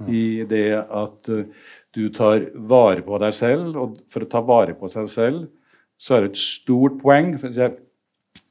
i 0.08 0.46
det 0.48 0.78
at 0.80 1.28
du 1.28 2.08
tar 2.14 2.46
vare 2.56 3.04
på 3.04 3.20
deg 3.20 3.36
selv. 3.36 3.76
Og 3.76 4.00
for 4.08 4.24
å 4.24 4.32
ta 4.32 4.44
vare 4.48 4.78
på 4.80 4.88
seg 4.92 5.10
selv, 5.12 5.50
så 5.98 6.16
er 6.16 6.26
det 6.26 6.34
et 6.34 6.42
stort 6.42 6.98
poeng. 7.02 7.34
Jeg, 7.42 7.78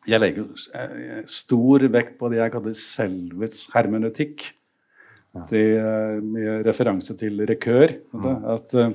jeg 0.06 0.22
legger 0.22 0.66
eh, 0.74 1.22
stor 1.30 1.86
vekt 1.94 2.16
på 2.18 2.30
det 2.32 2.40
jeg 2.40 2.54
kaller 2.54 2.78
selvets 2.78 3.66
hermeneutikk. 3.74 4.48
Det 5.50 5.66
med 6.24 6.64
referanse 6.64 7.12
til 7.18 7.42
Rekør. 7.48 7.92
At 8.56 8.74
eh, 8.74 8.94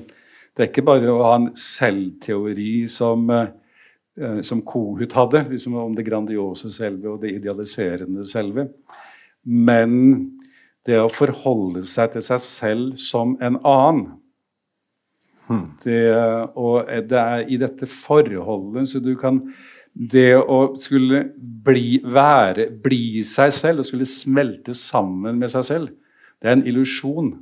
det 0.52 0.64
er 0.64 0.68
ikke 0.68 0.84
bare 0.84 1.08
å 1.08 1.22
ha 1.24 1.36
en 1.38 1.50
selvteori 1.56 2.84
som, 2.90 3.30
eh, 3.32 4.40
som 4.44 4.60
Kohut 4.68 5.14
hadde, 5.16 5.46
liksom 5.48 5.78
om 5.80 5.94
det 5.96 6.04
grandiose 6.04 6.68
selve 6.72 7.14
og 7.14 7.22
det 7.22 7.36
idealiserende 7.38 8.26
selve. 8.28 8.68
Men 9.44 9.94
det 10.86 10.98
å 11.00 11.10
forholde 11.12 11.84
seg 11.88 12.12
til 12.14 12.24
seg 12.26 12.42
selv 12.44 12.98
som 13.00 13.36
en 13.40 13.58
annen. 13.62 14.08
Det, 15.84 16.02
og 16.56 16.90
det 17.08 17.18
er 17.20 17.46
i 17.48 17.58
dette 17.60 17.88
forholdet 17.90 18.88
så 18.90 19.00
du 19.02 19.14
kan 19.20 19.42
Det 19.92 20.36
å 20.38 20.72
skulle 20.80 21.26
bli, 21.36 22.00
være, 22.00 22.70
bli 22.84 23.20
seg 23.28 23.52
selv 23.52 23.82
og 23.82 23.88
skulle 23.90 24.08
smelte 24.08 24.72
sammen 24.72 25.36
med 25.36 25.52
seg 25.52 25.66
selv, 25.68 25.90
det 26.40 26.48
er 26.48 26.56
en 26.56 26.64
illusjon. 26.66 27.34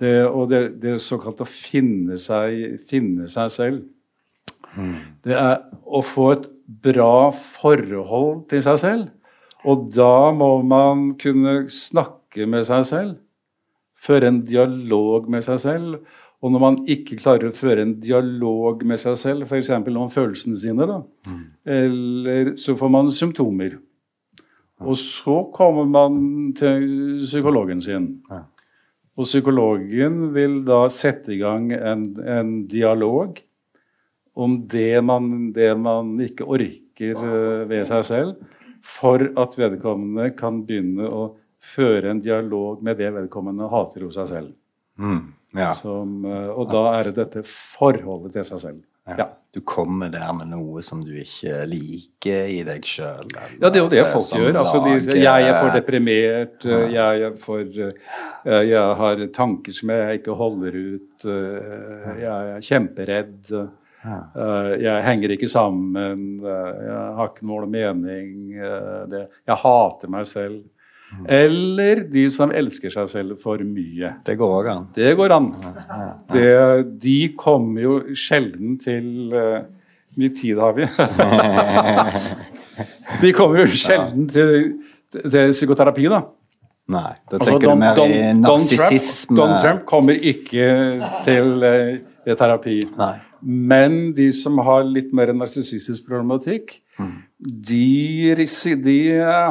Det, 0.00 0.12
og 0.28 0.50
det, 0.52 0.60
det 0.82 0.98
såkalt 1.00 1.40
å 1.40 1.48
finne 1.48 2.18
seg, 2.20 2.76
finne 2.88 3.24
seg 3.28 3.48
selv. 3.52 3.80
Det 5.24 5.34
er 5.36 5.62
å 5.84 6.02
få 6.04 6.28
et 6.34 6.46
bra 6.84 7.30
forhold 7.34 8.46
til 8.50 8.62
seg 8.64 8.78
selv. 8.84 9.08
Og 9.68 9.90
da 9.92 10.30
må 10.32 10.60
man 10.64 11.10
kunne 11.20 11.66
snakke 11.72 12.46
med 12.48 12.64
seg 12.68 12.86
selv. 12.88 13.16
Føre 14.00 14.30
en 14.30 14.40
dialog 14.46 15.28
med 15.28 15.44
seg 15.44 15.60
selv. 15.60 15.98
Og 16.40 16.54
når 16.54 16.62
man 16.62 16.78
ikke 16.88 17.18
klarer 17.20 17.50
å 17.50 17.56
føre 17.56 17.84
en 17.84 17.98
dialog 18.00 18.80
med 18.88 19.00
seg 19.02 19.18
selv, 19.20 19.44
f.eks. 19.44 19.72
om 19.76 20.08
følelsene 20.12 20.56
sine, 20.60 20.86
da, 20.88 21.02
mm. 21.28 21.42
eller 21.76 22.54
så 22.60 22.76
får 22.80 22.92
man 22.94 23.10
symptomer. 23.12 23.76
Og 24.80 24.96
så 24.96 25.42
kommer 25.52 25.84
man 25.84 26.16
til 26.56 27.20
psykologen 27.26 27.82
sin. 27.84 28.08
Ja. 28.30 28.46
Og 29.20 29.28
psykologen 29.28 30.30
vil 30.32 30.62
da 30.64 30.86
sette 30.88 31.34
i 31.34 31.40
gang 31.42 31.68
en, 31.76 32.06
en 32.24 32.54
dialog 32.70 33.36
om 34.40 34.54
det 34.70 35.02
man, 35.04 35.50
det 35.52 35.74
man, 35.76 36.14
ikke 36.24 36.46
orker 36.48 37.18
eh, 37.18 37.64
ved 37.68 37.84
seg 37.90 38.06
selv, 38.06 38.56
for 38.80 39.20
at 39.36 39.56
vedkommende 39.58 40.30
kan 40.38 40.62
begynne 40.64 41.10
å 41.10 41.26
føre 41.60 42.14
en 42.14 42.22
dialog 42.24 42.80
med 42.84 42.96
det 43.02 43.10
vedkommende 43.12 43.68
hater 43.68 44.06
hos 44.06 44.16
seg 44.16 44.30
selv. 44.30 44.54
Mm, 45.00 45.26
ja. 45.56 45.74
Som, 45.80 46.24
eh, 46.24 46.48
og 46.54 46.70
da 46.70 46.84
er 46.98 47.10
det 47.10 47.16
dette 47.18 47.44
forholdet 47.46 48.36
til 48.36 48.46
seg 48.52 48.62
selv. 48.62 48.80
Ja. 49.08 49.16
ja. 49.24 49.28
Du 49.50 49.58
kommer 49.66 50.12
der 50.12 50.28
med 50.36 50.52
noe 50.52 50.78
som 50.86 51.00
du 51.02 51.10
ikke 51.18 51.64
liker 51.66 52.50
i 52.52 52.60
deg 52.62 52.84
sjøl? 52.86 53.32
Ja, 53.58 53.66
det 53.66 53.80
er 53.80 53.82
jo 53.82 53.88
det 53.90 54.04
folk 54.12 54.28
gjør. 54.36 54.58
Altså, 54.60 54.82
de, 54.84 55.16
jeg 55.18 55.48
er 55.48 55.56
for 55.56 55.72
deprimert, 55.74 56.66
ja. 56.68 56.78
jeg 56.94 57.24
er 57.26 57.34
for 57.40 57.80
Jeg 58.60 58.84
har 59.00 59.24
tanker 59.34 59.74
som 59.74 59.90
jeg 59.90 60.20
ikke 60.20 60.38
holder 60.38 60.78
ut, 60.78 61.26
jeg 61.26 62.54
er 62.54 62.62
kjemperedd. 62.62 63.50
Jeg 64.86 65.04
henger 65.08 65.34
ikke 65.34 65.50
sammen, 65.50 66.38
jeg 66.46 67.02
har 67.18 67.32
ikke 67.32 67.50
mål 67.50 67.66
og 67.66 67.74
mening. 67.74 68.54
Jeg 68.54 69.58
hater 69.66 70.14
meg 70.14 70.30
selv. 70.30 70.62
Eller 71.28 72.04
de 72.10 72.30
som 72.32 72.52
elsker 72.54 72.90
seg 72.94 73.08
selv 73.10 73.38
for 73.42 73.58
mye. 73.66 74.12
Det 74.26 74.36
går 74.38 74.50
òg 74.60 74.66
an. 74.72 74.86
Det 74.94 75.10
går 75.18 75.30
an. 75.36 75.48
Det, 76.30 76.50
de 77.02 77.18
kommer 77.38 77.80
jo 77.84 77.94
sjelden 78.18 78.78
til 78.80 79.34
uh, 79.34 79.60
mye 80.18 80.32
tid 80.36 80.56
har 80.60 80.72
vi? 80.76 80.84
de 83.22 83.32
kommer 83.36 83.56
jo 83.64 83.68
sjelden 83.72 84.28
til, 84.30 84.50
til 85.20 85.56
psykoterapi, 85.56 86.04
da. 86.12 86.20
Nei, 86.90 87.12
da 87.30 87.38
altså, 87.38 87.46
tenker 87.46 87.68
altså, 87.70 87.76
du 87.76 87.80
mer 88.02 88.10
i 88.10 88.12
narsissisme. 88.40 89.36
Don, 89.36 89.52
Don 89.52 89.58
Trump 89.62 89.80
kommer 89.90 90.14
ikke 90.32 90.64
til 91.26 91.46
uh, 91.62 92.34
terapi. 92.34 92.78
Nei. 92.98 93.16
Men 93.40 94.10
de 94.16 94.28
som 94.36 94.58
har 94.66 94.84
litt 94.84 95.14
mer 95.16 95.32
narsissistisk 95.36 96.08
problematikk, 96.08 96.64
mm. 96.98 97.12
De, 97.40 98.34
de, 98.84 98.98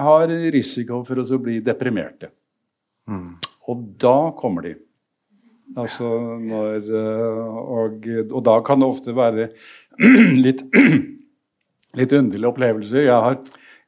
har 0.06 0.34
risiko 0.54 1.02
for 1.08 1.22
å 1.22 1.42
bli 1.42 1.60
deprimerte. 1.66 2.30
Mm. 3.10 3.40
Og 3.70 3.84
da 4.02 4.18
kommer 4.38 4.68
de. 4.68 4.76
Altså 5.78 6.06
når 6.42 6.86
og, 6.90 8.06
og, 8.10 8.40
da 8.46 8.56
kan 8.66 8.82
det 8.82 8.90
ofte 8.90 9.14
være 9.18 9.50
litt, 10.46 10.64
litt 12.00 12.16
underlige 12.18 12.52
opplevelser. 12.52 13.06
Jeg 13.06 13.26
har, 13.28 13.40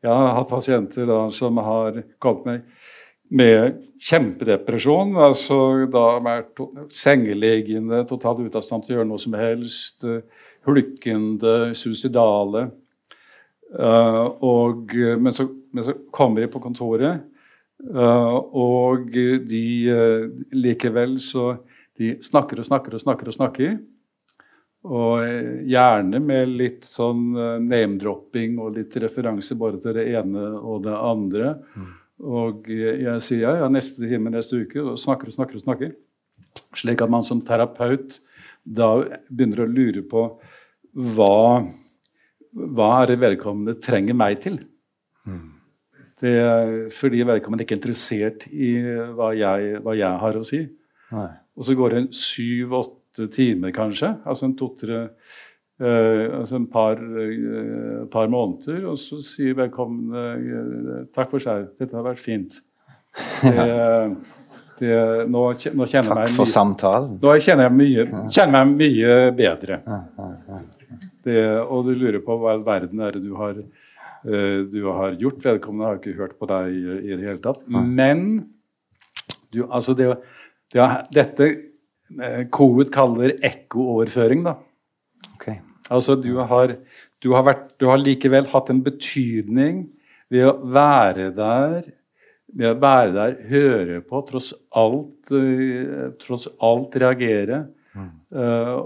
jeg 0.01 0.11
har 0.11 0.35
hatt 0.37 0.49
pasienter 0.49 1.09
da, 1.09 1.23
som 1.33 1.61
har 1.61 2.03
kommet 2.21 2.45
med 2.49 2.89
med 3.31 3.79
kjempedepresjon. 4.01 5.15
altså 5.15 5.87
Da 5.91 6.05
vært 6.23 6.53
to 6.57 6.69
sengeliggende, 6.91 8.03
totalt 8.09 8.43
ute 8.43 8.59
av 8.59 8.65
stand 8.65 8.85
til 8.85 8.95
å 8.95 8.99
gjøre 8.99 9.11
noe 9.11 9.21
som 9.21 9.37
helst. 9.39 10.05
Hulkende, 10.67 11.73
suicidale. 11.77 12.67
Uh, 13.71 14.25
og, 14.43 14.91
men, 14.95 15.31
så, 15.31 15.47
men, 15.71 15.85
så, 15.87 15.95
kommer 16.11 16.43
de 16.43 16.49
på 16.51 16.59
kontoret, 16.63 17.21
uh, 17.95 18.35
og 18.51 19.13
de 19.47 19.63
likevel 20.51 21.15
så 21.23 21.53
De 22.01 22.15
snakker 22.23 22.59
og 22.59 22.65
snakker 22.65 22.95
og 22.95 23.01
snakker 23.03 23.29
og 23.29 23.35
snakker. 23.35 23.73
Og 24.81 25.67
gjerne 25.69 26.17
med 26.23 26.53
litt 26.57 26.87
sånn 26.87 27.35
name-dropping 27.67 28.55
og 28.63 28.79
litt 28.79 28.95
referanse 29.03 29.53
bare 29.59 29.77
til 29.83 29.93
det 29.99 30.07
ene 30.15 30.47
og 30.57 30.79
det 30.87 30.95
andre. 30.95 31.51
Mm. 31.75 31.91
Og 32.41 32.71
jeg 32.71 33.21
sier 33.21 33.43
ja, 33.43 33.51
ja, 33.59 33.67
neste 33.69 34.07
time 34.07 34.33
neste 34.33 34.63
uke, 34.63 34.81
og 34.81 34.97
snakker 35.03 35.29
og 35.29 35.35
snakker 35.35 35.59
og 35.59 35.65
snakker. 35.67 35.93
Slik 36.79 37.03
at 37.03 37.13
man 37.13 37.27
som 37.27 37.43
terapeut 37.45 38.17
da 38.63 38.89
begynner 39.29 39.63
å 39.63 39.69
lure 39.69 40.03
på 40.07 40.25
hva, 41.15 41.63
hva 42.51 42.91
er 43.01 43.11
det 43.11 43.19
vedkommende 43.21 43.77
trenger 43.81 44.17
meg 44.17 44.39
til. 44.43 44.57
Mm. 45.25 45.47
Det 46.21 46.33
er 46.37 46.73
fordi 46.93 47.23
vedkommende 47.25 47.65
ikke 47.65 47.77
er 47.77 47.81
interessert 47.81 48.47
i 48.51 48.73
hva 49.17 49.31
jeg, 49.37 49.77
hva 49.81 49.95
jeg 49.97 50.23
har 50.25 50.37
å 50.37 50.43
si. 50.45 50.65
Nei. 51.11 51.29
Og 51.57 51.67
så 51.67 51.75
går 51.77 51.95
det 51.95 52.03
syv-åtte 52.15 53.27
timer, 53.33 53.73
kanskje. 53.75 54.15
Altså 54.25 54.49
en 54.49 54.59
to-tre 54.59 55.07
Uh, 55.81 56.39
altså 56.39 56.59
en 56.59 56.67
par, 56.69 56.99
uh, 57.01 58.07
par, 58.13 58.27
måneder, 58.29 58.83
og 58.85 58.99
så 59.01 59.17
sier 59.25 59.55
vedkommende 59.57 60.25
uh, 60.37 60.99
takk 61.09 61.31
for 61.31 61.41
seg, 61.41 61.71
dette 61.81 61.97
har 61.97 62.05
vært 62.05 62.21
fint. 62.21 62.59
Det, 63.41 63.63
det, 64.83 64.99
nå, 65.25 65.41
nå 65.49 65.87
kjenner 65.89 66.19
takk 66.21 66.35
for 66.35 66.45
mye, 66.45 66.51
samtalen. 66.53 67.15
Nå 67.23 67.33
kjenner 67.41 67.65
jeg 67.71 67.77
mye, 67.79 68.05
kjenner 68.29 68.53
meg 68.59 68.75
mye 68.83 69.17
bedre. 69.41 69.81
Det, 71.25 71.41
og 71.61 71.85
du 71.85 71.93
lurer 71.93 72.21
på 72.25 72.37
hva 72.41 72.55
i 72.57 72.63
verden 72.65 73.03
er 73.05 73.13
det 73.13 73.21
du 73.25 73.35
har, 73.37 73.59
du 74.23 74.79
har 74.87 75.17
gjort. 75.21 75.41
Vedkommende 75.43 75.89
har 75.89 75.99
ikke 75.99 76.17
hørt 76.17 76.33
på 76.39 76.49
deg 76.49 76.71
i, 76.73 77.11
det 77.13 77.27
hele 77.27 77.41
tatt. 77.43 77.61
Men 77.69 78.23
du, 79.53 79.63
altså 79.67 79.93
det, 79.97 80.07
det, 80.73 80.87
dette 81.13 81.49
Covid 82.51 82.91
kaller 82.93 83.35
ekko-overføring, 83.45 84.43
da. 84.47 84.55
Okay. 85.35 85.59
Altså, 85.91 86.15
du 86.19 86.35
har, 86.39 86.75
du, 87.23 87.31
har 87.35 87.47
vært, 87.47 87.65
du 87.79 87.87
har, 87.91 88.01
likevel 88.01 88.47
hatt 88.51 88.71
en 88.71 88.83
betydning 88.83 89.85
ved 90.31 90.47
å 90.47 90.55
være 90.71 91.29
der, 91.35 91.91
ved 92.51 92.73
å 92.73 92.79
være 92.81 93.11
der, 93.15 93.37
høre 93.51 93.99
på, 94.03 94.23
tross 94.27 94.51
alt, 94.77 95.31
uh, 95.31 96.11
tross 96.21 96.49
alt 96.63 96.97
reagere. 96.99 97.65
Mm. 97.91 98.11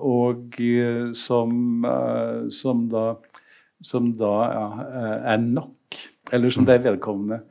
Og 0.01 0.55
uh, 0.57 1.11
som, 1.17 1.85
som, 2.53 2.87
da, 2.89 3.05
som 3.85 4.09
da 4.17 4.33
ja, 4.49 4.65
er 5.35 5.45
nok. 5.45 5.99
Eller 6.33 6.53
som 6.53 6.65
det 6.65 6.81
vedkommende 6.85 7.43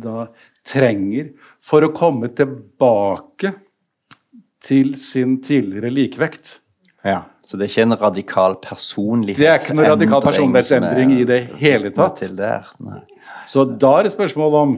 da 0.00 0.24
trenger 0.64 1.34
for 1.60 1.84
å 1.84 1.92
komme 1.92 2.30
tilbake 2.32 3.52
til 4.64 4.94
sin 4.96 5.36
tidligere 5.44 5.92
likevekt. 5.92 6.58
Ja. 7.04 7.26
Så 7.44 7.58
det 7.60 7.66
er 7.66 7.72
ikke 7.74 7.84
en 7.84 7.96
radikal 8.00 8.54
personlighetsendring? 8.64 9.36
Det 9.36 9.50
er 9.52 9.58
ikke 9.60 9.76
noen 9.76 9.90
radikal 9.92 10.22
personlighetsendring 10.24 11.10
i 11.12 11.24
det 11.28 11.40
hele 11.60 11.90
tatt. 11.92 12.22
Så 13.50 13.66
da 13.68 13.90
er 13.98 14.06
det 14.06 14.14
spørsmål 14.14 14.56
om 14.62 14.72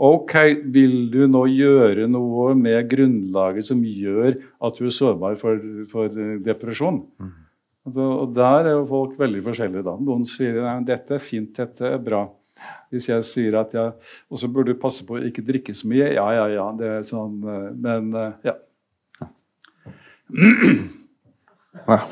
Ok, 0.00 0.32
vil 0.72 1.10
du 1.12 1.26
nå 1.28 1.42
gjøre 1.52 2.06
noe 2.08 2.54
med 2.56 2.88
grunnlaget 2.88 3.66
som 3.68 3.82
gjør 3.84 4.32
at 4.32 4.78
du 4.78 4.86
er 4.88 4.94
sårbar 4.96 5.36
for, 5.40 5.60
for 5.90 6.20
depresjon? 6.40 7.02
Mm. 7.20 7.34
Og 7.90 8.32
der 8.32 8.70
er 8.70 8.78
jo 8.78 8.86
folk 8.88 9.18
veldig 9.20 9.42
forskjellige. 9.44 9.84
da. 9.84 9.96
Noen 10.00 10.24
sier 10.28 10.56
at 10.64 10.86
dette 10.88 11.18
er 11.18 11.22
fint, 11.24 11.52
dette 11.56 11.84
er 11.84 12.00
bra. 12.00 12.22
Hvis 12.92 13.08
jeg 13.08 13.24
sier 13.24 13.54
at 13.56 13.72
jeg 13.72 13.92
Og 14.28 14.36
så 14.36 14.48
burde 14.52 14.74
du 14.74 14.80
passe 14.80 15.06
på 15.08 15.14
å 15.16 15.22
ikke 15.24 15.44
drikke 15.46 15.72
så 15.76 15.88
mye. 15.88 16.10
Ja, 16.12 16.26
ja, 16.36 16.48
ja. 16.52 16.66
det 16.76 16.90
er 16.96 17.06
sånn, 17.08 17.38
eh, 17.44 17.70
Men 17.72 18.10
eh, 18.16 18.50
ja. 18.50 18.56
Ja. 21.88 22.02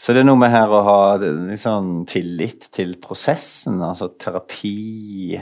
Så 0.00 0.12
det 0.12 0.20
er 0.22 0.28
noe 0.28 0.40
med 0.40 0.52
her 0.52 0.72
å 0.72 0.82
ha 0.84 1.00
litt 1.20 1.60
sånn 1.60 2.04
tillit 2.08 2.68
til 2.72 2.94
prosessen, 3.02 3.80
altså 3.84 4.10
terapi 4.20 5.40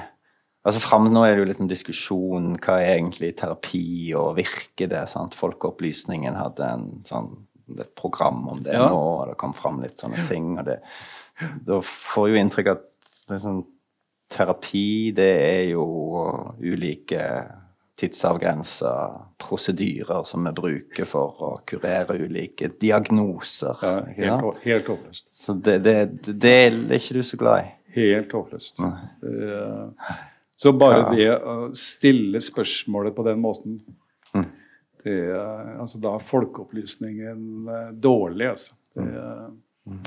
Altså 0.69 0.83
frem 0.85 1.07
Nå 1.09 1.23
er 1.25 1.35
det 1.35 1.41
jo 1.43 1.49
litt 1.49 1.61
en 1.65 1.71
diskusjon 1.71 2.51
hva 2.61 2.75
er 2.83 2.99
egentlig 2.99 3.33
terapi, 3.39 4.13
og 4.19 4.35
virker 4.37 4.91
det? 4.91 5.07
sant? 5.09 5.37
Folkeopplysningen 5.39 6.37
hadde 6.37 6.69
en, 6.75 6.91
sånn, 7.09 7.31
et 7.79 7.95
program 7.97 8.43
om 8.53 8.61
det 8.65 8.77
ja. 8.77 8.85
nå, 8.91 8.99
og 8.99 9.31
det 9.31 9.39
kom 9.41 9.57
fram 9.57 9.81
litt 9.81 9.97
sånne 10.03 10.27
ting. 10.29 10.59
og 10.61 10.69
det, 10.69 10.81
Da 11.65 11.81
får 11.85 12.29
jo 12.33 12.43
inntrykk 12.43 12.73
at 12.75 12.85
liksom, 13.33 13.63
terapi, 14.29 15.15
det 15.17 15.31
er 15.47 15.65
jo 15.71 15.87
ulike 16.61 17.23
tidsavgrensa 17.99 18.93
prosedyrer 19.43 20.23
som 20.29 20.45
vi 20.47 20.53
bruker 20.55 21.09
for 21.09 21.41
å 21.43 21.51
kurere 21.67 22.19
ulike 22.21 22.71
diagnoser. 22.81 23.81
Ja, 23.83 23.95
helt, 24.21 24.61
helt 24.63 24.91
håpløst. 24.93 25.27
Så 25.35 25.57
det, 25.59 25.81
det, 25.87 25.97
det, 26.29 26.55
er 26.69 26.99
ikke 27.01 27.19
du 27.19 27.25
så 27.27 27.41
glad 27.41 27.65
i? 27.65 27.73
Helt 27.99 28.37
håpløst. 28.37 28.79
Så 30.59 30.73
bare 30.75 30.99
ja. 30.99 31.11
det 31.15 31.29
å 31.39 31.57
stille 31.79 32.41
spørsmålet 32.43 33.15
på 33.15 33.23
den 33.29 33.39
måten 33.39 33.77
mm. 34.35 34.47
det, 35.05 35.19
altså, 35.79 36.01
Da 36.03 36.17
er 36.19 36.25
folkeopplysningen 36.27 37.69
eh, 37.71 37.93
dårlig, 37.95 38.49
altså. 38.57 38.75
Det, 38.91 39.05
mm. 39.07 39.61
mm. 39.93 40.01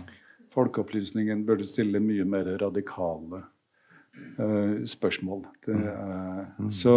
Folkeopplysningen 0.51 1.45
burde 1.47 1.69
stille 1.71 2.01
mye 2.03 2.25
mer 2.27 2.49
radikale 2.59 3.39
uh, 3.39 4.81
spørsmål. 4.91 5.45
Det, 5.63 5.77
uh, 5.79 6.67
så 6.75 6.95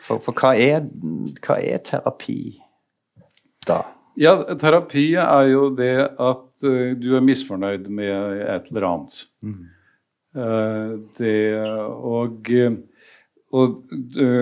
for, 0.00 0.22
for 0.24 0.32
hva, 0.32 0.54
er, 0.56 0.86
hva, 1.44 1.58
er, 1.60 1.82
terapi? 1.84 2.38
da? 3.68 3.82
Ja, 4.16 4.38
terapi 4.56 5.04
er 5.20 5.50
jo 5.50 5.68
det 5.76 5.92
at 6.08 6.64
uh, 6.64 6.96
du 6.96 7.10
er 7.18 7.28
misfornøyd 7.28 7.92
med 7.92 8.40
et 8.46 8.72
eller 8.72 8.88
annet. 8.88 9.20
Mm. 9.44 9.68
Uh, 10.30 11.00
det 11.18 11.58
og, 11.58 12.50
og, 13.50 13.72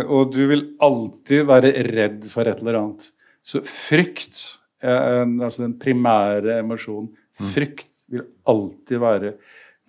og, 0.05 0.35
du 0.35 0.43
vil 0.51 0.65
alltid 0.85 1.47
være 1.49 1.73
redd 1.89 2.27
for 2.33 2.49
et 2.51 2.61
eller 2.61 2.81
annet. 2.83 3.07
Så 3.41 3.63
frykt, 3.65 4.43
altså 4.85 5.63
den 5.63 5.79
primære 5.81 6.59
emosjonen, 6.61 7.09
mm. 7.41 7.47
frykt 7.55 7.89
vil 8.13 8.27
alltid 8.49 9.01
være 9.01 9.33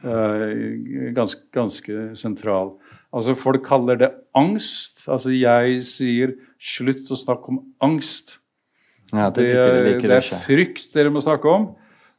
uh, 0.06 1.12
ganske, 1.18 1.44
ganske 1.52 2.06
sentral. 2.16 2.78
Altså 3.12 3.36
Folk 3.36 3.66
kaller 3.68 4.00
det 4.00 4.12
angst. 4.38 5.04
Altså 5.10 5.34
Jeg 5.34 5.82
sier 5.84 6.36
'slutt 6.60 7.10
å 7.12 7.18
snakke 7.18 7.52
om 7.52 7.60
angst'. 7.82 8.38
Ja, 9.12 9.30
det, 9.34 9.46
det, 9.50 10.02
det, 10.04 10.12
er 10.20 10.42
frykt 10.46 10.94
dere 10.94 11.10
må 11.10 11.22
snakke 11.24 11.50
om. 11.50 11.72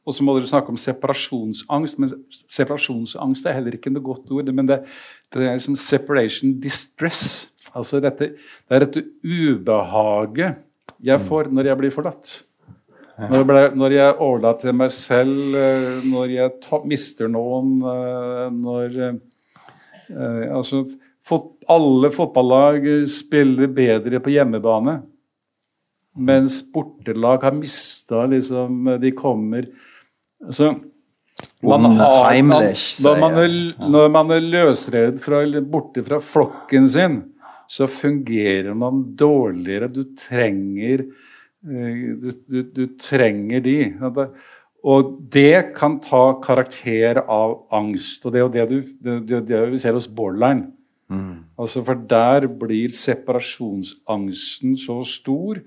Og 0.09 0.17
så 0.17 0.25
må 0.25 0.35
dere 0.37 0.49
snakke 0.49 0.73
om 0.73 0.81
separasjonsangst. 0.81 2.01
Men 2.01 2.15
separasjonsangst 2.33 3.47
er 3.47 3.59
heller 3.59 3.77
ikke 3.77 3.93
noe 3.93 4.05
godt 4.05 4.33
ord. 4.35 4.49
Men 4.57 4.69
det, 4.71 4.81
det 5.35 5.45
er 5.45 5.59
liksom 5.59 5.77
separation 5.79 6.57
distress. 6.63 7.51
Altså 7.77 8.01
dette, 8.03 8.33
det 8.67 8.77
er 8.77 8.87
dette 8.87 9.05
ubehaget 9.23 10.67
jeg 11.01 11.23
får 11.25 11.49
når 11.55 11.71
jeg 11.71 11.81
blir 11.81 11.93
forlatt. 11.95 12.31
Når 13.21 13.37
jeg, 13.37 13.47
ble, 13.51 13.63
når 13.77 13.95
jeg 13.95 14.17
overlater 14.25 14.71
til 14.71 14.77
meg 14.81 14.93
selv, 14.97 15.57
eh, 15.61 16.05
når 16.09 16.31
jeg 16.33 16.53
ta, 16.65 16.79
mister 16.89 17.29
noen, 17.29 17.75
eh, 17.85 18.47
når 18.57 18.97
eh, 19.05 19.19
Altså, 20.11 20.81
fot, 21.23 21.53
alle 21.71 22.09
fotballag 22.11 22.89
spiller 23.07 23.69
bedre 23.71 24.19
på 24.25 24.33
hjemmebane. 24.33 24.97
Mens 26.19 26.57
bortelag 26.75 27.45
har 27.47 27.55
mista 27.55 28.25
liksom 28.27 28.97
De 28.99 29.13
kommer 29.15 29.69
Altså 30.47 30.75
man 31.61 31.85
har, 31.97 32.43
man, 32.43 32.65
når, 33.05 33.19
man 33.21 33.37
er, 33.41 33.57
når 33.93 34.13
man 34.13 34.33
er 34.35 34.45
løsrevet 34.45 35.21
fra, 35.21 35.43
borte 35.73 36.03
fra 36.05 36.21
flokken 36.25 36.89
sin, 36.89 37.19
så 37.71 37.87
fungerer 37.91 38.75
man 38.75 39.03
dårligere. 39.17 39.91
Du 39.93 40.03
trenger, 40.19 41.05
eh, 41.65 42.01
du, 42.21 42.33
du, 42.49 42.63
du 42.65 42.83
trenger 43.01 43.63
de. 43.65 43.77
Og 44.81 45.13
det 45.33 45.77
kan 45.77 45.99
ta 46.03 46.25
karakter 46.43 47.23
av 47.23 47.61
angst. 47.77 48.25
Og 48.25 48.33
det 48.33 48.41
er 48.41 48.47
jo 48.47 48.53
det, 48.57 48.67
du, 48.73 49.21
det, 49.29 49.45
det 49.53 49.63
vi 49.75 49.81
ser 49.81 49.97
hos 49.97 50.09
borderline. 50.09 50.73
Mm. 51.11 51.45
Altså 51.61 51.85
For 51.85 51.99
der 52.11 52.49
blir 52.61 52.93
separasjonsangsten 52.95 54.77
så 54.81 55.01
stor 55.07 55.61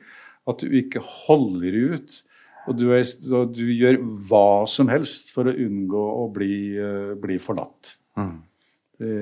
at 0.50 0.60
du 0.64 0.74
ikke 0.76 1.04
holder 1.04 1.82
ut. 1.96 2.22
Og 2.70 2.78
du, 2.80 2.88
er, 2.96 3.04
du 3.52 3.64
gjør 3.76 4.00
hva 4.30 4.64
som 4.72 4.90
helst 4.92 5.34
for 5.34 5.50
å 5.50 5.56
unngå 5.66 6.04
å 6.24 6.28
bli, 6.32 6.56
uh, 6.80 7.14
bli 7.20 7.38
forlatt. 7.42 7.98
Mm. 8.20 8.36
Det, 9.04 9.14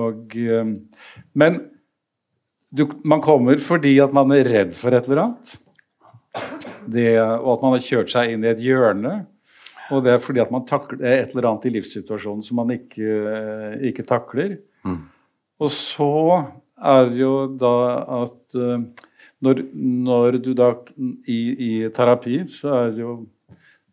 og, 0.00 0.34
uh, 0.34 0.72
men 1.38 1.60
du, 2.70 2.86
man 3.06 3.22
kommer 3.22 3.60
fordi 3.62 3.96
at 4.02 4.14
man 4.14 4.32
er 4.34 4.48
redd 4.50 4.72
for 4.78 4.94
et 4.96 5.06
eller 5.06 5.24
annet. 5.26 5.52
Det, 6.90 7.12
og 7.18 7.52
at 7.56 7.62
man 7.66 7.76
har 7.76 7.84
kjørt 7.86 8.12
seg 8.12 8.34
inn 8.34 8.46
i 8.46 8.50
et 8.52 8.62
hjørne. 8.62 9.14
Og 9.90 10.04
det 10.06 10.14
er 10.14 10.22
fordi 10.22 10.42
at 10.42 10.52
man 10.54 10.66
takler 10.66 11.02
et 11.02 11.32
eller 11.34 11.48
annet 11.50 11.66
i 11.66 11.72
livssituasjonen 11.74 12.44
som 12.46 12.60
man 12.60 12.70
ikke, 12.76 13.14
ikke 13.90 14.06
takler. 14.06 14.54
Mm. 14.86 15.00
Og 15.60 15.72
så 15.74 16.12
er 16.78 17.10
det 17.10 17.18
jo 17.18 17.34
da 17.58 17.74
at 18.22 18.58
når, 19.40 19.62
når, 19.74 20.38
du 20.44 20.52
da 20.56 20.70
i, 21.28 21.40
i, 21.68 21.72
terapi, 21.94 22.42
så 22.48 22.74
er 22.84 22.96
det 22.96 23.06
jo 23.06 23.20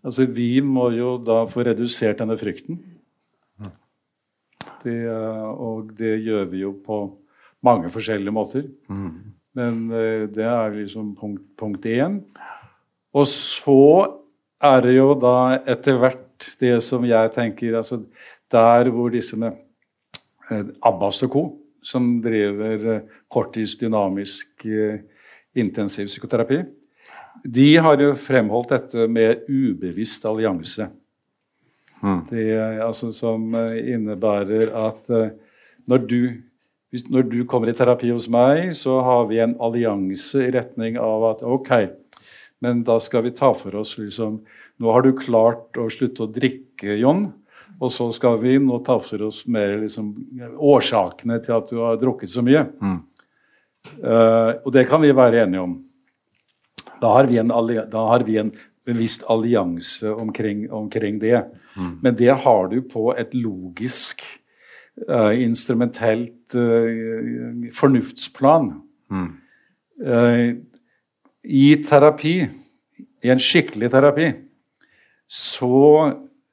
Altså, 0.07 0.23
vi 0.29 0.61
må 0.63 0.85
jo 0.93 1.17
da 1.19 1.41
få 1.49 1.65
redusert 1.67 2.21
denne 2.21 2.37
frykten. 2.39 2.77
Det, 4.79 4.99
og 5.09 5.89
det 5.97 6.13
gjør 6.23 6.45
vi 6.47 6.61
jo 6.61 6.69
på 6.85 6.99
mange 7.65 7.89
forskjellige 7.91 8.31
måter. 8.31 8.67
Mm. 8.87 9.33
Men 9.57 9.81
uh, 9.91 10.27
det 10.31 10.45
er 10.45 10.77
liksom 10.77 11.11
punkt, 11.17 11.43
punkt 11.59 11.89
én. 11.89 12.21
Og 13.11 13.27
så 13.27 13.81
er 14.63 14.81
det 14.85 14.95
jo 14.95 15.11
da 15.19 15.57
etter 15.65 15.99
hvert 15.99 16.49
det 16.61 16.77
som 16.85 17.05
jeg 17.07 17.31
tenker 17.33 17.79
altså 17.79 18.01
Der 18.51 18.89
hvor 18.93 19.09
disse 19.09 19.37
med 19.37 19.57
uh, 20.51 20.69
Abbas 20.85 21.23
og 21.25 21.31
co., 21.33 21.43
som 21.83 22.21
driver 22.21 23.01
korttidsdynamisk 23.33 24.65
uh, 24.65 24.99
intensiv 25.57 26.09
psykoterapi, 26.09 26.61
de 27.43 27.67
har 27.83 28.01
jo 28.01 28.13
fremholdt 28.17 28.73
dette 28.73 29.07
med 29.11 29.45
ubevisst 29.47 30.25
allianse. 30.25 30.89
Mm. 32.01 32.21
Det, 32.29 32.45
altså, 32.83 33.11
som 33.13 33.53
innebærer 33.57 34.73
at 34.77 35.09
uh, 35.13 35.29
når, 35.89 36.03
du, 36.09 36.21
når 37.09 37.29
du 37.31 37.39
kommer 37.49 37.71
i 37.71 37.75
terapi 37.77 38.11
hos 38.13 38.27
meg, 38.29 38.73
så 38.77 38.99
har 39.05 39.25
vi 39.31 39.41
en 39.41 39.57
allianse 39.63 40.45
i 40.45 40.53
retning 40.53 40.99
av 41.01 41.25
at 41.31 41.45
ok, 41.45 41.73
men 42.65 42.81
da 42.85 42.97
skal 43.03 43.25
vi 43.27 43.35
ta 43.37 43.53
for 43.57 43.81
oss 43.83 43.97
liksom 43.99 44.41
Nå 44.77 44.91
har 44.93 45.01
du 45.01 45.15
klart 45.17 45.73
å 45.81 45.87
slutte 45.89 46.27
å 46.27 46.29
drikke, 46.29 46.99
John. 47.01 47.23
Og 47.81 47.89
så 47.89 48.11
skal 48.13 48.35
vi 48.43 48.51
nå 48.61 48.77
ta 48.85 48.99
for 49.01 49.23
oss 49.25 49.39
mer 49.49 49.71
liksom, 49.81 50.11
årsakene 50.53 51.39
til 51.41 51.55
at 51.55 51.71
du 51.73 51.79
har 51.81 51.97
drukket 51.97 52.29
så 52.29 52.43
mye. 52.45 52.61
Mm. 52.77 52.99
Uh, 54.01 54.57
og 54.65 54.73
det 54.75 54.87
kan 54.89 55.01
vi 55.03 55.13
være 55.15 55.43
enige 55.43 55.63
om. 55.63 55.77
Da 57.01 57.13
har 57.13 57.29
vi 57.29 57.39
en, 57.41 57.51
har 57.51 58.25
vi 58.25 58.37
en 58.41 58.51
bevisst 58.87 59.23
allianse 59.29 60.13
omkring, 60.15 60.65
omkring 60.71 61.19
det. 61.21 61.43
Mm. 61.75 61.93
Men 62.03 62.17
det 62.17 62.33
har 62.43 62.67
du 62.71 62.81
på 62.81 63.11
et 63.17 63.33
logisk, 63.35 64.23
uh, 65.09 65.33
instrumentelt 65.35 66.55
uh, 66.55 67.67
fornuftsplan. 67.73 68.73
Mm. 69.09 69.29
I 71.47 71.67
terapi, 71.81 72.33
i 73.23 73.29
en 73.33 73.39
skikkelig 73.41 73.87
terapi, 73.89 74.27
så 75.25 76.11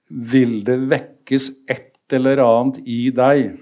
vil 0.09 0.63
det 0.65 0.79
vekkes 0.89 1.51
et 1.69 2.15
eller 2.15 2.41
annet 2.41 2.81
i 2.89 3.11
deg 3.13 3.59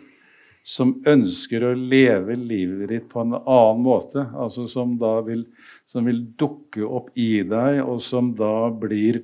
som 0.62 0.94
ønsker 1.08 1.64
å 1.66 1.74
leve 1.74 2.36
livet 2.38 2.90
ditt 2.92 3.08
på 3.10 3.22
en 3.24 3.34
annen 3.40 3.82
måte. 3.82 4.24
Altså 4.38 4.68
som 4.70 4.94
da 5.00 5.16
vil, 5.26 5.44
som 5.88 6.06
vil 6.06 6.22
dukke 6.38 6.86
opp 6.86 7.10
i 7.18 7.42
deg, 7.42 7.82
og 7.82 7.98
som 8.04 8.30
da 8.38 8.70
blir, 8.70 9.22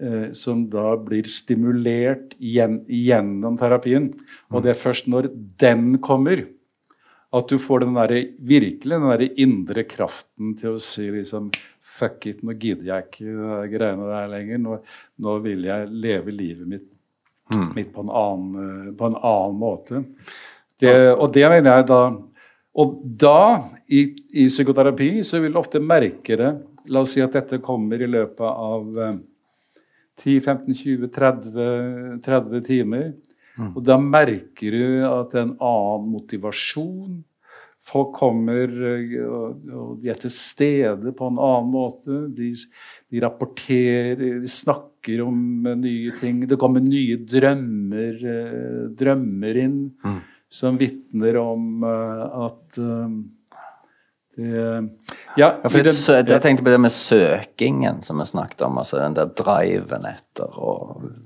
eh, 0.00 0.32
som 0.32 0.64
da 0.72 0.94
blir 0.96 1.28
stimulert 1.28 2.32
gjen, 2.40 2.80
gjennom 2.88 3.60
terapien. 3.60 4.10
Og 4.50 4.64
det 4.64 4.72
er 4.72 4.84
først 4.86 5.10
når 5.12 5.28
den 5.60 5.98
kommer, 5.98 6.46
at 7.34 7.50
du 7.50 7.58
får 7.58 7.82
den 7.82 7.96
der, 7.98 8.14
virkelig 8.38 8.94
den 8.94 9.10
der 9.10 9.24
indre 9.42 9.84
kraften 9.90 10.54
til 10.58 10.76
å 10.76 10.82
si 10.82 11.10
liksom 11.10 11.52
Fuck 11.94 12.24
it, 12.26 12.40
nå 12.42 12.56
gidder 12.58 12.88
jeg 12.88 13.04
ikke 13.06 13.32
de 13.38 13.66
greiene 13.70 14.06
der 14.08 14.30
lenger. 14.32 14.58
Nå, 14.58 14.78
nå 15.22 15.34
vil 15.44 15.60
jeg 15.68 15.92
leve 15.92 16.32
livet 16.34 16.66
mitt, 16.66 16.86
mm. 17.54 17.68
mitt 17.76 17.92
på, 17.94 18.02
en 18.02 18.10
annen, 18.10 18.96
på 18.98 19.06
en 19.06 19.18
annen 19.20 19.60
måte. 19.60 20.00
Det, 20.80 21.12
og 21.14 21.32
det 21.34 21.50
mener 21.50 21.76
jeg 21.78 21.86
da 21.86 22.12
Og 22.74 23.02
da, 23.04 23.62
i, 23.86 24.16
i, 24.34 24.48
psykoterapi, 24.50 25.22
så 25.22 25.38
vil 25.42 25.52
du 25.54 25.58
ofte 25.60 25.78
merke 25.78 26.36
det 26.40 26.52
La 26.90 27.00
oss 27.04 27.12
si 27.14 27.20
at 27.22 27.32
dette 27.36 27.62
kommer 27.64 28.02
i 28.02 28.08
løpet 28.10 28.44
av 28.44 28.82
10-15-20-30 30.20 32.66
timer. 32.66 33.14
Mm. 33.56 33.70
Og 33.70 33.84
da 33.86 33.96
merker 33.96 34.70
du 34.74 35.06
at 35.08 35.30
det 35.32 35.38
er 35.40 35.46
en 35.46 35.60
annen 35.64 36.10
motivasjon. 36.12 37.24
Folk 37.84 38.12
kommer 38.16 38.68
eh, 38.68 39.24
og 39.24 39.98
de 40.02 40.08
er 40.12 40.18
til 40.20 40.32
stede 40.32 41.12
på 41.16 41.24
en 41.30 41.38
annen 41.40 41.70
måte. 41.72 42.28
De, 42.36 42.52
de 43.12 43.20
rapporterer, 43.24 44.40
de 44.44 44.50
snakker 44.50 45.22
om 45.24 45.38
nye 45.80 46.12
ting. 46.20 46.44
Det 46.48 46.58
kommer 46.60 46.80
nye 46.84 47.16
drømmer, 47.24 48.14
eh, 48.36 48.92
drømmer 49.00 49.54
inn. 49.64 49.80
Mm 50.04 50.22
som 50.54 50.78
vitner 50.78 51.36
om 51.40 51.82
uh, 51.82 52.46
at 52.46 52.78
uh, 52.78 53.08
det 54.36 54.90
Ja, 55.36 55.48
ja 55.62 55.68
for 55.68 55.82
det, 55.82 55.92
jeg 56.30 56.42
tenkte 56.42 56.64
på 56.66 56.70
det 56.70 56.78
med 56.82 56.92
søkingen 56.92 58.02
som 58.06 58.20
vi 58.20 58.26
snakket 58.26 58.62
om. 58.66 58.78
altså 58.78 58.98
Den 58.98 59.16
der 59.16 59.30
driven 59.34 60.06
etter 60.06 60.58
å 60.58 60.74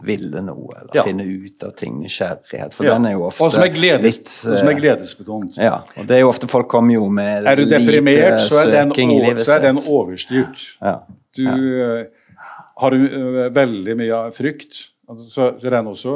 ville 0.04 0.42
noe, 0.44 0.72
eller 0.80 0.96
ja. 0.96 1.04
finne 1.04 1.24
ut 1.24 1.64
av 1.64 1.74
ting. 1.76 1.98
Nysgjerrighet. 2.02 2.76
For 2.76 2.88
den 2.88 3.08
er 3.08 3.16
jo 3.16 3.26
ofte 3.28 3.44
og 3.44 3.54
som 3.56 3.64
er 3.64 3.72
gledes, 3.74 4.04
litt 4.04 4.28
Og 4.28 4.60
som 4.60 4.70
er 4.70 4.74
eh, 4.74 4.80
gledesbetont. 4.82 5.58
Ja, 5.60 5.80
og 5.96 6.08
det 6.08 6.18
er 6.18 6.24
jo 6.24 6.30
ofte 6.32 6.50
folk 6.50 6.70
kommer 6.72 6.96
jo 6.96 7.08
med 7.12 7.48
er 7.48 7.60
du 7.60 7.66
deprimert, 7.68 8.44
så 8.48 8.62
er 8.64 8.76
søking 8.88 9.12
i 9.16 9.20
livet 9.24 9.44
sitt. 9.44 9.50
Så 9.50 9.58
er 9.58 9.66
den 9.68 9.82
overstyrt. 9.84 10.68
Ja. 10.80 10.94
Du 11.38 11.44
uh, 11.48 12.38
har 12.78 12.94
du 12.94 13.18
veldig 13.54 13.98
mye 13.98 14.22
frykt, 14.36 14.84
altså, 15.08 15.28
så 15.34 15.50
er 15.60 15.78
den 15.78 15.90
også 15.90 16.14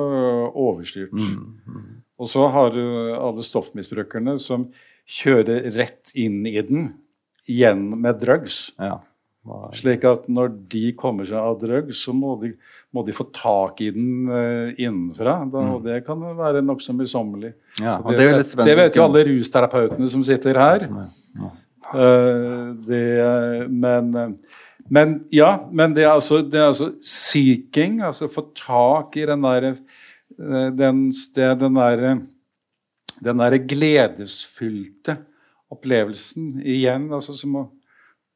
overstyrt. 0.49 1.13
Mm, 1.13 1.59
mm. 1.67 2.02
Og 2.23 2.31
så 2.31 2.47
har 2.55 2.75
du 2.75 2.83
alle 3.19 3.45
stoffmisbrukerne 3.47 4.37
som 4.43 4.69
kjører 5.11 5.67
rett 5.75 6.13
inn 6.15 6.45
i 6.47 6.61
den 6.63 6.93
igjen 7.51 7.89
med 7.99 8.21
drugs. 8.23 8.69
Ja. 8.79 9.01
Slik 9.75 10.05
at 10.07 10.29
når 10.31 10.53
de 10.71 10.93
kommer 10.95 11.27
seg 11.27 11.41
av 11.41 11.57
drugs, 11.59 12.05
så 12.07 12.15
må 12.15 12.37
de, 12.39 12.53
må 12.95 13.03
de 13.03 13.15
få 13.17 13.27
tak 13.35 13.81
i 13.83 13.89
den 13.91 14.29
uh, 14.31 14.71
innenfra. 14.77 15.41
Da, 15.51 15.65
og 15.75 15.83
det 15.89 16.05
kan 16.07 16.23
være 16.39 16.63
nokså 16.63 16.95
møysommelig. 16.95 17.51
Ja, 17.83 17.97
det, 18.07 18.29
det 18.39 18.69
det 18.71 18.79
vet 18.79 19.01
jo 19.01 19.09
alle 19.09 19.25
rusterapeutene 19.27 20.13
som 20.13 20.23
sitter 20.27 20.63
her. 20.63 20.87
Ja. 21.41 21.51
Eh, 21.95 22.75
det, 22.87 23.69
men, 23.69 24.15
eh, 24.15 24.29
men 24.89 25.25
ja, 25.31 25.69
men 25.73 25.95
det 25.95 26.07
er 26.07 26.15
altså, 26.15 26.41
det 26.41 26.61
er 26.61 26.71
altså 26.71 26.93
seeking, 27.05 28.01
altså 28.03 28.31
få 28.33 28.47
tak 28.57 29.17
i 29.21 29.27
den 29.29 29.45
eh, 29.45 29.75
den, 30.39 31.05
det- 31.35 31.59
den 31.61 31.79
derre 31.79 32.15
den 33.23 33.39
derre 33.39 33.59
gledesfylte 33.59 35.15
opplevelsen 35.71 36.57
igjen, 36.67 37.05
altså 37.15 37.37
som 37.39 37.55
å, 37.61 37.63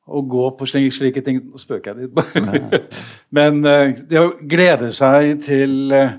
å 0.07 0.21
gå 0.23 0.45
på 0.59 0.69
slike, 0.69 0.93
slike 0.95 1.23
ting 1.27 1.41
Nå 1.43 1.59
spøker 1.59 1.97
jeg 1.97 2.07
litt. 2.07 2.93
Men 3.37 3.59
eh, 3.67 3.97
det 4.07 4.21
å 4.23 4.31
glede 4.47 4.93
seg 4.95 5.41
til 5.45 5.93
eh, 5.97 6.15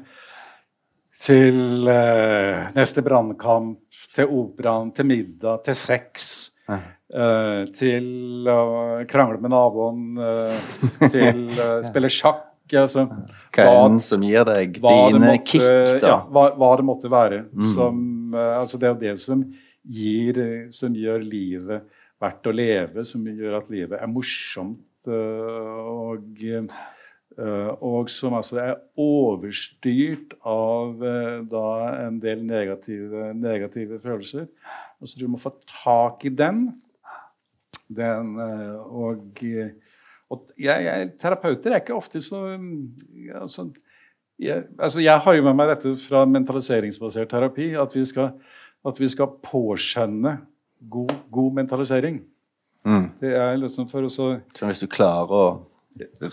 til 1.18 1.88
uh, 1.90 2.68
neste 2.76 3.02
brannkamp, 3.02 3.80
til 4.14 4.30
operaen, 4.38 4.92
til 4.94 5.08
middag, 5.10 5.64
til 5.66 5.74
sex. 5.78 6.28
Uh, 7.08 7.64
til 7.72 8.46
å 8.52 8.60
krangle 9.10 9.40
med 9.42 9.54
naboen, 9.54 10.02
eh, 10.20 10.66
til 11.10 11.40
å 11.64 11.70
spille 11.88 12.12
sjakk. 12.12 12.47
Altså, 12.76 13.06
Hva 13.54 13.64
er 13.64 13.88
den 13.90 14.00
som 14.04 14.22
gir 14.22 14.44
deg 14.44 14.74
dine 14.74 15.20
måtte- 15.22 15.46
kick, 15.46 15.62
da. 16.02 16.08
Ja, 16.08 16.18
hva, 16.28 16.50
hva 16.58 16.76
det 16.78 16.86
måtte 16.86 17.10
være. 17.10 17.46
Som, 17.74 18.34
eh, 18.36 18.60
altså 18.60 18.78
det 18.80 18.90
er 18.90 18.94
det 19.00 19.20
som, 19.22 19.44
gir, 19.90 20.72
som 20.76 20.94
gjør 20.94 21.24
livet 21.24 21.82
verdt 22.20 22.44
å 22.50 22.54
leve, 22.54 23.04
som 23.06 23.24
gjør 23.24 23.58
at 23.62 23.70
livet 23.70 24.02
er 24.02 24.08
morsomt. 24.08 24.84
eh, 25.08 25.12
og, 25.14 26.42
eh, 26.44 27.70
og 27.82 28.10
som 28.10 28.34
altså 28.34 28.58
er 28.60 28.76
overstyrt 28.98 30.34
av 30.44 31.00
da 31.48 31.68
en 32.08 32.20
del 32.20 32.42
negative, 32.44 33.34
negative 33.34 34.00
følelser. 34.04 34.48
Og 35.00 35.08
så 35.08 35.18
du 35.20 35.28
må 35.30 35.40
få 35.40 35.54
tak 35.84 36.26
i 36.26 36.30
den. 36.30 36.82
den 37.90 38.36
og 38.40 39.40
og 40.30 40.50
jeg, 40.60 40.84
jeg, 40.84 41.12
terapeuter 41.22 41.72
er 41.72 41.82
ikke 41.82 41.96
ofte 41.96 42.20
så 42.24 42.42
altså, 43.40 43.70
jeg, 44.40 44.66
altså 44.80 45.00
jeg 45.00 45.24
har 45.24 45.38
jo 45.38 45.46
med 45.46 45.56
meg 45.58 45.72
dette 45.72 45.94
fra 46.02 46.26
mentaliseringsbasert 46.30 47.32
terapi, 47.32 47.72
at 47.80 47.96
vi 47.96 48.04
skal, 48.06 48.34
at 48.86 49.00
vi 49.00 49.10
skal 49.12 49.32
påskjønne 49.46 50.38
god, 50.92 51.14
god 51.34 51.54
mentalisering. 51.62 52.22
Mm. 52.88 53.10
Det 53.22 53.34
er 53.36 53.58
liksom 53.60 53.88
for 53.92 54.08
å 54.08 54.12
så 54.12 54.28
Så 54.56 54.68
hvis 54.70 54.84
du 54.84 54.88
klarer 54.88 55.32
å 55.34 55.46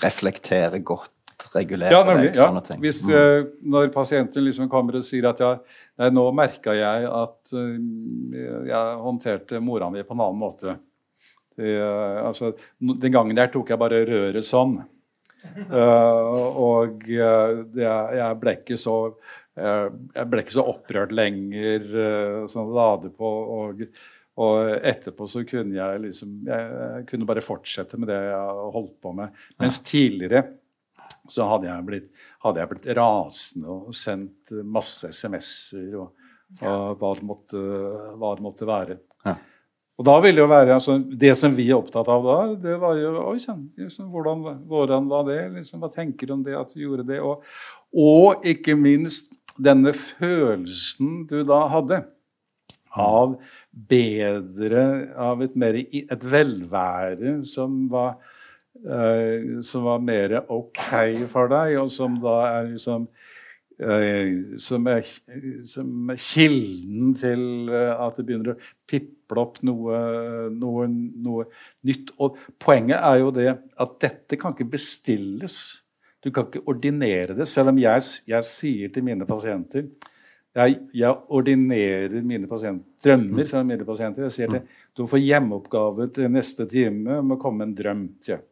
reflektere 0.03 0.82
godt, 0.84 1.11
regulere 1.55 1.90
Ja, 1.92 2.03
nemlig. 2.07 2.34
deg, 2.34 2.38
Ja. 2.38 2.61
ting. 2.61 2.80
Hvis, 2.80 3.03
eh, 3.09 3.47
når 3.62 3.92
pasienten 3.92 4.45
liksom 4.45 4.68
kommer 4.68 4.97
og 4.97 5.03
sier 5.05 5.26
at 5.28 5.40
ja, 5.40 5.59
nei, 5.99 6.11
nå 6.11 6.32
merka 6.34 6.74
jeg 6.74 7.09
at 7.11 7.53
eh, 7.53 8.68
jeg 8.68 8.99
håndterte 9.03 9.61
mora 9.61 9.90
mi 9.90 10.03
på 10.03 10.14
en 10.14 10.20
annen 10.20 10.38
måte. 10.38 10.78
Det, 11.59 11.77
eh, 11.79 12.19
altså, 12.25 12.53
den 12.79 13.15
gangen 13.15 13.39
der 13.39 13.53
tok 13.53 13.73
jeg 13.73 13.81
bare 13.81 14.05
røret 14.09 14.47
sånn. 14.47 14.81
Uh, 15.45 16.57
og 16.57 17.03
uh, 17.05 17.65
det, 17.69 17.85
jeg 17.85 18.37
ble 18.41 18.55
ikke 18.63 18.79
så 18.81 18.99
jeg 19.55 20.25
ble 20.33 20.41
ikke 20.41 20.55
så 20.57 20.65
opprørt 20.67 21.13
lenger 21.15 21.85
sånn 22.51 22.73
lade 22.75 23.13
på. 23.15 23.29
Og, 23.55 23.85
og 24.43 24.73
etterpå 24.83 25.29
så 25.31 25.45
kunne 25.47 25.77
jeg 25.77 26.01
liksom 26.09 26.33
jeg, 26.49 26.73
jeg 26.81 27.05
kunne 27.07 27.29
bare 27.29 27.45
fortsette 27.45 28.01
med 28.01 28.11
det 28.11 28.19
jeg 28.19 28.65
holdt 28.75 28.97
på 29.05 29.13
med. 29.15 29.37
Mens 29.63 29.79
tidligere 29.87 30.43
så 31.31 31.47
hadde 31.49 31.71
jeg 31.71 31.87
blitt, 31.87 32.11
hadde 32.43 32.61
jeg 32.65 32.73
blitt 32.73 32.91
rasende 32.99 33.79
og 33.79 33.95
sendt 33.97 34.57
masse 34.67 35.13
SMS-er 35.15 35.95
og, 36.03 36.27
og 36.61 36.99
hva, 36.99 37.13
det 37.15 37.29
måtte, 37.31 37.63
hva 38.19 38.35
det 38.35 38.45
måtte 38.45 38.69
være. 38.69 38.99
Ja. 39.25 39.39
Og 39.95 40.07
da 40.09 40.16
ville 40.24 40.42
jo 40.42 40.49
være, 40.51 40.74
altså, 40.74 40.99
Det 40.99 41.32
som 41.38 41.55
vi 41.55 41.68
er 41.68 41.78
opptatt 41.78 42.09
av 42.11 42.24
da, 42.26 42.38
det 42.64 42.78
var 42.82 42.99
jo 42.99 43.12
Oi 43.28 43.38
sann, 43.42 43.68
liksom, 43.78 44.09
hvordan, 44.11 44.42
hvordan 44.70 45.09
var 45.11 45.28
det? 45.28 45.40
Liksom, 45.61 45.82
hva 45.84 45.92
tenker 45.92 46.26
du 46.26 46.34
om 46.34 46.42
det 46.47 46.57
at 46.59 46.74
du 46.74 46.82
gjorde 46.82 47.07
det? 47.07 47.20
Og, 47.22 47.45
og 47.95 48.47
ikke 48.47 48.74
minst 48.78 49.34
denne 49.55 49.92
følelsen 49.95 51.22
du 51.30 51.42
da 51.47 51.61
hadde 51.70 52.03
av 52.95 53.36
bedre 53.90 54.82
Av 55.18 55.42
et 55.42 55.55
mer 55.59 55.78
et 55.78 56.26
velvære 56.30 57.36
som 57.51 57.84
var 57.90 58.16
eh, 58.82 59.62
som 59.66 59.86
var 59.86 60.03
mer 60.03 60.40
ok 60.42 60.82
for 61.30 61.51
deg, 61.51 61.76
og 61.82 61.90
som 61.95 62.18
da 62.22 62.36
er 62.51 62.72
liksom 62.74 63.07
som, 64.62 64.87
er, 64.87 65.03
som 65.66 66.11
er 66.12 66.20
kilden 66.20 67.14
til 67.18 67.72
eh, 67.72 67.93
at 67.93 68.18
det 68.18 68.27
begynner 68.29 68.55
å 68.55 68.59
piple 68.91 69.43
opp 69.43 69.61
noe, 69.66 70.01
noe, 70.55 70.89
noe 70.89 71.47
nytt. 71.89 72.14
Og 72.22 72.39
poenget 72.62 73.01
er 73.01 73.20
jo 73.22 73.33
det 73.35 73.51
at 73.53 73.97
dette 74.05 74.39
kan 74.41 74.55
ikke 74.55 74.70
bestilles. 74.77 75.59
Du 76.25 76.31
kan 76.33 76.49
ikke 76.49 76.64
ordinere 76.70 77.37
det, 77.37 77.49
selv 77.51 77.75
om 77.75 77.79
jeg, 77.83 78.05
jeg 78.31 78.49
sier 78.49 78.93
til 78.95 79.05
mine 79.07 79.27
pasienter 79.29 79.89
jeg, 80.55 80.77
jeg 80.95 81.11
ordinerer 81.35 82.22
mine 82.22 82.47
pasienter, 82.47 82.87
drømmer 83.03 83.49
fra 83.51 83.62
mine 83.66 83.87
pasienter. 83.87 84.27
Jeg 84.29 84.35
sier 84.37 84.53
til 84.53 84.62
du 84.95 85.09
får 85.11 85.22
hjemmeoppgave 85.22 86.07
til 86.14 86.31
neste 86.31 86.66
time 86.70 87.18
om 87.25 87.35
å 87.35 87.39
komme 87.43 87.64
med 87.64 87.72
en 87.72 87.79
drøm. 87.81 88.05
sier 88.22 88.45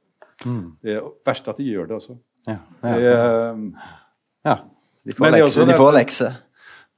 Mm. 0.42 0.64
Det 0.82 0.96
er 0.96 1.04
verst 1.22 1.48
at 1.52 1.60
de 1.60 1.68
gjør 1.68 1.90
det 1.90 1.98
også. 2.00 2.16
Ja, 2.48 2.56
ja. 2.82 2.94
Det, 2.98 3.82
ja. 4.48 4.56
De 5.04 5.14
får 5.16 5.24
Men 5.26 5.38
lekse. 5.40 5.66
De 5.66 5.76
får 5.78 5.92
lekse. 5.98 6.30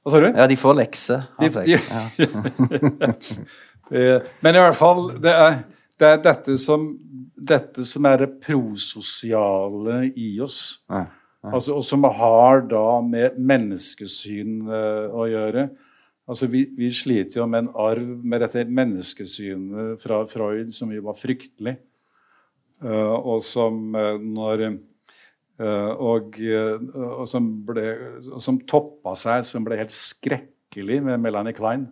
Hva 0.05 0.13
sa 0.13 0.19
du? 0.21 0.27
Ja, 0.29 0.45
de 0.45 0.57
får 0.61 0.75
lekse 0.77 1.15
De- 1.39 1.49
de- 1.49 1.71
Ja. 1.73 2.03
Men 4.41 4.55
i 4.55 4.61
hvert 4.61 4.77
fall, 4.77 5.07
det 5.21 5.33
er, 5.33 5.59
det 6.01 6.07
er 6.09 6.21
dette, 6.25 6.55
som, 6.61 6.87
dette 7.37 7.85
som 7.85 8.05
er 8.09 8.23
det 8.23 8.31
prososiale 8.45 10.07
i 10.17 10.35
oss. 10.41 10.79
Ja. 10.89 11.05
Altså, 11.45 11.75
og 11.77 11.83
som 11.85 12.05
har 12.09 12.63
da 12.69 13.01
med 13.05 13.37
menneskesyn 13.37 14.63
uh, 14.65 15.13
å 15.13 15.27
gjøre. 15.29 15.67
Altså, 16.25 16.49
vi, 16.49 16.63
vi 16.73 16.89
sliter 16.89 17.43
jo 17.43 17.45
med 17.49 17.67
en 17.67 17.73
arv 17.77 18.07
med 18.25 18.41
dette 18.41 18.63
menneskesynet 18.65 20.01
fra 20.01 20.23
Freud 20.29 20.73
som 20.73 20.89
jo 20.93 21.03
var 21.05 21.17
fryktelig. 21.19 21.75
Uh, 22.81 23.13
og 23.21 23.43
som 23.45 23.93
uh, 23.93 24.15
når 24.17 24.65
og, 25.59 26.35
eh, 26.41 26.79
og 26.99 27.27
som 27.31 27.45
ble 27.67 27.85
som 28.43 28.59
toppa 28.67 29.13
seg, 29.15 29.45
som 29.47 29.63
ble 29.63 29.77
helt 29.79 29.93
skrekkelig 29.93 31.01
med 31.05 31.21
Melanie 31.23 31.55
Klein 31.55 31.85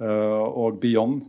eh, 0.00 0.06
og 0.06 0.78
Beyond. 0.82 1.24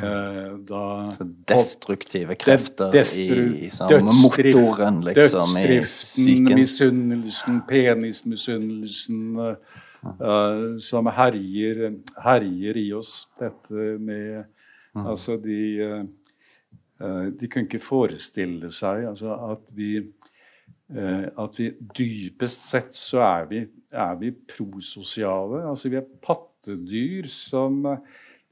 Eh, 0.00 0.54
da 0.64 1.10
Så 1.12 1.26
destruktive 1.50 2.36
krefter 2.40 2.92
destru- 2.94 3.50
i, 3.52 3.66
i 3.66 3.70
som 3.74 3.90
dødsdrift- 3.90 4.54
motoren, 4.54 5.00
liksom, 5.04 5.50
Dødsdriften, 5.58 6.44
misunnelsen, 6.56 7.60
penismisunnelsen 7.68 9.38
eh, 9.44 9.76
eh, 10.06 10.78
som 10.80 11.10
herjer, 11.12 11.98
herjer 12.22 12.80
i 12.80 12.92
oss. 12.96 13.26
Dette 13.40 13.98
med 13.98 14.44
Altså, 14.96 15.36
de 15.38 15.58
eh, 15.78 16.00
eh, 16.00 16.06
De 17.00 17.48
kunne 17.48 17.64
ikke 17.64 17.80
forestille 17.80 18.68
seg 18.74 19.06
altså, 19.08 19.32
at 19.54 19.70
vi 19.76 19.94
eh, 20.00 21.28
at 21.40 21.60
vi 21.60 21.70
dypest 21.96 22.66
sett 22.68 22.96
så 22.96 23.22
er 23.24 23.46
vi, 23.48 23.60
er 23.92 24.18
vi 24.20 24.32
prososiale. 24.34 25.62
Altså 25.70 25.92
vi 25.92 26.00
er 26.00 26.10
pattedyr 26.26 27.30
som, 27.32 27.86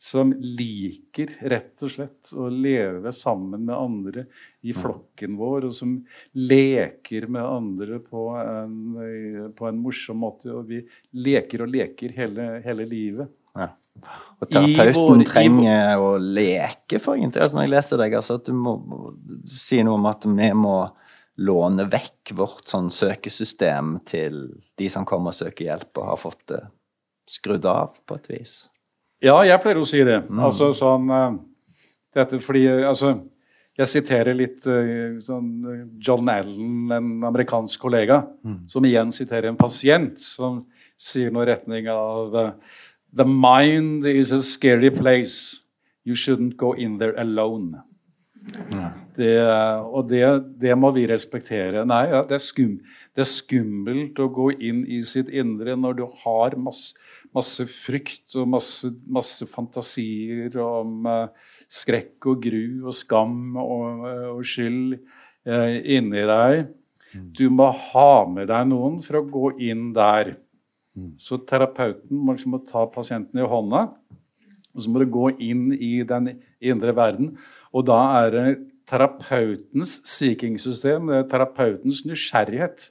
som 0.01 0.33
liker 0.41 1.35
rett 1.53 1.85
og 1.85 1.93
slett 1.93 2.33
å 2.33 2.49
leve 2.49 3.13
sammen 3.13 3.67
med 3.69 3.77
andre 3.77 4.25
i 4.65 4.73
flokken 4.77 5.37
vår, 5.37 5.69
og 5.69 5.77
som 5.77 5.99
leker 6.39 7.29
med 7.29 7.45
andre 7.45 8.01
på 8.05 8.31
en, 8.41 8.79
på 9.59 9.69
en 9.69 9.83
morsom 9.85 10.25
måte. 10.25 10.55
Og 10.55 10.73
vi 10.73 10.81
leker 11.21 11.67
og 11.67 11.77
leker 11.77 12.17
hele, 12.17 12.55
hele 12.65 12.89
livet. 12.89 13.37
Ja. 13.59 13.75
Og 14.39 14.47
terapeuten 14.53 15.25
trenger 15.27 15.99
å 15.99 16.13
leke, 16.23 17.01
for 17.03 17.19
egentlig. 17.19 17.43
Altså, 17.43 17.59
når 17.59 17.67
jeg 17.67 17.73
leser 17.75 18.01
deg, 18.03 18.17
altså, 18.21 18.39
at 18.39 18.47
du, 18.47 18.55
må, 18.55 18.75
si 19.51 19.81
noe 19.83 19.99
om 19.99 20.09
at 20.11 20.27
vi 20.29 20.51
må 20.55 20.79
låne 21.43 21.87
vekk 21.91 22.35
vårt 22.39 22.71
sånn 22.71 22.91
søkesystem 22.95 23.97
til 24.07 24.41
de 24.79 24.91
som 24.91 25.07
kommer 25.07 25.35
og 25.35 25.39
søker 25.39 25.69
hjelp, 25.69 25.91
og 25.99 26.13
har 26.13 26.21
fått 26.23 26.45
det 26.53 26.63
skrudd 27.29 27.67
av 27.69 27.99
på 28.07 28.19
et 28.19 28.31
vis. 28.31 28.55
Ja, 29.23 29.41
jeg 29.47 29.59
pleier 29.63 29.81
å 29.83 29.89
si 29.89 30.05
det. 30.07 30.23
Altså 30.31 30.71
sånn 30.79 31.11
eh, 31.11 31.33
Dette 32.15 32.39
fordi 32.39 32.63
eh, 32.71 32.85
Altså, 32.87 33.17
jeg 33.79 33.91
siterer 33.91 34.35
litt 34.39 34.67
eh, 34.71 35.19
sånn 35.27 35.51
John 36.03 36.31
Allen, 36.31 36.93
en 36.95 37.11
amerikansk 37.27 37.83
kollega, 37.83 38.23
som 38.71 38.87
igjen 38.87 39.11
siterer 39.15 39.51
en 39.51 39.59
pasient 39.59 40.19
som 40.23 40.63
sier 40.99 41.31
noe 41.35 41.47
i 41.47 41.51
retning 41.53 41.89
av 41.93 42.37
eh, 42.39 42.53
The 43.19 43.25
mind 43.27 44.07
is 44.07 44.31
a 44.31 44.43
scary 44.43 44.91
place. 44.91 45.61
You 46.05 46.15
shouldn't 46.15 46.57
go 46.57 46.73
in 46.73 46.99
there 46.99 47.19
alone. 47.19 47.83
Det, 49.17 49.35
og 49.91 50.07
det, 50.09 50.23
det, 50.63 50.77
må 50.79 50.93
vi 50.95 51.03
respektere. 51.11 51.83
Nei, 51.89 52.05
ja, 52.13 52.23
det, 52.23 52.39
er 52.39 52.45
skum, 52.45 52.77
det, 53.13 53.25
er 53.25 53.29
skummelt 53.29 54.21
å 54.23 54.29
gå 54.33 54.53
inn 54.55 54.85
i 54.87 55.01
sitt 55.05 55.33
indre 55.35 55.75
når 55.77 55.99
du 55.99 56.05
har 56.23 56.55
masse, 56.63 56.95
masse 57.35 57.67
frykt 57.69 58.39
og 58.39 58.49
masse, 58.55 58.93
masse 59.05 59.51
fantasier 59.51 60.55
om 60.63 61.11
uh, 61.11 61.51
skrekk 61.69 62.31
og 62.31 62.47
gru 62.47 62.87
og 62.87 62.95
skam 62.97 63.59
og, 63.59 64.07
og 64.37 64.43
skyld 64.47 64.95
uh, 64.95 65.75
inni 65.83 66.23
deg. 66.31 66.69
Du 67.35 67.49
må 67.51 67.73
ha 67.73 68.13
med 68.31 68.49
deg 68.53 68.71
noen 68.71 69.03
for 69.03 69.21
å 69.21 69.27
gå 69.27 69.57
inn 69.67 69.91
der. 69.97 70.37
Så 71.23 71.41
terapeuten 71.49 72.19
må 72.19 72.35
liksom 72.35 72.59
ta 72.69 72.85
pasienten 72.93 73.41
i 73.41 73.47
hånda, 73.49 73.87
og 74.75 74.85
så 74.85 74.93
må 74.93 75.03
du 75.03 75.11
gå 75.11 75.31
inn 75.43 75.73
i 75.75 75.99
den 76.07 76.37
indre 76.61 76.95
verden. 76.97 77.33
Og 77.75 77.87
da 77.89 77.99
er 78.21 78.35
det 78.35 78.47
terapeutens 78.89 79.99
seeking-system, 80.09 81.11
det 81.11 81.19
er 81.23 81.29
terapeutens 81.33 82.05
nysgjerrighet, 82.09 82.89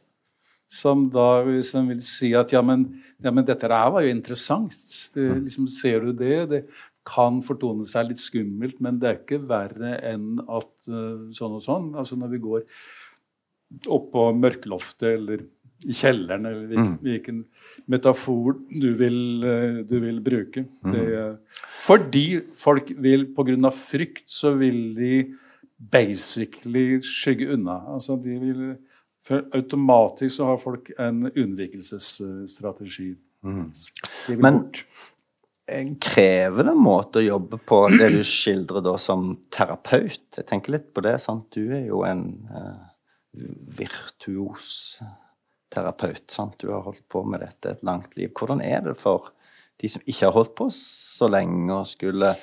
som 0.67 1.07
da 1.13 1.45
liksom 1.47 1.87
vil 1.93 2.03
si 2.03 2.33
at 2.35 2.51
ja 2.51 2.59
men, 2.65 2.83
ja, 3.23 3.31
men 3.31 3.45
dette 3.47 3.69
her 3.71 3.93
var 3.93 4.03
jo 4.03 4.11
interessant. 4.11 4.75
Det, 5.15 5.29
liksom, 5.45 5.69
ser 5.71 6.03
du 6.03 6.11
det? 6.11 6.39
Det 6.51 6.61
kan 7.07 7.39
fortone 7.45 7.87
seg 7.87 8.09
litt 8.09 8.21
skummelt, 8.21 8.81
men 8.83 8.99
det 8.99 9.09
er 9.09 9.19
ikke 9.21 9.45
verre 9.47 9.95
enn 10.09 10.41
at 10.43 10.89
uh, 10.91 11.29
sånn 11.35 11.55
og 11.55 11.63
sånn. 11.63 11.93
Altså 11.95 12.19
når 12.19 12.33
vi 12.35 12.41
går 12.43 12.65
opp 13.95 14.11
på 14.13 14.25
mørkeloftet 14.35 15.09
eller 15.13 15.45
i 15.85 15.93
kjelleren, 15.93 16.45
eller 16.45 16.69
hvilken, 16.69 16.93
mm. 16.93 17.01
hvilken 17.05 17.41
metafor 17.91 18.55
du 18.71 18.87
vil, 18.97 19.19
uh, 19.45 19.81
du 19.87 19.99
vil 20.01 20.21
bruke. 20.25 20.65
Mm. 20.83 20.93
Det, 20.93 21.03
uh, 21.13 21.65
fordi 21.85 22.25
folk 22.57 22.89
vil, 22.97 23.27
pga. 23.35 23.69
frykt, 23.69 24.25
så 24.31 24.55
vil 24.57 24.95
de 24.97 25.11
basically 25.77 27.01
skygge 27.05 27.53
unna. 27.53 27.81
Altså 27.93 28.17
de 28.23 28.39
vil, 28.41 28.63
automatisk 29.53 30.35
så 30.35 30.45
har 30.45 30.57
folk 30.57 30.91
en 30.99 31.27
unnvikelsesstrategi. 31.29 33.13
Mm. 33.43 33.69
Men 34.39 34.59
bort. 34.61 34.83
krever 36.01 36.63
det 36.63 36.73
en 36.73 36.81
måte 36.81 37.21
å 37.21 37.27
jobbe 37.27 37.59
på, 37.59 37.83
det 37.93 38.09
du 38.15 38.23
skildrer 38.25 38.81
da 38.81 38.95
som 38.97 39.35
terapeut? 39.53 40.25
Jeg 40.39 40.47
tenker 40.47 40.77
litt 40.77 40.89
på 40.95 41.03
det. 41.05 41.19
sant? 41.21 41.45
Du 41.53 41.69
er 41.75 41.85
jo 41.91 42.01
en 42.07 42.25
uh, 42.49 42.87
virtuos 43.77 44.97
terapeut. 45.73 46.23
sant? 46.31 46.57
Du 46.59 46.71
har 46.71 46.85
holdt 46.85 47.05
på 47.09 47.23
med 47.27 47.43
dette 47.43 47.75
et 47.75 47.83
langt 47.83 48.17
liv. 48.17 48.31
Hvordan 48.35 48.61
er 48.61 48.81
det 48.85 48.97
for 48.99 49.31
de 49.81 49.89
som 49.91 50.03
ikke 50.05 50.25
har 50.25 50.35
holdt 50.35 50.55
på 50.57 50.69
så 50.73 51.29
lenge, 51.29 51.69
og 51.73 51.87
skulle 51.87 52.33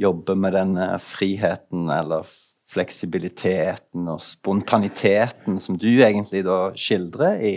jobbe 0.00 0.34
med 0.38 0.54
denne 0.56 0.88
friheten 1.02 1.88
eller 1.90 2.26
fleksibiliteten 2.74 4.08
og 4.10 4.22
spontaniteten 4.22 5.60
som 5.62 5.78
du 5.78 5.90
egentlig 6.02 6.42
da 6.46 6.72
skildrer 6.78 7.42
i, 7.44 7.54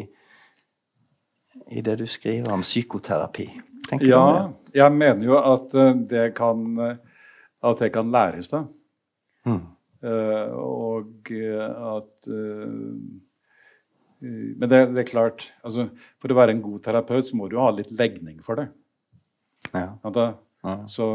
i 1.74 1.82
det 1.82 1.98
du 2.02 2.06
skriver 2.10 2.54
om 2.54 2.66
psykoterapi? 2.66 3.48
Tenker 3.88 4.10
ja, 4.10 4.26
jeg 4.76 4.94
mener 4.94 5.24
jo 5.26 5.38
at 5.40 5.74
eh, 5.80 5.94
det 6.12 6.28
kan, 6.38 6.66
eh, 6.84 6.98
at 7.64 7.82
det 7.82 7.92
kan 7.96 8.12
læres, 8.12 8.52
da. 8.52 8.66
Mm. 9.48 9.64
Uh, 9.98 10.52
og 10.62 11.32
at 11.34 12.28
uh, 12.30 12.74
Men 14.20 14.66
det, 14.66 14.80
det, 14.96 15.04
er 15.04 15.10
klart 15.12 15.44
altså, 15.62 15.92
For 16.18 16.34
å 16.34 16.38
være 16.40 16.56
en 16.56 16.62
god 16.64 16.82
terapeut 16.88 17.28
så 17.28 17.38
må 17.38 17.50
du 17.52 17.60
ha 17.62 17.70
litt 17.76 17.92
legning 17.94 18.40
for 18.42 18.58
det. 18.58 18.68
Ja. 19.74 19.92
Da, 20.02 20.28
ja. 20.66 20.76
Så, 20.90 21.10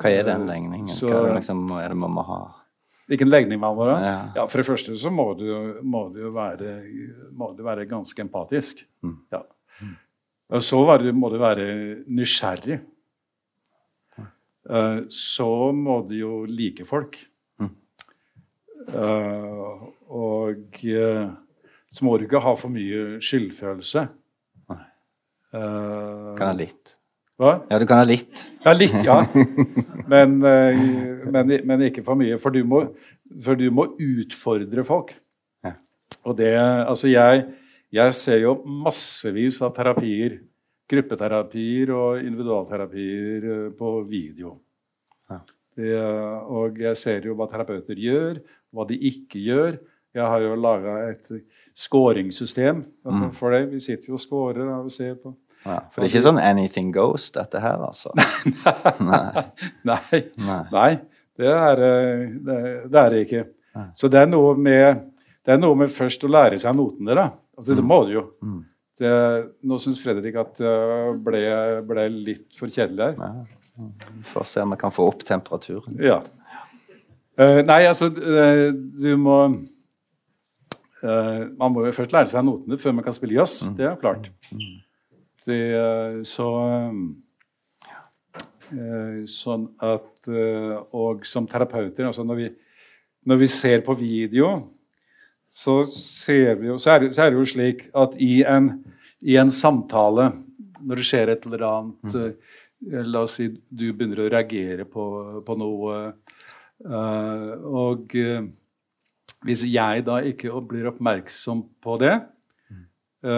Hva 0.00 0.12
er 0.12 0.28
den 0.28 0.46
legningen? 0.48 0.94
Så, 0.96 1.10
Hva 1.10 1.20
er 1.20 1.28
det, 1.28 1.40
liksom, 1.42 1.66
er 1.76 1.92
det 1.92 1.98
man 2.00 2.14
må 2.16 2.24
ha? 2.28 2.40
Hvilken 3.10 3.28
legning 3.28 3.60
man 3.60 3.76
må 3.76 3.90
ha? 3.90 3.98
Ja. 4.00 4.16
ja. 4.38 4.46
For 4.48 4.62
det 4.62 4.68
første 4.68 4.96
så 5.00 5.12
må 5.12 5.28
du, 5.36 5.46
må 5.84 6.06
du, 6.14 6.22
være, 6.32 6.78
må 7.36 7.52
du 7.56 7.60
være, 7.66 7.84
ganske 7.90 8.24
empatisk. 8.24 8.80
Mm. 9.04 9.18
Ja. 9.34 9.44
Og 10.54 10.64
så 10.64 10.80
må 11.12 11.30
du 11.32 11.38
være 11.42 11.68
nysgjerrig. 12.08 12.80
Uh, 14.64 15.04
så 15.12 15.72
må 15.76 15.98
du 16.08 16.14
jo 16.16 16.34
like 16.48 16.86
folk. 16.88 17.18
Mm. 17.60 17.74
Og 20.08 20.80
så 21.94 22.06
må 22.06 22.18
du 22.18 22.26
ikke 22.26 22.42
ha 22.42 22.54
for 22.58 22.72
mye 22.74 23.22
skyldfølelse. 23.22 24.08
kan 25.54 26.48
ha 26.48 26.54
litt. 26.58 26.96
Hva? 27.38 27.56
Ja, 27.70 27.78
du 27.82 27.86
kan 27.90 28.00
ha 28.02 28.06
litt. 28.06 28.46
Ja, 28.64 28.74
litt, 28.74 28.94
ja. 29.06 29.20
Men, 30.12 30.36
eh, 30.44 30.80
men, 31.32 31.52
men 31.64 31.82
ikke 31.86 32.02
for 32.04 32.18
mye. 32.20 32.36
For 32.38 32.52
du 32.52 32.60
må, 32.68 32.82
for 33.42 33.56
du 33.56 33.64
må 33.72 33.86
utfordre 33.96 34.84
folk. 34.86 35.14
Ja. 35.64 35.72
Og 36.28 36.36
det 36.36 36.52
Altså, 36.60 37.08
jeg, 37.08 37.46
jeg 37.94 38.16
ser 38.18 38.42
jo 38.42 38.58
massevis 38.84 39.62
av 39.64 39.72
terapier, 39.76 40.42
gruppeterapier 40.90 41.94
og 41.96 42.20
individualterapier 42.20 43.48
eh, 43.48 43.66
på 43.78 43.94
video. 44.10 44.58
Ja. 45.32 45.40
Det, 45.74 45.90
og 46.54 46.76
jeg 46.78 47.00
ser 47.00 47.24
jo 47.26 47.34
hva 47.34 47.48
terapeuter 47.50 47.98
gjør, 47.98 48.38
hva 48.70 48.84
de 48.86 49.00
ikke 49.08 49.40
gjør. 49.42 49.80
Jeg 50.14 50.30
har 50.30 50.44
jo 50.44 50.54
laga 50.54 50.98
et 51.08 51.32
skåringssystem 51.74 52.84
mm. 53.06 53.30
for 53.34 53.54
det. 53.54 53.66
Vi 53.72 53.80
sitter 53.82 54.12
jo 54.12 54.18
og 54.18 54.22
skårer 54.22 54.68
og 54.76 54.92
ser 54.94 55.16
på 55.18 55.34
ja, 55.64 55.78
for 55.88 56.02
det 56.02 56.10
er 56.10 56.12
ikke 56.12 56.26
sånn 56.26 56.38
'anything 56.44 56.90
goes', 56.92 57.30
dette 57.32 57.60
her, 57.60 57.80
altså? 57.80 58.12
Nei. 59.12 59.46
Nei. 59.88 60.20
Nei. 60.68 60.90
Det, 61.40 61.48
er, 61.48 61.80
eh, 61.86 62.24
det, 62.46 62.58
det 62.92 63.00
er 63.00 63.14
det 63.14 63.22
ikke. 63.24 63.44
Så 63.96 64.10
det 64.12 64.20
er, 64.20 64.28
med, 64.60 65.00
det 65.42 65.54
er 65.54 65.58
noe 65.58 65.78
med 65.78 65.90
først 65.90 66.22
å 66.28 66.30
lære 66.30 66.60
seg 66.60 66.76
notene, 66.76 67.16
da. 67.16 67.26
Altså, 67.56 67.72
det 67.72 67.82
mm. 67.82 67.90
må 67.90 67.98
du 68.04 68.12
jo. 68.12 68.24
Mm. 68.44 68.60
Det, 69.00 69.14
nå 69.66 69.80
syns 69.82 69.98
Fredrik 69.98 70.36
at 70.38 70.60
det 70.60 70.74
ble, 71.24 71.42
ble, 71.88 72.06
litt 72.28 72.46
for 72.54 72.70
kjedelig 72.70 73.14
her. 73.16 73.40
Vi 73.74 74.26
Får 74.30 74.46
se 74.46 74.62
om 74.62 74.76
vi 74.76 74.78
kan 74.84 74.94
få 74.94 75.08
opp 75.10 75.24
temperaturen. 75.26 75.96
Ja. 75.98 76.20
Uh, 77.40 77.64
nei, 77.66 77.80
altså, 77.88 78.12
uh, 78.12 78.68
du 78.70 79.16
må 79.18 79.40
Man 81.04 81.74
må 81.74 81.82
jo 81.84 81.92
først 81.92 82.14
lære 82.14 82.30
seg 82.32 82.46
notene 82.46 82.78
før 82.80 82.94
man 82.96 83.04
kan 83.04 83.12
spille 83.12 83.36
jazz. 83.36 83.58
Mm. 83.66 83.76
Det 83.76 83.86
er 83.88 83.96
klart. 84.00 84.30
Mm. 84.48 84.84
Det, 85.44 85.60
eh, 85.76 86.22
så 86.24 86.48
eh, 88.72 89.24
Sånn 89.28 89.66
at 89.84 90.30
eh, 90.30 90.76
Og 90.96 91.26
som 91.28 91.48
terapeuter, 91.50 92.08
altså 92.08 92.24
når 92.24 92.40
vi, 92.40 92.48
når 93.28 93.42
vi 93.42 93.50
ser 93.52 93.84
på 93.84 93.96
video, 93.98 94.54
så, 95.54 95.82
ser 95.86 96.56
vi 96.60 96.72
jo, 96.72 96.80
så, 96.82 96.96
er, 96.96 97.10
så 97.14 97.26
er 97.26 97.32
det 97.32 97.38
jo 97.38 97.46
slik 97.46 97.86
at 97.94 98.16
i 98.22 98.42
en, 98.48 98.72
i 99.22 99.36
en 99.38 99.52
samtale, 99.52 100.32
når 100.80 101.00
det 101.00 101.06
skjer 101.06 101.32
et 101.32 101.46
eller 101.48 101.66
annet 101.68 102.16
mm. 102.16 102.52
La 102.84 103.22
oss 103.24 103.38
si 103.38 103.46
du 103.48 103.86
begynner 103.96 104.18
å 104.20 104.26
reagere 104.28 104.84
på, 104.84 105.04
på 105.46 105.54
noe. 105.56 106.00
og 106.84 108.12
hvis 109.44 109.66
jeg 109.68 110.04
da 110.06 110.18
ikke 110.24 110.52
blir 110.68 110.88
oppmerksom 110.90 111.62
på 111.84 111.98
det, 112.00 112.16
mm. 112.72 112.84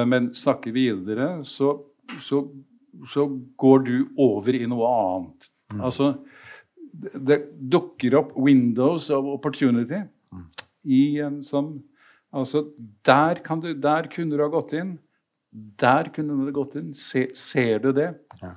men 0.08 0.30
snakker 0.34 0.74
videre, 0.74 1.28
så 1.44 1.74
så, 2.22 2.42
så 3.12 3.26
går 3.58 3.84
du 3.86 3.96
over 4.18 4.56
i 4.56 4.66
noe 4.70 4.90
annet. 4.90 5.48
Mm. 5.74 5.82
Altså, 5.88 6.12
det 7.28 7.40
dukker 7.72 8.16
opp 8.20 8.32
windows 8.40 9.10
of 9.14 9.26
opportunity 9.34 10.00
mm. 10.32 10.46
i 10.84 11.04
en 11.26 11.42
sånn 11.44 11.76
Altså, 12.36 12.66
der, 13.06 13.38
du, 13.62 13.68
der, 13.80 14.08
kunne 14.12 14.36
du 14.36 14.42
ha 14.42 14.48
gått 14.52 14.74
inn. 14.76 14.90
Der 15.80 16.10
kunne 16.12 16.34
du 16.36 16.42
ha 16.44 16.52
gått 16.52 16.74
inn. 16.76 16.90
Se, 16.98 17.22
ser 17.38 17.78
du 17.80 17.86
det? 17.96 18.10
Ja. 18.42 18.50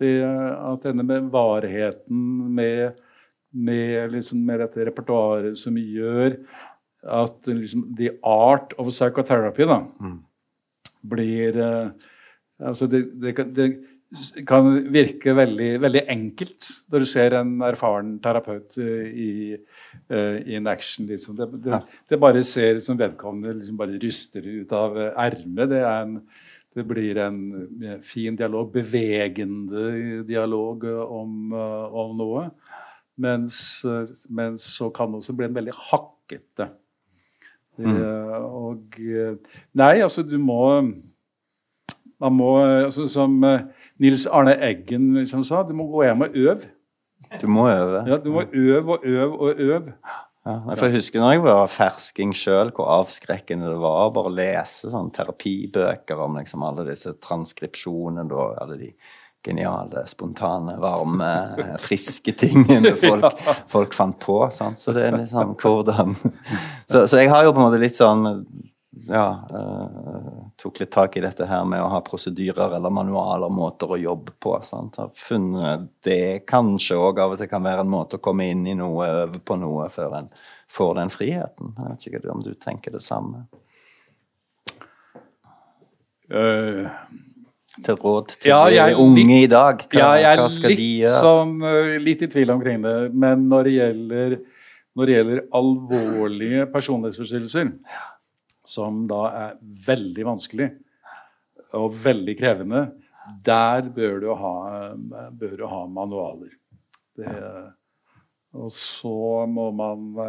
det? 0.00 0.12
At 0.24 0.86
denne 0.86 1.04
med 1.04 1.26
varheten, 1.34 2.22
med, 2.54 3.02
med, 3.50 4.14
liksom, 4.14 4.40
med 4.46 4.62
dette 4.62 4.86
repertoaret 4.88 5.58
som 5.60 5.76
gjør 5.76 6.38
at 7.06 7.50
liksom, 7.50 7.88
the 7.98 8.12
art 8.22 8.74
of 8.78 8.90
psychotherapy 8.92 9.66
da, 9.68 9.82
mm. 10.00 10.18
blir 11.14 11.60
uh, 11.62 12.12
Altså 12.56 12.86
det, 12.88 13.02
det, 13.20 13.34
kan, 13.36 13.50
det, 13.52 13.64
kan 14.48 14.70
virke 14.88 15.34
veldig, 15.36 15.74
veldig, 15.82 16.00
enkelt 16.08 16.68
når 16.88 17.02
du 17.02 17.08
ser 17.10 17.34
en 17.36 17.50
erfaren 17.68 18.14
terapeut 18.24 18.78
eh, 18.80 19.10
i, 19.12 19.32
uh, 20.08 20.38
i 20.40 20.56
en 20.56 20.70
action. 20.72 21.04
Liksom. 21.10 21.36
Det, 21.36 21.82
det, 22.08 22.20
bare 22.22 22.40
ser 22.40 22.78
ut 22.78 22.86
som 22.86 22.96
vedkommende 22.96 23.58
liksom 23.58 23.76
bare 23.76 23.98
ryster 24.00 24.48
ut 24.48 24.72
av 24.72 24.96
ermet. 24.96 25.68
Det, 25.68 25.84
det 26.80 26.86
blir 26.88 27.20
en 27.26 28.00
fin 28.00 28.40
dialog, 28.40 28.72
bevegende 28.72 30.24
dialog 30.24 30.88
om, 31.04 31.52
om 31.52 32.16
noe. 32.16 32.48
Mens, 33.20 33.84
mens, 34.28 34.64
så 34.76 34.88
kan 34.96 35.12
det 35.12 35.20
også 35.20 35.36
bli 35.36 35.48
en 35.48 35.60
veldig 35.60 35.76
hakkete. 35.76 36.70
Mm. 37.78 37.98
og 38.44 38.96
Nei, 39.76 39.94
altså 40.00 40.22
du 40.24 40.38
må 40.40 40.62
man 42.20 42.32
må, 42.32 42.52
altså, 42.64 43.06
Som 43.10 43.44
eh, 43.44 43.66
Nils 44.00 44.26
Arne 44.26 44.56
Eggen 44.64 45.14
liksom 45.18 45.44
sa, 45.44 45.62
du 45.66 45.74
må 45.76 45.88
gå 45.90 46.06
hjem 46.06 46.24
og 46.26 46.38
øve. 46.38 46.70
Du 47.40 47.48
må 47.50 47.66
øve. 47.68 48.04
Ja, 48.08 48.16
Du 48.22 48.30
må 48.32 48.46
øve 48.52 48.96
og 48.96 49.04
øve 49.04 49.40
og 49.40 49.60
øve. 49.60 49.92
Ja, 50.46 50.74
for 50.76 50.86
Jeg 50.86 51.00
husker 51.00 51.20
når 51.20 51.32
jeg 51.32 51.42
var 51.42 51.66
fersking 51.66 52.32
sjøl, 52.36 52.70
hvor 52.70 52.86
avskrekkende 53.00 53.72
det 53.72 53.80
var 53.82 54.12
bare 54.14 54.30
å 54.30 54.34
lese 54.36 54.92
sånn 54.92 55.08
terapibøker 55.10 56.20
om 56.22 56.36
liksom 56.38 56.62
alle 56.62 56.84
disse 56.86 57.16
transkripsjonene 57.18 58.30
og 58.30 58.60
alle 58.62 58.76
de 58.78 58.92
geniale, 59.46 60.02
spontane, 60.10 60.76
varme, 60.82 61.32
friske 61.82 62.34
tingene 62.38 62.94
folk, 63.06 63.42
folk 63.70 63.94
fant 63.96 64.18
på. 64.22 64.40
Sant? 64.54 64.80
Så 64.82 64.94
det 64.96 65.06
er 65.06 65.18
litt 65.20 65.32
sånn 65.32 65.54
hvordan 65.54 66.16
så, 66.90 67.06
så, 67.06 67.20
jeg 67.20 67.30
har 67.32 67.46
jo 67.46 67.54
på 67.54 67.62
en 67.62 67.68
måte 67.68 67.82
litt 67.82 67.98
sånn 67.98 68.26
ja, 69.06 69.26
uh, 69.50 70.50
tok 70.56 70.80
litt 70.80 70.90
tak 70.90 71.16
i 71.16 71.22
dette 71.22 71.46
her 71.46 71.64
med 71.68 71.82
å 71.82 71.90
ha 71.92 72.00
prosedyrer 72.04 72.76
eller 72.78 72.90
manualer, 72.90 73.52
måter 73.52 73.92
å 73.92 73.98
jobbe 74.00 74.34
på. 74.42 74.56
Sant? 74.66 74.98
Har 74.98 75.12
funnet 75.14 75.86
det 76.06 76.46
kanskje 76.48 76.98
òg 76.98 77.20
av 77.22 77.36
og 77.36 77.40
til 77.40 77.50
kan 77.50 77.64
være 77.66 77.84
en 77.84 77.92
måte 77.92 78.18
å 78.18 78.24
komme 78.24 78.48
inn 78.50 78.66
i 78.66 78.74
noe, 78.78 79.06
øve 79.22 79.42
på 79.44 79.58
noe, 79.60 79.86
før 79.92 80.18
en 80.22 80.32
får 80.72 80.96
den 80.98 81.12
friheten. 81.12 81.76
Jeg 81.76 81.92
vet 81.92 82.08
ikke 82.10 82.34
om 82.34 82.42
du 82.42 82.52
tenker 82.58 82.96
det 82.96 83.04
samme. 83.04 83.46
Uh, 86.26 86.88
til 87.84 87.98
råd 88.00 88.34
til 88.36 88.50
ja, 88.52 88.88
de 88.88 88.96
unge 89.02 89.40
i 89.42 89.48
dag? 89.50 89.84
Hva, 89.92 90.10
ja, 90.20 90.34
hva 90.40 90.48
skal 90.52 90.76
de 90.78 90.90
gjøre? 91.02 91.22
Som, 91.22 91.56
litt 92.02 92.24
i 92.24 92.30
tvil 92.32 92.54
omkring 92.56 92.84
det. 92.84 92.96
Men 93.12 93.48
når 93.50 93.68
det 93.68 93.74
gjelder, 93.76 94.36
når 94.96 95.08
det 95.08 95.16
gjelder 95.18 95.46
alvorlige 95.60 96.68
personlighetsforstyrrelser 96.72 97.72
ja 97.72 98.04
som 98.66 99.04
da 99.08 99.22
er 99.30 99.56
veldig 99.86 100.26
vanskelig 100.26 100.68
og 101.76 101.94
veldig 102.02 102.34
krevende, 102.38 102.82
der 103.46 103.88
bør 103.94 104.20
du 104.22 104.28
ha, 104.38 104.54
bør 105.34 105.56
du 105.60 105.64
ha 105.70 105.80
manualer. 105.90 106.52
Det, 107.16 107.32
og 108.56 108.70
så 108.74 109.46
må 109.50 109.70
man 109.74 110.20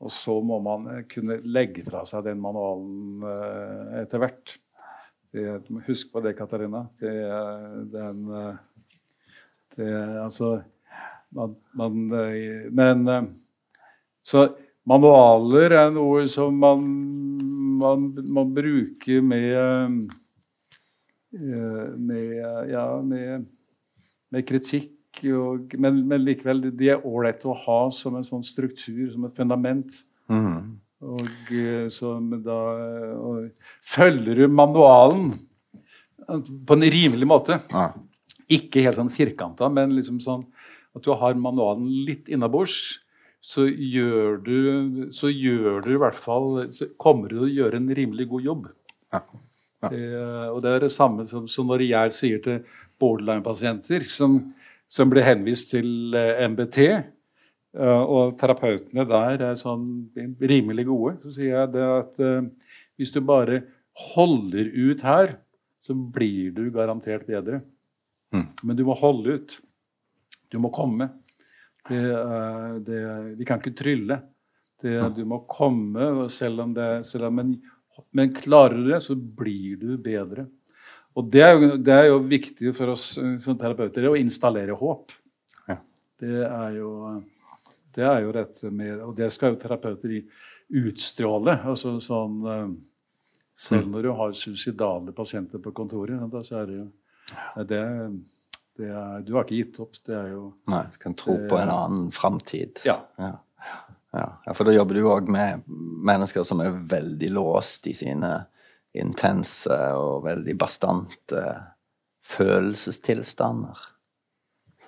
og 0.00 0.12
så 0.14 0.38
må 0.40 0.56
man 0.64 0.86
kunne 1.10 1.42
legge 1.44 1.82
fra 1.84 2.06
seg 2.08 2.24
den 2.24 2.38
manualen 2.40 3.24
eh, 3.28 3.98
etter 4.00 4.22
hvert. 4.22 4.54
Husk 5.86 6.10
på 6.12 6.22
det, 6.24 6.34
Katarina. 6.38 6.84
Det, 6.98 7.12
er 7.26 7.76
den, 7.92 8.24
det, 9.76 9.90
altså 10.18 10.56
man, 11.30 11.54
man, 11.78 12.00
Men 12.74 13.04
Så 14.26 14.48
manualer 14.84 15.76
er 15.78 15.92
noe 15.94 16.26
som 16.28 16.58
man 16.58 16.82
man, 17.80 18.32
man 18.32 18.54
bruker 18.54 19.20
med, 19.20 20.10
eh, 21.32 21.88
med, 21.96 22.70
ja, 22.70 22.86
med, 23.02 23.46
med 24.30 24.46
kritikk. 24.48 24.96
Og, 25.26 25.74
men, 25.80 26.04
men, 26.08 26.22
likevel, 26.24 26.68
de 26.76 26.92
er 26.92 27.06
ålreite 27.06 27.50
å 27.50 27.56
ha 27.64 27.80
som 27.94 28.16
en 28.16 28.26
sånn 28.26 28.44
struktur, 28.46 29.08
som 29.12 29.26
et 29.26 29.36
fundament. 29.36 30.02
Mm. 30.30 30.78
Og, 31.00 31.52
eh, 31.56 32.00
da, 32.44 32.58
og, 33.16 33.68
følger 33.80 34.42
du 34.42 34.48
manualen 34.52 35.30
på 36.28 36.76
en 36.76 36.84
rimelig 36.92 37.26
måte 37.26 37.56
ja. 37.72 37.86
Ikke 38.52 38.82
helt 38.84 38.98
sånn 38.98 39.12
firkanta, 39.12 39.70
men 39.72 39.94
liksom 39.96 40.18
sånn 40.20 40.42
at 40.96 41.06
du 41.06 41.12
har 41.14 41.38
manualen 41.38 41.86
litt 42.04 42.28
innabords 42.28 42.98
så 43.40 43.64
gjør 43.64 44.40
du, 44.44 44.58
så 45.16 45.30
gjør 45.32 45.80
du 45.86 45.94
i 45.94 46.00
hvert 46.02 46.18
fall 46.18 46.66
så 46.74 46.90
kommer 47.00 47.30
du 47.30 47.38
til 47.38 47.46
å 47.46 47.54
gjøre 47.54 47.78
en 47.80 47.88
rimelig 47.96 48.26
god 48.28 48.48
jobb. 48.48 48.66
Ja. 49.14 49.22
Ja. 49.80 49.88
Eh, 49.96 50.48
og 50.52 50.60
det 50.64 50.74
er 50.74 50.82
det 50.84 50.92
samme 50.92 51.24
som, 51.28 51.46
som 51.48 51.70
når 51.70 51.86
jeg 51.86 52.12
sier 52.12 52.42
til 52.44 52.58
borderline-pasienter 53.00 54.04
som, 54.04 54.36
som, 54.92 55.08
blir 55.08 55.24
henvist 55.24 55.72
til 55.72 56.16
eh, 56.16 56.42
MBT, 56.50 56.78
eh, 56.84 57.06
og 57.78 58.34
terapeutene 58.40 59.04
der 59.06 59.44
er 59.50 59.58
sånn 59.58 59.84
rimelig 60.40 60.88
gode, 60.88 61.12
så 61.22 61.34
sier 61.36 61.52
jeg 61.54 61.72
det 61.76 61.84
at 61.86 62.18
uh, 62.18 62.48
hvis 62.98 63.14
du 63.14 63.20
bare 63.22 63.62
holder 64.14 64.72
ut 64.74 65.04
her, 65.06 65.36
så 65.80 65.94
blir 65.94 66.50
du 66.56 66.66
garantert 66.74 67.26
bedre. 67.28 67.62
Mm. 68.34 68.46
Men 68.62 68.78
du 68.78 68.84
må 68.86 68.96
holde 68.98 69.38
ut. 69.38 69.56
Du 70.50 70.58
må 70.62 70.70
komme. 70.74 71.08
Det, 71.88 72.02
det, 72.86 73.00
vi 73.38 73.46
kan 73.48 73.62
ikke 73.62 73.74
trylle. 73.78 74.20
Det, 74.80 74.94
du 75.16 75.24
må 75.28 75.42
komme, 75.50 76.28
selv 76.32 76.64
om 76.64 76.74
det 76.76 76.88
selv 77.08 77.28
om, 77.28 77.40
men, 77.40 77.54
men, 78.16 78.32
klarer 78.36 78.78
du 78.78 78.90
det, 78.92 79.00
så 79.04 79.16
blir 79.16 79.80
du 79.80 79.96
bedre. 80.00 80.46
Og 81.18 81.26
det 81.32 81.42
er, 81.42 81.56
jo, 81.56 81.74
det 81.76 81.96
er 81.96 82.06
jo 82.08 82.20
viktig 82.22 82.72
for 82.76 82.92
oss 82.92 83.10
eh, 83.18 83.34
som 83.42 83.58
terapeuter 83.58 84.06
å 84.08 84.16
installere 84.16 84.76
håp. 84.78 85.12
Ja. 85.66 85.80
Det 86.22 86.44
er 86.46 86.76
jo 86.78 86.92
det 87.94 88.06
er 88.06 88.22
jo 88.24 88.32
dette 88.34 88.70
med 88.70 89.02
Og 89.02 89.14
det 89.18 89.30
skal 89.34 89.54
jo 89.54 89.60
terapeuter 89.62 90.16
utstråle. 90.80 91.56
altså 91.66 91.96
sånn 92.02 92.36
eh, 92.46 92.68
Selv 93.54 93.88
mm. 93.88 93.94
når 93.94 94.02
du 94.06 94.10
har 94.16 94.36
suicidale 94.38 95.12
pasienter 95.12 95.62
på 95.62 95.72
kontoret, 95.76 96.22
da 96.32 96.42
så 96.46 96.62
er 96.62 96.68
det 96.70 96.76
jo 96.78 96.86
det, 97.68 97.78
er, 98.88 99.20
du 99.26 99.34
har 99.34 99.44
ikke 99.44 99.58
gitt 99.58 99.80
opp. 99.82 99.98
Det 100.06 100.14
er 100.16 100.30
jo 100.32 100.46
Nei, 100.72 100.84
du 100.94 100.96
kan 101.02 101.14
tro 101.18 101.36
på 101.50 101.58
en 101.60 101.70
annen 101.70 102.08
framtid. 102.14 102.80
Ja. 102.88 102.96
ja. 103.20 103.34
Ja. 104.12 104.40
ja. 104.46 104.54
For 104.54 104.66
da 104.66 104.74
jobber 104.74 104.96
du 104.96 105.04
òg 105.10 105.28
med 105.30 105.66
mennesker 105.68 106.46
som 106.46 106.62
er 106.64 106.78
veldig 106.90 107.30
låst 107.36 107.86
i 107.90 107.94
sine 107.94 108.32
intense 108.96 109.76
og 109.94 110.24
veldig 110.24 110.56
bastante 110.58 111.44
følelsestilstander. 112.26 113.84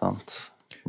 Sant? 0.01 0.35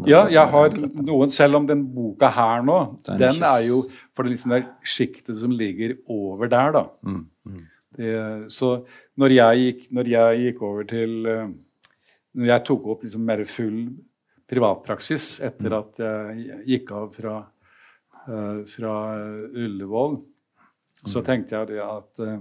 Ja, 0.09 0.23
jeg 0.31 0.49
har 0.49 0.73
noen, 1.05 1.29
selv 1.29 1.59
om 1.59 1.67
den 1.69 1.83
boka 1.93 2.31
her 2.33 2.63
nå, 2.65 2.77
den, 3.05 3.19
den 3.21 3.43
er 3.45 3.59
jo 3.67 3.83
for 4.15 4.25
det 4.25 4.33
liksom 4.33 4.55
sjiktet 4.81 5.37
som 5.37 5.53
ligger 5.53 5.95
over 6.09 6.49
der, 6.49 6.73
da. 6.73 6.83
Mm, 7.05 7.19
mm. 7.45 7.61
Det, 7.93 8.15
så 8.49 8.71
når 9.21 9.35
jeg, 9.35 9.61
gikk, 9.61 9.85
når 9.93 10.09
jeg 10.09 10.41
gikk 10.47 10.63
over 10.65 10.87
til 10.89 11.13
uh, 11.29 11.45
når 12.33 12.49
jeg 12.49 12.65
tok 12.65 12.89
opp 12.89 13.05
liksom 13.05 13.25
mer 13.29 13.43
full 13.45 13.79
privatpraksis 14.49 15.27
etter 15.45 15.69
mm. 15.69 15.77
at 15.77 16.01
jeg 16.01 16.59
gikk 16.73 16.93
av 16.97 17.11
fra, 17.13 17.37
uh, 18.25 18.59
fra 18.69 18.95
Ullevål, 19.53 20.17
så 21.03 21.21
mm. 21.21 21.25
tenkte 21.29 21.59
jeg 21.59 21.73
det 21.75 21.83
at 21.85 22.23
uh, 22.25 22.39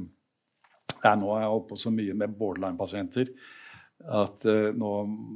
nå 1.03 1.34
har 1.34 1.44
jeg 1.44 1.53
holdt 1.53 1.68
på 1.68 1.82
så 1.84 1.92
mye 1.92 2.16
med 2.16 2.38
borderline-pasienter 2.38 3.34
at 4.09 4.46
uh, 4.48 4.70
nå 4.74 4.92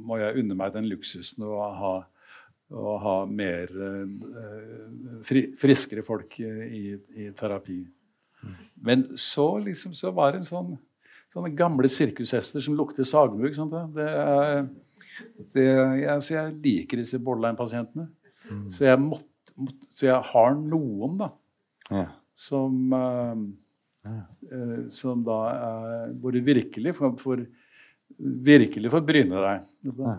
må 0.07 0.19
jeg 0.21 0.43
unne 0.43 0.57
meg 0.59 0.73
den 0.75 0.89
luksusen 0.91 1.45
å 1.47 1.59
ha, 1.81 1.93
å 2.73 2.97
ha 3.03 3.19
mer 3.29 3.71
fri, 5.27 5.47
friskere 5.59 6.03
folk 6.05 6.39
i, 6.41 6.97
i 7.15 7.29
terapi. 7.37 7.79
Mm. 8.43 8.57
Men 8.89 9.07
så 9.19 9.47
liksom 9.63 9.95
så 9.97 10.11
var 10.15 10.33
det 10.33 10.43
en 10.43 10.51
sånn 10.51 10.75
sånne 11.33 11.53
gamle 11.57 11.89
sirkushester 11.91 12.63
som 12.63 12.77
lukter 12.77 13.07
sagmugg. 13.07 13.57
Altså 16.07 16.33
jeg, 16.33 16.55
liker 16.63 17.01
disse 17.01 17.19
borderline-pasientene. 17.21 18.07
Mm. 18.47 18.65
Så, 18.71 18.85
jeg 18.87 19.01
måtte, 19.01 19.53
måtte, 19.59 19.89
så 19.97 20.09
jeg 20.09 20.19
har 20.31 20.55
noen 20.57 21.17
da, 21.19 21.29
ja. 21.91 22.05
som, 22.47 22.93
uh, 22.93 23.35
ja. 24.07 24.21
som 24.93 25.25
da 25.27 25.39
uh, 25.51 26.05
Hvor 26.21 26.35
det 26.35 26.45
virkelig 26.47 26.95
for, 26.95 27.17
får, 27.19 27.43
virkelig 28.17 28.91
får 28.91 29.05
bryne 29.05 29.41
deg. 29.43 29.71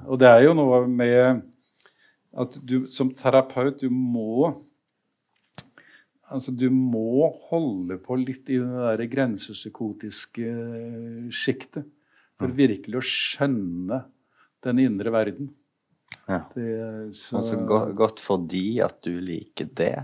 Og 0.07 0.19
det 0.21 0.31
er 0.31 0.47
jo 0.47 0.55
noe 0.57 0.83
med 0.91 1.43
at 2.39 2.59
du 2.63 2.87
som 2.93 3.13
terapeut 3.15 3.81
du 3.81 3.91
må 3.91 4.55
Altså, 6.29 6.53
du 6.53 6.67
må 6.69 7.31
holde 7.49 7.97
på 8.05 8.19
litt 8.21 8.51
i 8.53 8.59
det 8.61 8.69
der 8.69 9.07
grensepsykotiske 9.09 10.51
sjiktet 11.33 11.87
for 12.37 12.53
virkelig 12.53 12.99
å 13.01 13.07
skjønne 13.09 14.03
den 14.67 14.83
indre 14.83 15.15
verden. 15.15 15.49
Ja. 16.29 16.43
Det, 16.53 16.69
så... 17.17 17.39
Altså 17.41 17.57
godt 17.97 18.21
fordi 18.21 18.67
at 18.85 19.01
du 19.09 19.15
liker 19.25 19.71
det. 19.73 19.95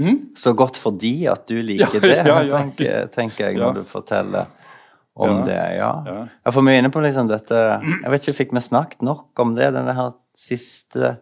Mm? 0.00 0.32
Så 0.40 0.54
godt 0.56 0.80
fordi 0.80 1.26
at 1.28 1.44
du 1.48 1.60
liker 1.60 2.00
ja, 2.00 2.00
det, 2.08 2.16
ja, 2.32 2.40
tenker, 2.56 3.12
tenker, 3.12 3.50
jeg 3.50 3.60
når 3.60 3.82
du 3.82 3.84
forteller 3.88 4.48
om 5.16 5.42
det. 5.46 5.60
Ja. 5.78 5.90
Jeg 6.44 6.54
får 6.54 6.64
mye 6.66 6.80
inne 6.80 6.90
på 6.92 7.00
liksom 7.00 7.30
dette 7.30 7.56
Jeg 7.56 8.10
vet 8.12 8.26
ikke, 8.26 8.36
Fikk 8.42 8.52
vi 8.56 8.62
snakket 8.64 9.04
nok 9.06 9.40
om 9.40 9.54
det, 9.56 9.70
denne 9.76 9.94
her 9.96 10.12
siste 10.36 11.16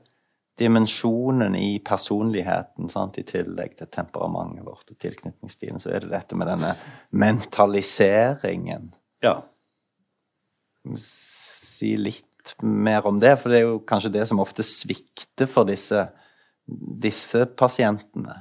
dimensjonen 0.59 1.57
i 1.59 1.78
personligheten, 1.84 2.88
sant? 2.90 3.18
i 3.18 3.26
tillegg 3.26 3.74
til 3.78 3.90
temperamentet 3.90 4.66
vårt 4.66 4.90
og 4.90 4.99
tilknytningsstilen, 5.03 5.82
så 5.82 5.90
er 5.90 6.05
det 6.05 6.12
dette 6.12 6.38
med 6.38 6.51
denne 6.51 6.74
mentaliseringen. 7.11 8.92
Ja. 9.24 9.40
Si 11.01 11.95
litt 11.99 12.55
mer 12.62 13.07
om 13.09 13.18
det, 13.22 13.34
for 13.40 13.51
det 13.51 13.61
er 13.61 13.66
jo 13.66 13.80
kanskje 13.88 14.12
det 14.14 14.28
som 14.30 14.42
ofte 14.42 14.66
svikter 14.66 15.51
for 15.51 15.66
disse, 15.66 16.07
disse 16.66 17.47
pasientene. 17.59 18.36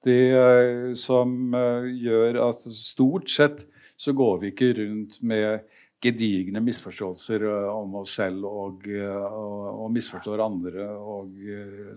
Det 0.05 0.19
eh, 0.37 0.91
som 1.01 1.55
eh, 1.57 1.87
gjør 2.05 2.43
at 2.51 2.67
stort 2.77 3.31
sett 3.33 3.65
så 3.97 4.13
går 4.17 4.43
vi 4.43 4.53
ikke 4.53 4.75
rundt 4.77 5.21
med 5.25 5.65
gedigne 6.05 6.61
misforståelser 6.61 7.47
eh, 7.49 7.71
om 7.73 7.95
oss 8.03 8.19
selv 8.19 8.45
og, 8.51 8.85
og, 8.85 9.63
og 9.87 9.95
misforstår 9.95 10.43
andre. 10.45 10.91
Og, 10.99 11.33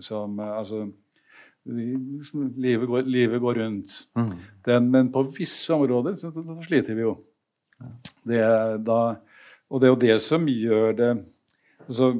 som, 0.04 0.40
altså, 0.40 0.86
livet, 1.68 2.88
går, 2.88 3.08
livet 3.08 3.40
går 3.42 3.60
rundt. 3.62 3.94
Mm. 4.18 4.30
Den, 4.68 4.90
men 4.94 5.10
på 5.12 5.24
visse 5.36 5.74
områder 5.74 6.16
så, 6.20 6.32
så, 6.32 6.44
så 6.44 6.58
sliter 6.66 6.96
vi 6.98 7.04
jo. 7.04 7.14
Det, 8.28 8.40
da, 8.84 9.00
og 9.68 9.80
det 9.80 9.88
er 9.88 9.92
jo 9.92 10.00
det 10.02 10.16
som 10.24 10.48
gjør 10.48 10.96
det 10.98 11.10
altså, 11.86 12.10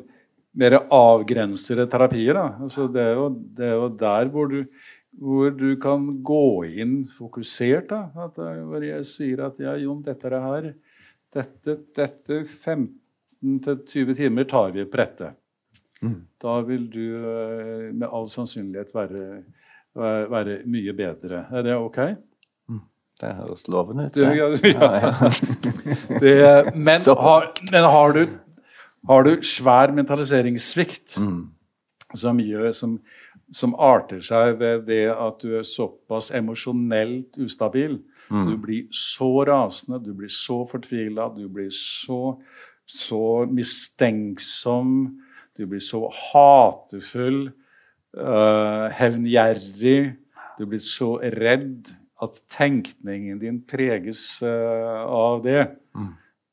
mer 0.58 0.78
avgrensede 0.94 1.88
terapier. 1.90 2.38
Da. 2.38 2.46
Altså, 2.66 2.86
det, 2.92 3.02
er 3.04 3.18
jo, 3.18 3.28
det 3.58 3.66
er 3.66 3.76
jo 3.76 3.90
der 4.00 4.30
hvor 4.34 4.52
du, 4.52 4.60
hvor 5.18 5.50
du 5.54 5.68
kan 5.80 6.06
gå 6.24 6.46
inn 6.68 7.00
fokusert. 7.12 7.90
Da. 7.92 8.28
At, 8.28 8.38
hvor 8.38 8.84
jeg 8.84 9.08
sier 9.08 9.46
at 9.48 9.60
ja, 9.62 9.76
Jon, 9.80 10.02
dette 10.06 10.28
er 10.28 10.36
det 10.36 10.44
her. 10.46 10.70
Dette, 11.38 11.76
dette 11.96 12.40
15-20 12.46 14.16
timer 14.16 14.48
tar 14.48 14.72
vi 14.76 14.86
på 14.88 15.02
dette. 15.02 15.34
Mm. 16.02 16.20
Da 16.42 16.60
vil 16.66 16.86
du 16.92 17.04
eh, 17.16 17.88
med 17.92 18.08
all 18.12 18.28
sannsynlighet 18.30 18.94
være, 18.94 19.42
være, 20.30 20.60
mye 20.66 20.94
bedre. 20.94 21.46
Er 21.50 21.66
det 21.66 21.76
ok? 21.76 22.00
Det 23.18 23.32
høres 23.34 23.64
lovende 23.66 24.04
ut. 24.06 24.14
Det. 24.14 24.22
ja, 24.22 24.90
ja. 25.02 25.30
Det, 26.22 26.74
men 26.74 27.06
har, 27.18 27.48
men 27.72 27.86
har, 27.90 28.12
du, 28.14 28.26
har 29.10 29.22
du 29.26 29.42
svær 29.42 29.90
mentaliseringssvikt 29.92 31.18
Mm. 31.18 31.48
som, 32.14 32.38
gjør, 32.38 32.70
som, 32.72 32.94
som 33.52 33.74
arter 33.74 34.22
seg 34.22 34.54
ved 34.60 34.86
det 34.86 35.08
at 35.10 35.42
du 35.42 35.56
er 35.58 35.66
såpass 35.66 36.30
emosjonelt 36.30 37.36
ustabil 37.42 37.98
Du 38.28 38.56
blir 38.60 38.86
så 38.92 39.44
rasende, 39.48 39.98
du 40.04 40.12
blir 40.14 40.28
så 40.28 40.62
fortvila, 40.68 41.30
du 41.34 41.48
blir 41.48 41.70
så, 41.72 42.36
så 42.86 43.46
mistenksom, 43.48 45.20
du 45.58 45.66
blir 45.66 45.82
så 45.82 46.04
hatefull, 46.14 47.48
uh, 48.16 48.86
hevngjerrig, 48.94 50.14
du 50.58 50.66
blir 50.66 50.82
så 50.82 51.16
redd 51.34 51.90
at 52.22 52.40
tenkningen 52.50 53.40
din 53.42 53.60
preges 53.66 54.40
uh, 54.42 55.02
av 55.04 55.42
det. 55.44 55.64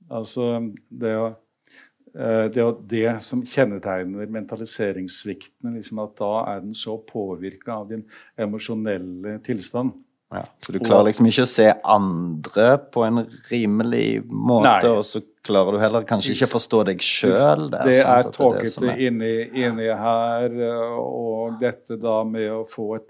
Altså 0.05 0.59
det 0.89 1.13
eh, 1.15 2.45
det, 2.53 2.65
det 2.85 3.15
som 3.25 3.41
kjennetegner 3.41 4.29
mentaliseringssvikten, 4.29 5.73
liksom 5.73 6.03
at 6.03 6.13
da 6.19 6.29
er 6.51 6.61
den 6.61 6.75
så 6.77 6.99
påvirka 7.09 7.79
av 7.79 7.89
din 7.89 8.03
emosjonelle 8.37 9.39
tilstand. 9.45 9.95
Ja, 10.33 10.41
så 10.57 10.71
du 10.73 10.79
klarer 10.81 11.05
liksom 11.11 11.27
ikke 11.29 11.43
å 11.45 11.49
se 11.49 11.67
andre 11.85 12.67
på 12.91 13.03
en 13.05 13.21
rimelig 13.51 14.23
måte, 14.25 14.71
Nei. 14.81 14.93
og 14.97 15.03
så 15.05 15.21
klarer 15.45 15.75
du 15.75 15.81
heller 15.83 16.05
kanskje 16.09 16.33
ikke 16.33 16.49
forstå 16.55 16.79
deg 16.89 17.03
sjøl. 17.05 17.67
Det 17.69 17.99
er 18.01 18.29
tåkete 18.33 18.95
inni, 19.05 19.33
inni 19.61 19.89
her, 19.93 20.55
og 20.97 21.59
dette 21.61 21.99
da 22.01 22.23
med 22.27 22.49
å 22.55 22.63
få 22.69 22.87
et, 22.97 23.05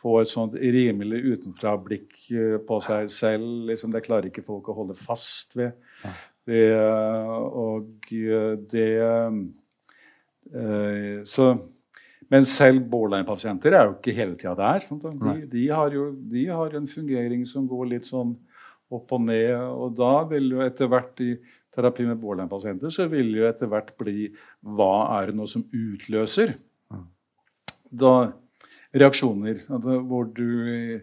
få 0.00 0.20
et 0.22 0.30
sånt 0.30 0.54
rimelig 0.54 1.20
utenfra-blikk 1.34 2.22
eh, 2.38 2.56
på 2.64 2.78
seg 2.86 3.10
selv, 3.12 3.66
liksom, 3.68 3.90
det 3.92 4.04
klarer 4.06 4.30
ikke 4.30 4.46
folk 4.46 4.70
å 4.70 4.78
holde 4.78 4.96
fast 4.98 5.58
ved. 5.58 5.74
Det, 6.46 6.62
eh, 6.70 7.34
og 7.66 8.14
eh, 8.14 8.54
det 8.70 8.92
Så 11.28 11.50
Men 12.30 12.46
selv 12.46 12.84
borderline-pasienter 12.92 13.74
er 13.74 13.88
jo 13.88 13.96
ikke 13.96 14.14
hele 14.14 14.36
tida 14.38 14.54
der. 14.58 14.84
De, 15.02 15.34
de, 15.50 15.64
har 15.74 15.94
jo, 15.94 16.10
de 16.30 16.44
har 16.46 16.76
en 16.78 16.86
fungering 16.90 17.42
som 17.48 17.66
går 17.70 17.88
litt 17.96 18.06
sånn 18.06 18.36
opp 18.90 19.14
og 19.16 19.24
ned. 19.26 19.56
Og 19.58 19.96
da 19.98 20.12
vil 20.30 20.52
jo 20.54 20.62
etter 20.62 20.90
hvert 20.90 21.22
i 21.26 21.32
terapi 21.74 22.06
med 22.06 22.18
borderline-pasienter 22.22 22.94
så 22.94 23.06
vil 23.10 23.34
jo 23.38 23.46
etter 23.50 23.70
hvert 23.70 23.92
bli 23.98 24.30
hva 24.66 25.18
er 25.18 25.30
det 25.30 25.38
nå 25.38 25.46
som 25.50 25.66
utløser 25.66 26.56
da 27.90 28.14
reaksjoner 28.94 29.64
hvor, 29.68 30.30
du, 30.34 31.00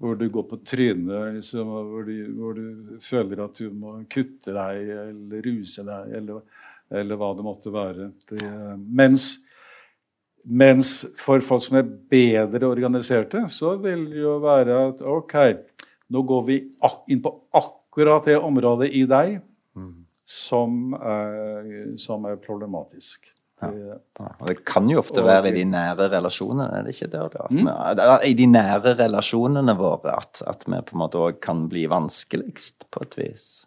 hvor 0.00 0.16
du 0.20 0.28
går 0.32 0.46
på 0.50 0.60
trynet, 0.68 1.34
liksom, 1.38 1.72
hvor, 1.90 2.06
du, 2.08 2.14
hvor 2.36 2.56
du 2.56 2.96
føler 3.04 3.44
at 3.44 3.60
du 3.60 3.72
må 3.72 3.98
kutte 4.12 4.54
deg 4.56 4.92
eller 4.96 5.44
ruse 5.46 5.84
deg, 5.86 6.14
eller, 6.20 6.64
eller 7.02 7.20
hva 7.20 7.32
det 7.36 7.46
måtte 7.46 7.72
være. 7.74 8.10
Det, 8.30 8.40
mens, 8.76 9.34
mens 10.46 11.04
for 11.18 11.40
folk 11.42 11.62
som 11.62 11.76
er 11.80 11.82
bedre 12.10 12.66
organiserte, 12.68 13.48
så 13.50 13.76
vil 13.82 14.06
det 14.10 14.22
jo 14.22 14.38
være 14.38 14.88
at 14.92 15.02
ok, 15.02 15.34
nå 16.10 16.22
går 16.26 16.44
vi 16.46 16.58
inn 17.10 17.22
på 17.24 17.32
akkurat 17.52 18.24
det 18.24 18.38
området 18.38 18.90
i 18.94 19.04
deg 19.10 19.40
som 20.26 20.94
er, 20.98 21.96
som 21.98 22.24
er 22.26 22.36
problematisk. 22.36 23.32
Det, 23.60 23.68
Ja, 24.20 24.26
og 24.40 24.46
det 24.48 24.64
kan 24.66 24.88
jo 24.90 24.98
ofte 24.98 25.20
Og- 25.22 25.26
være 25.26 25.48
i 25.48 25.52
de 25.52 25.64
nære 25.64 26.10
relasjonene, 26.12 26.66
er 26.78 26.82
det 26.82 26.94
ikke 26.94 27.10
det? 27.10 27.32
da? 27.32 27.46
Mm. 27.50 27.66
vi- 27.66 28.30
I 28.30 28.34
de 28.34 28.46
nære 28.46 28.94
relasjonene 28.98 29.76
våre 29.78 30.16
at, 30.16 30.42
at 30.46 30.64
vi 30.66 30.72
på 30.82 30.92
en 30.94 30.98
måte 30.98 31.14
òg 31.18 31.40
kan 31.40 31.68
bli 31.68 31.86
vanskeligst, 31.86 32.84
på 32.90 33.00
et 33.02 33.14
vis. 33.16 33.65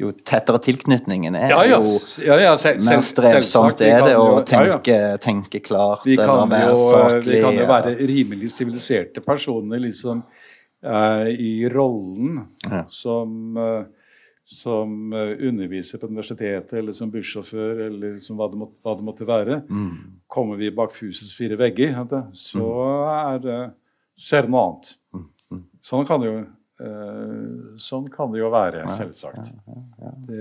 Jo 0.00 0.10
tettere 0.16 0.60
tilknytningen 0.64 1.34
er, 1.36 1.52
ja, 1.52 1.60
ja, 1.68 1.78
jo 1.78 2.36
ja, 2.40 2.54
selv, 2.60 2.80
mer 2.86 3.02
strevsomt 3.04 3.82
er 3.84 4.06
det 4.06 4.14
å 4.16 4.40
tenke, 4.48 4.96
tenke 5.20 5.60
klart 5.60 6.06
Vi 6.08 6.14
eller 6.16 6.30
kan, 6.30 6.52
være 6.54 6.70
jo, 6.72 6.86
saklig. 6.94 7.34
vi 7.34 7.40
kan 7.44 7.58
jo 7.58 7.66
være 7.68 7.92
rimelig 8.08 8.52
siviliserte 8.54 9.20
personer 9.24 9.82
liksom, 9.84 10.22
uh, 10.88 11.26
i 11.28 11.52
rollen 11.68 12.46
som, 12.96 13.34
uh, 13.60 13.82
som 14.50 15.12
eh, 15.12 15.36
underviser 15.46 16.00
på 16.00 16.08
universitetet, 16.10 16.72
eller 16.80 16.92
som 16.96 17.10
bussjåfør, 17.10 17.84
eller 17.86 18.16
som 18.22 18.38
hva 18.38 18.48
det, 18.50 18.58
måtte, 18.58 18.74
hva 18.82 18.96
det 18.98 19.06
måtte 19.06 19.28
være. 19.28 19.60
Mm. 19.70 20.22
Kommer 20.30 20.58
vi 20.58 20.72
bak 20.74 20.94
fusets 20.94 21.30
fire 21.36 21.58
vegger, 21.60 21.94
så 22.34 22.70
er 23.14 23.44
det, 23.44 23.60
skjer 24.18 24.46
det 24.46 24.52
noe 24.52 24.64
annet. 24.64 24.90
Mm. 25.14 25.62
Sånn 25.86 26.08
kan 26.08 26.22
det 26.22 26.30
jo, 26.32 26.40
eh, 26.40 26.48
sånn 27.80 28.06
kan 28.12 28.30
det 28.32 28.40
jo 28.40 28.48
være, 28.52 28.84
selvsagt. 28.88 29.50
Det, 30.26 30.38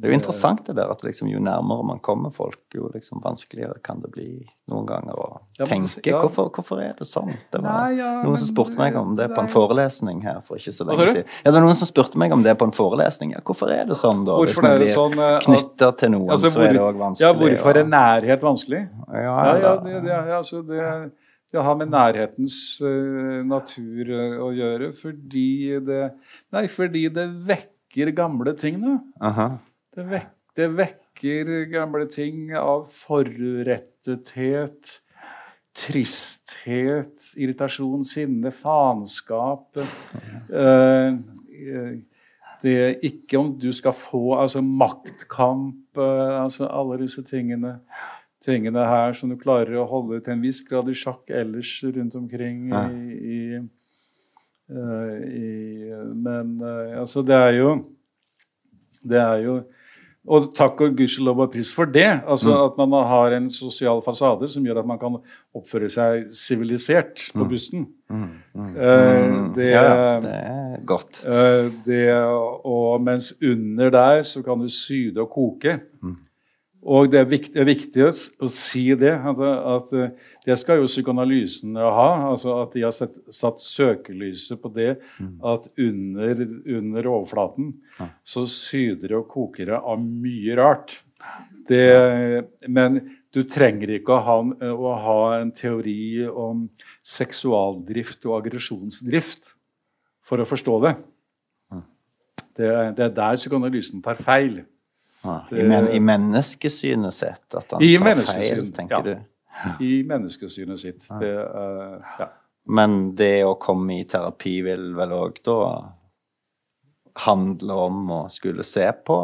Det 0.00 0.04
er 0.08 0.12
jo 0.12 0.16
interessant 0.18 0.66
det 0.66 0.74
der 0.76 0.90
at 0.92 1.02
liksom, 1.06 1.28
jo 1.32 1.40
nærmere 1.40 1.84
man 1.88 2.00
kommer 2.04 2.32
folk, 2.34 2.58
jo 2.74 2.90
liksom 2.92 3.22
vanskeligere 3.24 3.78
kan 3.84 4.00
det 4.02 4.10
bli 4.12 4.26
noen 4.70 4.86
ganger 4.86 5.14
å 5.16 5.28
Ja, 5.58 5.64
men- 5.64 5.68
tenke. 5.86 6.04
ja. 6.10 6.20
Hvorfor, 6.20 6.50
hvorfor 6.52 6.80
er 6.82 6.94
det 6.98 7.06
sånn? 7.08 7.32
Det 7.52 7.62
var 7.62 7.90
ja, 7.96 8.22
noen 8.22 8.36
som 8.36 8.48
spurte 8.48 8.76
meg 8.76 8.94
om 8.96 9.14
det 9.16 9.30
på 9.34 9.40
en 9.40 9.48
forelesning 9.48 10.22
her 10.22 10.40
for 10.40 10.56
ikke 10.56 10.72
så 10.72 10.84
lenge 10.86 11.06
siden. 11.08 11.24
Ja, 11.44 11.50
det 11.50 11.54
var 11.60 11.66
noen 11.68 11.76
som 11.76 11.86
spurte 11.88 12.16
meg 12.16 12.32
om 12.32 12.42
det 12.42 12.56
på 12.58 12.64
en 12.68 12.72
forelesning. 12.76 13.32
Ja, 13.32 13.40
hvorfor 13.40 13.70
er 13.72 13.84
det 13.86 13.96
sånn, 13.96 14.24
da? 14.26 14.32
Hvis 14.44 14.60
man 14.62 14.78
blir 14.78 14.94
sånn, 14.94 15.16
eh, 15.18 15.38
knytta 15.40 15.96
til 15.96 16.10
noen, 16.10 16.28
Altså, 16.30 16.50
så 16.50 16.60
er 16.66 16.72
det 16.72 16.80
hvor- 16.80 16.92
òg 16.94 16.98
vanskelig. 16.98 17.20
Ja, 17.20 17.32
hvorfor 17.32 17.76
er 17.76 17.84
nærhet 17.84 18.40
vanskelig? 18.40 18.88
Ja, 19.12 19.20
Ja, 19.20 19.56
ja, 19.58 19.76
det, 19.76 20.02
det, 20.04 20.08
ja, 20.08 20.38
altså 20.38 20.62
det, 20.66 21.12
det 21.50 21.62
har 21.66 21.76
med 21.78 21.90
nærhetens 21.90 22.56
uh, 22.84 23.42
natur 23.46 24.10
eh, 24.14 24.36
å 24.38 24.50
gjøre. 24.54 24.92
Fordi 24.94 25.78
det 25.86 26.02
Nei, 26.54 26.66
fordi 26.70 27.08
det 27.14 27.26
vekker 27.48 28.12
gamle 28.14 28.54
ting, 28.58 28.78
da. 28.84 28.96
Det, 29.96 30.06
vek, 30.12 30.28
det 30.58 30.68
vekker 30.78 31.50
gamle 31.72 32.06
ting 32.10 32.52
av 32.58 32.84
forrettethet, 32.94 34.92
tristhet, 35.80 37.26
irritasjon, 37.34 38.06
sinne, 38.06 38.54
faenskap. 38.54 39.80
Eh, 39.80 41.18
det 42.60 42.72
er 42.76 43.04
ikke 43.06 43.40
om 43.40 43.50
du 43.58 43.70
skal 43.74 43.94
få 43.96 44.36
altså 44.38 44.62
maktkamp, 44.62 45.98
altså 45.98 46.68
alle 46.70 47.00
disse 47.02 47.24
tingene 47.26 47.80
tingene 48.44 48.84
her 48.88 49.12
som 49.16 49.28
du 49.32 49.36
klarer 49.40 49.76
å 49.80 49.88
holde 49.90 50.20
til 50.24 50.32
en 50.36 50.44
viss 50.44 50.62
grad 50.64 50.88
i 50.88 50.94
sjakk 50.96 51.28
ellers 51.30 51.74
rundt 51.84 52.14
omkring 52.16 52.70
Ja. 52.72 52.86
i, 52.88 53.34
i, 53.34 53.60
uh, 54.72 55.18
i 55.28 55.50
Men 56.14 56.56
uh, 56.62 57.00
altså, 57.02 57.22
det 57.26 57.36
er 57.36 57.52
jo 57.58 57.74
Det 59.02 59.20
er 59.20 59.44
jo 59.44 59.58
Og 60.28 60.50
takk 60.54 60.80
og 60.84 60.96
gudskjelov 60.98 61.38
og 61.40 61.52
pris 61.54 61.70
for 61.72 61.88
det. 61.88 62.20
altså 62.28 62.52
At 62.66 62.76
man 62.76 62.92
har 63.08 63.32
en 63.32 63.46
sosial 63.50 64.02
fasade 64.04 64.48
som 64.52 64.64
gjør 64.66 64.82
at 64.82 64.86
man 64.86 64.98
kan 65.00 65.14
oppføre 65.56 65.88
seg 65.88 66.26
sivilisert 66.36 67.22
på 67.32 67.46
bussen. 67.48 67.86
Eh, 68.12 69.54
det, 69.56 69.70
ja, 69.70 69.80
ja, 69.88 70.18
det 70.20 70.34
er 70.36 70.84
godt. 70.84 71.22
Eh, 71.24 71.70
det, 71.86 72.02
og 72.68 73.00
mens 73.00 73.32
under 73.40 73.90
der 73.90 74.22
så 74.22 74.42
kan 74.44 74.60
du 74.60 74.68
syde 74.68 75.24
og 75.24 75.30
koke. 75.32 75.78
Og 76.80 77.10
det 77.12 77.18
er 77.20 77.26
viktig, 77.28 77.52
er 77.60 77.66
viktig 77.68 78.04
å, 78.08 78.48
si 78.48 78.86
det. 78.96 79.12
At, 79.12 79.40
at 79.44 79.92
eh, 79.96 80.12
det 80.46 80.56
skal 80.56 80.80
jo 80.80 80.88
psykoanalysen 80.88 81.76
ha. 81.76 82.08
altså 82.30 82.56
At 82.62 82.72
de 82.76 82.86
har 82.86 82.94
sett, 82.96 83.18
satt 83.28 83.60
søkelyset 83.60 84.60
på 84.62 84.72
det 84.72 84.94
at 85.44 85.68
under, 85.76 86.42
under 86.78 87.10
overflaten 87.12 87.74
så 88.24 88.46
syder 88.48 89.12
det 89.12 89.18
og 89.18 89.28
koker 89.28 89.74
det 89.74 89.80
av 89.80 90.00
mye 90.00 90.56
rart. 90.60 90.96
Det, 91.68 91.84
men 92.66 93.02
Du 93.30 93.44
trenger 93.46 93.92
ikke 93.94 94.16
å 94.16 94.24
ha, 94.26 94.38
å 94.72 94.94
ha 95.04 95.20
en 95.36 95.52
teori 95.54 96.24
om 96.26 96.64
seksualdrift 97.06 98.24
og 98.26 98.40
aggresjonsdrift 98.40 99.52
for 100.26 100.42
å 100.42 100.48
forstå 100.48 100.80
det. 100.86 100.96
Det, 102.56 102.70
det 102.96 103.04
er 103.04 103.14
der 103.14 103.38
psykoanalysen 103.38 104.02
tar 104.02 104.18
feil. 104.18 104.62
Ja, 105.22 105.36
i, 105.50 105.62
men, 105.68 105.88
I 105.88 106.00
menneskesynet 106.00 107.14
sitt 107.14 107.56
at 107.58 107.74
han 107.76 107.82
tar 107.82 108.22
feil, 108.24 108.62
tenker 108.72 108.96
ja. 108.96 109.02
du? 109.04 109.84
I 109.84 110.02
menneskesynet 110.08 110.80
sitt. 110.80 111.08
Det, 111.20 111.32
uh, 111.44 112.14
ja. 112.18 112.30
Men 112.70 113.14
det 113.18 113.42
å 113.44 113.56
komme 113.60 114.00
i 114.00 114.06
terapi 114.08 114.60
vil 114.64 114.92
vel 114.96 115.12
òg 115.16 115.40
da 115.44 115.60
handle 117.26 117.76
om 117.88 118.10
å 118.14 118.20
skulle 118.32 118.64
se 118.64 118.86
på 119.06 119.18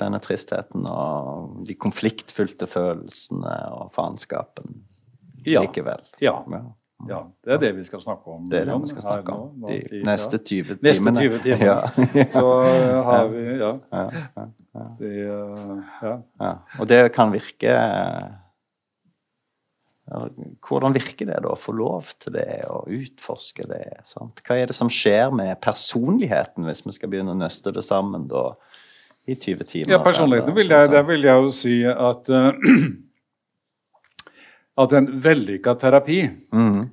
denne 0.00 0.18
tristheten 0.24 0.86
og 0.88 1.66
de 1.68 1.76
konfliktfylte 1.78 2.66
følelsene 2.70 3.56
og 3.76 3.92
faenskapen 3.94 4.80
Ja. 5.44 5.60
likevel. 5.60 6.00
Ja. 6.18 6.40
Ja. 6.50 6.62
Ja. 7.08 7.20
Det 7.44 7.52
er 7.54 7.58
det 7.62 7.70
vi 7.76 7.84
skal 7.84 8.00
snakke 8.04 8.30
om. 8.30 8.44
Det 8.50 8.60
er 8.60 8.64
det 8.70 8.76
vi 8.82 8.90
skal 8.92 9.02
snakke 9.02 9.32
nå, 9.32 9.38
om. 9.46 9.54
nå, 9.62 9.66
De 9.68 9.78
i- 9.98 10.02
neste 10.06 10.38
ja. 10.40 10.44
20 10.44 10.78
Neste 10.82 11.04
timene. 11.04 11.20
20 11.20 11.38
timene. 11.42 11.64
Ja. 11.64 11.78
Så 12.36 12.44
eh, 12.60 13.02
har 13.08 13.26
vi 13.32 13.42
Ja. 13.58 13.72
Ja, 14.72 14.84
Det, 14.98 15.10
eh, 15.24 15.82
ja. 16.02 16.14
ja. 16.40 16.52
Og 16.80 16.88
det 16.88 17.00
kan 17.12 17.32
virke 17.34 17.74
Hvordan 20.68 20.92
virker 20.96 21.28
det 21.30 21.36
da 21.44 21.52
å 21.54 21.58
få 21.58 21.72
lov 21.78 22.08
til 22.20 22.34
det 22.34 22.64
og 22.68 22.88
utforske 22.92 23.64
det? 23.70 23.84
Sant? 24.04 24.42
Hva 24.44 24.56
er 24.60 24.66
det 24.68 24.74
som 24.76 24.90
skjer 24.92 25.30
med 25.32 25.54
personligheten, 25.62 26.66
hvis 26.66 26.82
vi 26.84 26.92
skal 26.96 27.08
begynne 27.12 27.32
å 27.32 27.38
nøste 27.38 27.72
det 27.72 27.84
sammen 27.86 28.26
da 28.28 28.50
i 29.30 29.36
20 29.38 29.64
timer? 29.70 29.94
Ja, 29.94 30.00
personligheten 30.04 30.56
vil 30.58 30.68
jeg, 30.74 30.90
vil 31.08 31.22
jeg 31.28 31.46
jo 31.46 31.52
si 31.54 31.76
at 31.86 32.28
eh, 32.34 32.50
at 34.78 34.92
en 34.96 35.06
vellykka 35.20 35.74
terapi 35.78 36.30
Mhm. 36.52 36.90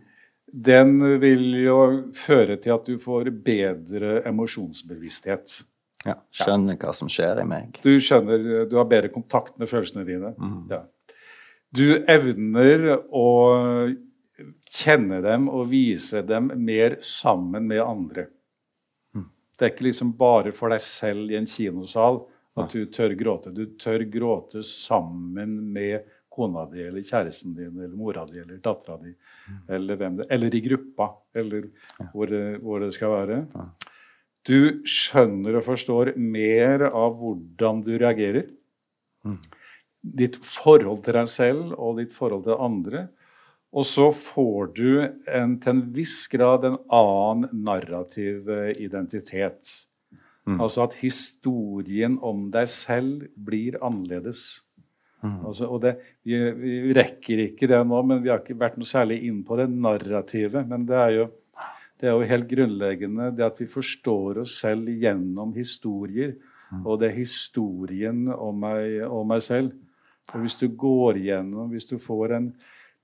den 0.52 1.20
vil 1.22 1.54
jo 1.64 1.78
føre 2.14 2.58
til 2.62 2.74
at 2.74 2.86
du 2.86 2.98
får 2.98 3.30
bedre 3.44 4.22
emosjonsbevissthet. 4.26 5.64
Ja, 6.06 6.16
skjønner 6.32 6.78
hva 6.78 6.94
som 6.96 7.08
skjer 7.12 7.42
i 7.42 7.46
meg. 7.46 7.78
Du 7.84 8.00
skjønner, 8.00 8.68
du 8.70 8.76
har 8.78 8.86
bedre 8.86 9.10
kontakt 9.10 9.58
med 9.60 9.68
følelsene 9.68 10.06
dine. 10.06 10.34
Mhm. 10.38 10.70
Ja. 10.72 10.84
Du 11.74 12.04
evner 12.08 13.00
å 13.14 13.96
kjenne 14.72 15.22
dem 15.22 15.50
og 15.50 15.68
vise 15.70 16.22
dem 16.26 16.52
mer 16.56 16.96
sammen 17.02 17.68
med 17.68 17.82
andre. 17.84 18.28
Mhm. 19.16 19.26
Det 19.58 19.66
er 19.66 19.76
ikke 19.76 19.88
liksom 19.92 20.14
bare 20.18 20.52
for 20.52 20.70
deg 20.70 20.80
selv 20.82 21.32
i 21.32 21.36
en 21.36 21.46
kinosal 21.46 22.26
at 22.58 22.72
du 22.72 22.86
tør 22.88 23.14
gråte. 23.16 23.54
Du 23.54 23.66
tør 23.80 24.00
gråte 24.12 24.64
sammen 24.64 25.72
med 25.74 26.04
kona 26.40 26.66
di 26.72 26.82
eller 26.86 27.04
kjæresten 27.06 27.54
din 27.58 27.76
eller 27.76 27.96
mora 27.98 28.24
di 28.30 28.40
eller 28.40 28.62
dattera 28.64 28.98
di. 29.02 29.12
mm. 29.12 29.60
Eller 29.76 30.00
hvem 30.00 30.18
det 30.18 30.28
Eller 30.30 30.56
i 30.56 30.62
gruppa, 30.66 31.10
eller 31.36 31.70
hvor 32.14 32.32
det, 32.32 32.44
hvor 32.64 32.80
det 32.80 32.94
skal 32.96 33.16
være. 33.16 33.40
Du 34.48 34.82
skjønner 34.88 35.60
og 35.60 35.68
forstår 35.68 36.14
mer 36.16 36.88
av 36.90 37.20
hvordan 37.20 37.84
du 37.84 37.94
reagerer. 37.98 38.48
Ditt 40.00 40.40
forhold 40.40 41.04
til 41.04 41.20
deg 41.20 41.28
selv 41.28 41.76
og 41.76 42.00
ditt 42.00 42.16
forhold 42.16 42.48
til 42.48 42.56
andre. 42.56 43.08
Og 43.70 43.86
så 43.86 44.08
får 44.16 44.72
du 44.74 44.90
en, 45.04 45.60
til 45.62 45.76
en 45.76 45.84
viss 45.94 46.24
grad 46.32 46.64
en 46.66 46.80
annen 46.90 47.52
narrativ 47.68 48.48
identitet. 48.80 49.68
identitet. 50.50 50.62
Altså 50.64 50.86
at 50.88 50.98
historien 51.04 52.18
om 52.26 52.48
deg 52.54 52.70
selv 52.72 53.28
blir 53.36 53.78
annerledes. 53.86 54.64
Altså, 55.20 55.68
og 55.68 55.82
det, 55.84 55.96
vi, 56.24 56.38
vi 56.56 56.94
rekker 56.96 57.44
ikke 57.50 57.68
det 57.68 57.80
nå, 57.88 58.00
men 58.08 58.22
vi 58.24 58.32
har 58.32 58.40
ikke 58.40 58.60
vært 58.60 58.78
noe 58.80 58.88
særlig 58.88 59.20
inn 59.28 59.42
på 59.48 59.58
det 59.60 59.68
narrativet. 59.74 60.64
Men 60.70 60.86
det 60.88 61.00
er 61.00 61.16
jo, 61.18 61.26
det 62.00 62.08
er 62.08 62.16
jo 62.16 62.30
helt 62.30 62.48
grunnleggende 62.48 63.28
det 63.36 63.46
at 63.50 63.60
vi 63.60 63.68
forstår 63.68 64.44
oss 64.46 64.56
selv 64.64 64.88
gjennom 64.88 65.52
historier. 65.58 66.38
Og 66.86 67.00
det 67.02 67.10
er 67.10 67.18
historien 67.18 68.28
om 68.36 68.60
meg, 68.62 69.02
om 69.10 69.28
meg 69.28 69.42
selv. 69.44 69.74
Og 70.30 70.44
hvis 70.44 70.60
du 70.62 70.68
går 70.70 71.18
gjennom, 71.26 71.72
hvis 71.74 71.90
du 71.90 71.98
får 72.02 72.36
en, 72.38 72.50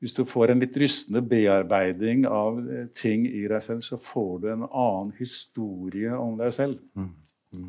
hvis 0.03 0.13
du 0.13 0.21
får 0.29 0.53
en 0.53 0.61
litt 0.61 0.75
rystende 0.77 1.23
bearbeiding 1.25 2.27
av 2.29 2.59
eh, 2.61 2.87
ting 2.93 3.25
i 3.25 3.45
deg 3.49 3.63
selv, 3.65 3.81
så 3.81 3.97
får 3.97 4.33
du 4.43 4.49
en 4.53 4.67
annen 4.67 5.13
historie 5.17 6.13
om 6.13 6.37
deg 6.37 6.53
selv. 6.53 6.77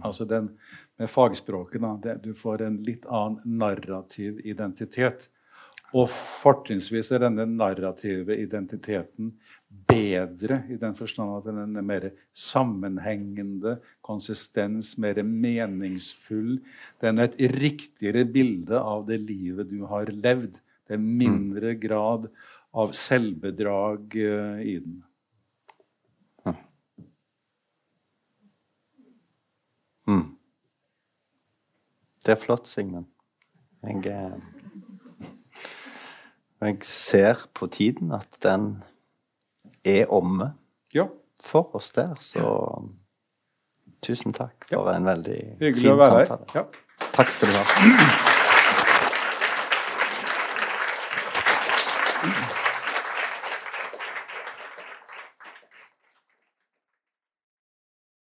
Altså 0.05 0.27
den 0.29 0.51
med 0.99 1.11
fagspråket, 1.13 1.81
da. 1.83 1.95
Det, 2.03 2.19
du 2.25 2.35
får 2.37 2.67
en 2.67 2.83
litt 2.87 3.07
annen 3.07 3.59
narrativ 3.61 4.41
identitet. 4.45 5.29
Og 5.95 6.09
fortrinnsvis 6.11 7.13
er 7.15 7.23
denne 7.23 7.47
narrative 7.47 8.35
identiteten 8.35 9.31
bedre 9.87 10.65
i 10.73 10.79
den 10.81 10.97
forstand 10.99 11.37
at 11.37 11.47
den 11.47 11.79
er 11.79 11.87
mer 11.87 12.09
sammenhengende, 12.35 13.77
konsistens, 14.05 14.97
mer 14.99 15.23
meningsfull. 15.23 16.59
Den 17.03 17.23
er 17.23 17.31
et 17.31 17.55
riktigere 17.55 18.27
bilde 18.27 18.81
av 18.81 19.07
det 19.09 19.21
livet 19.23 19.71
du 19.71 19.85
har 19.87 20.11
levd. 20.11 20.59
Det 20.87 20.99
er 20.99 21.03
mindre 21.03 21.75
grad 21.79 22.29
av 22.77 22.93
selvbedrag 22.95 24.19
eh, 24.21 24.65
i 24.75 24.79
den. 24.83 25.01
Det 32.27 32.33
er 32.35 32.41
flott, 32.43 32.67
Sigmund. 32.69 33.07
Jeg, 33.87 34.07
eh, 34.11 35.29
jeg 36.61 36.79
ser 36.83 37.47
på 37.55 37.67
tiden 37.71 38.13
at 38.13 38.39
den 38.43 38.83
er 39.85 40.11
omme 40.11 40.55
Ja, 40.95 41.07
for 41.43 41.77
oss 41.77 41.91
der, 41.95 42.15
så 42.19 42.83
tusen 44.03 44.35
takk 44.35 44.67
for 44.73 44.91
en 44.91 45.07
veldig 45.07 45.39
hyggelig 45.61 45.83
fin 45.83 46.01
samtale. 46.01 46.49
Ja. 46.55 46.65
Takk 47.13 47.31
skal 47.31 47.49
du 47.49 47.61
ha. 47.61 48.33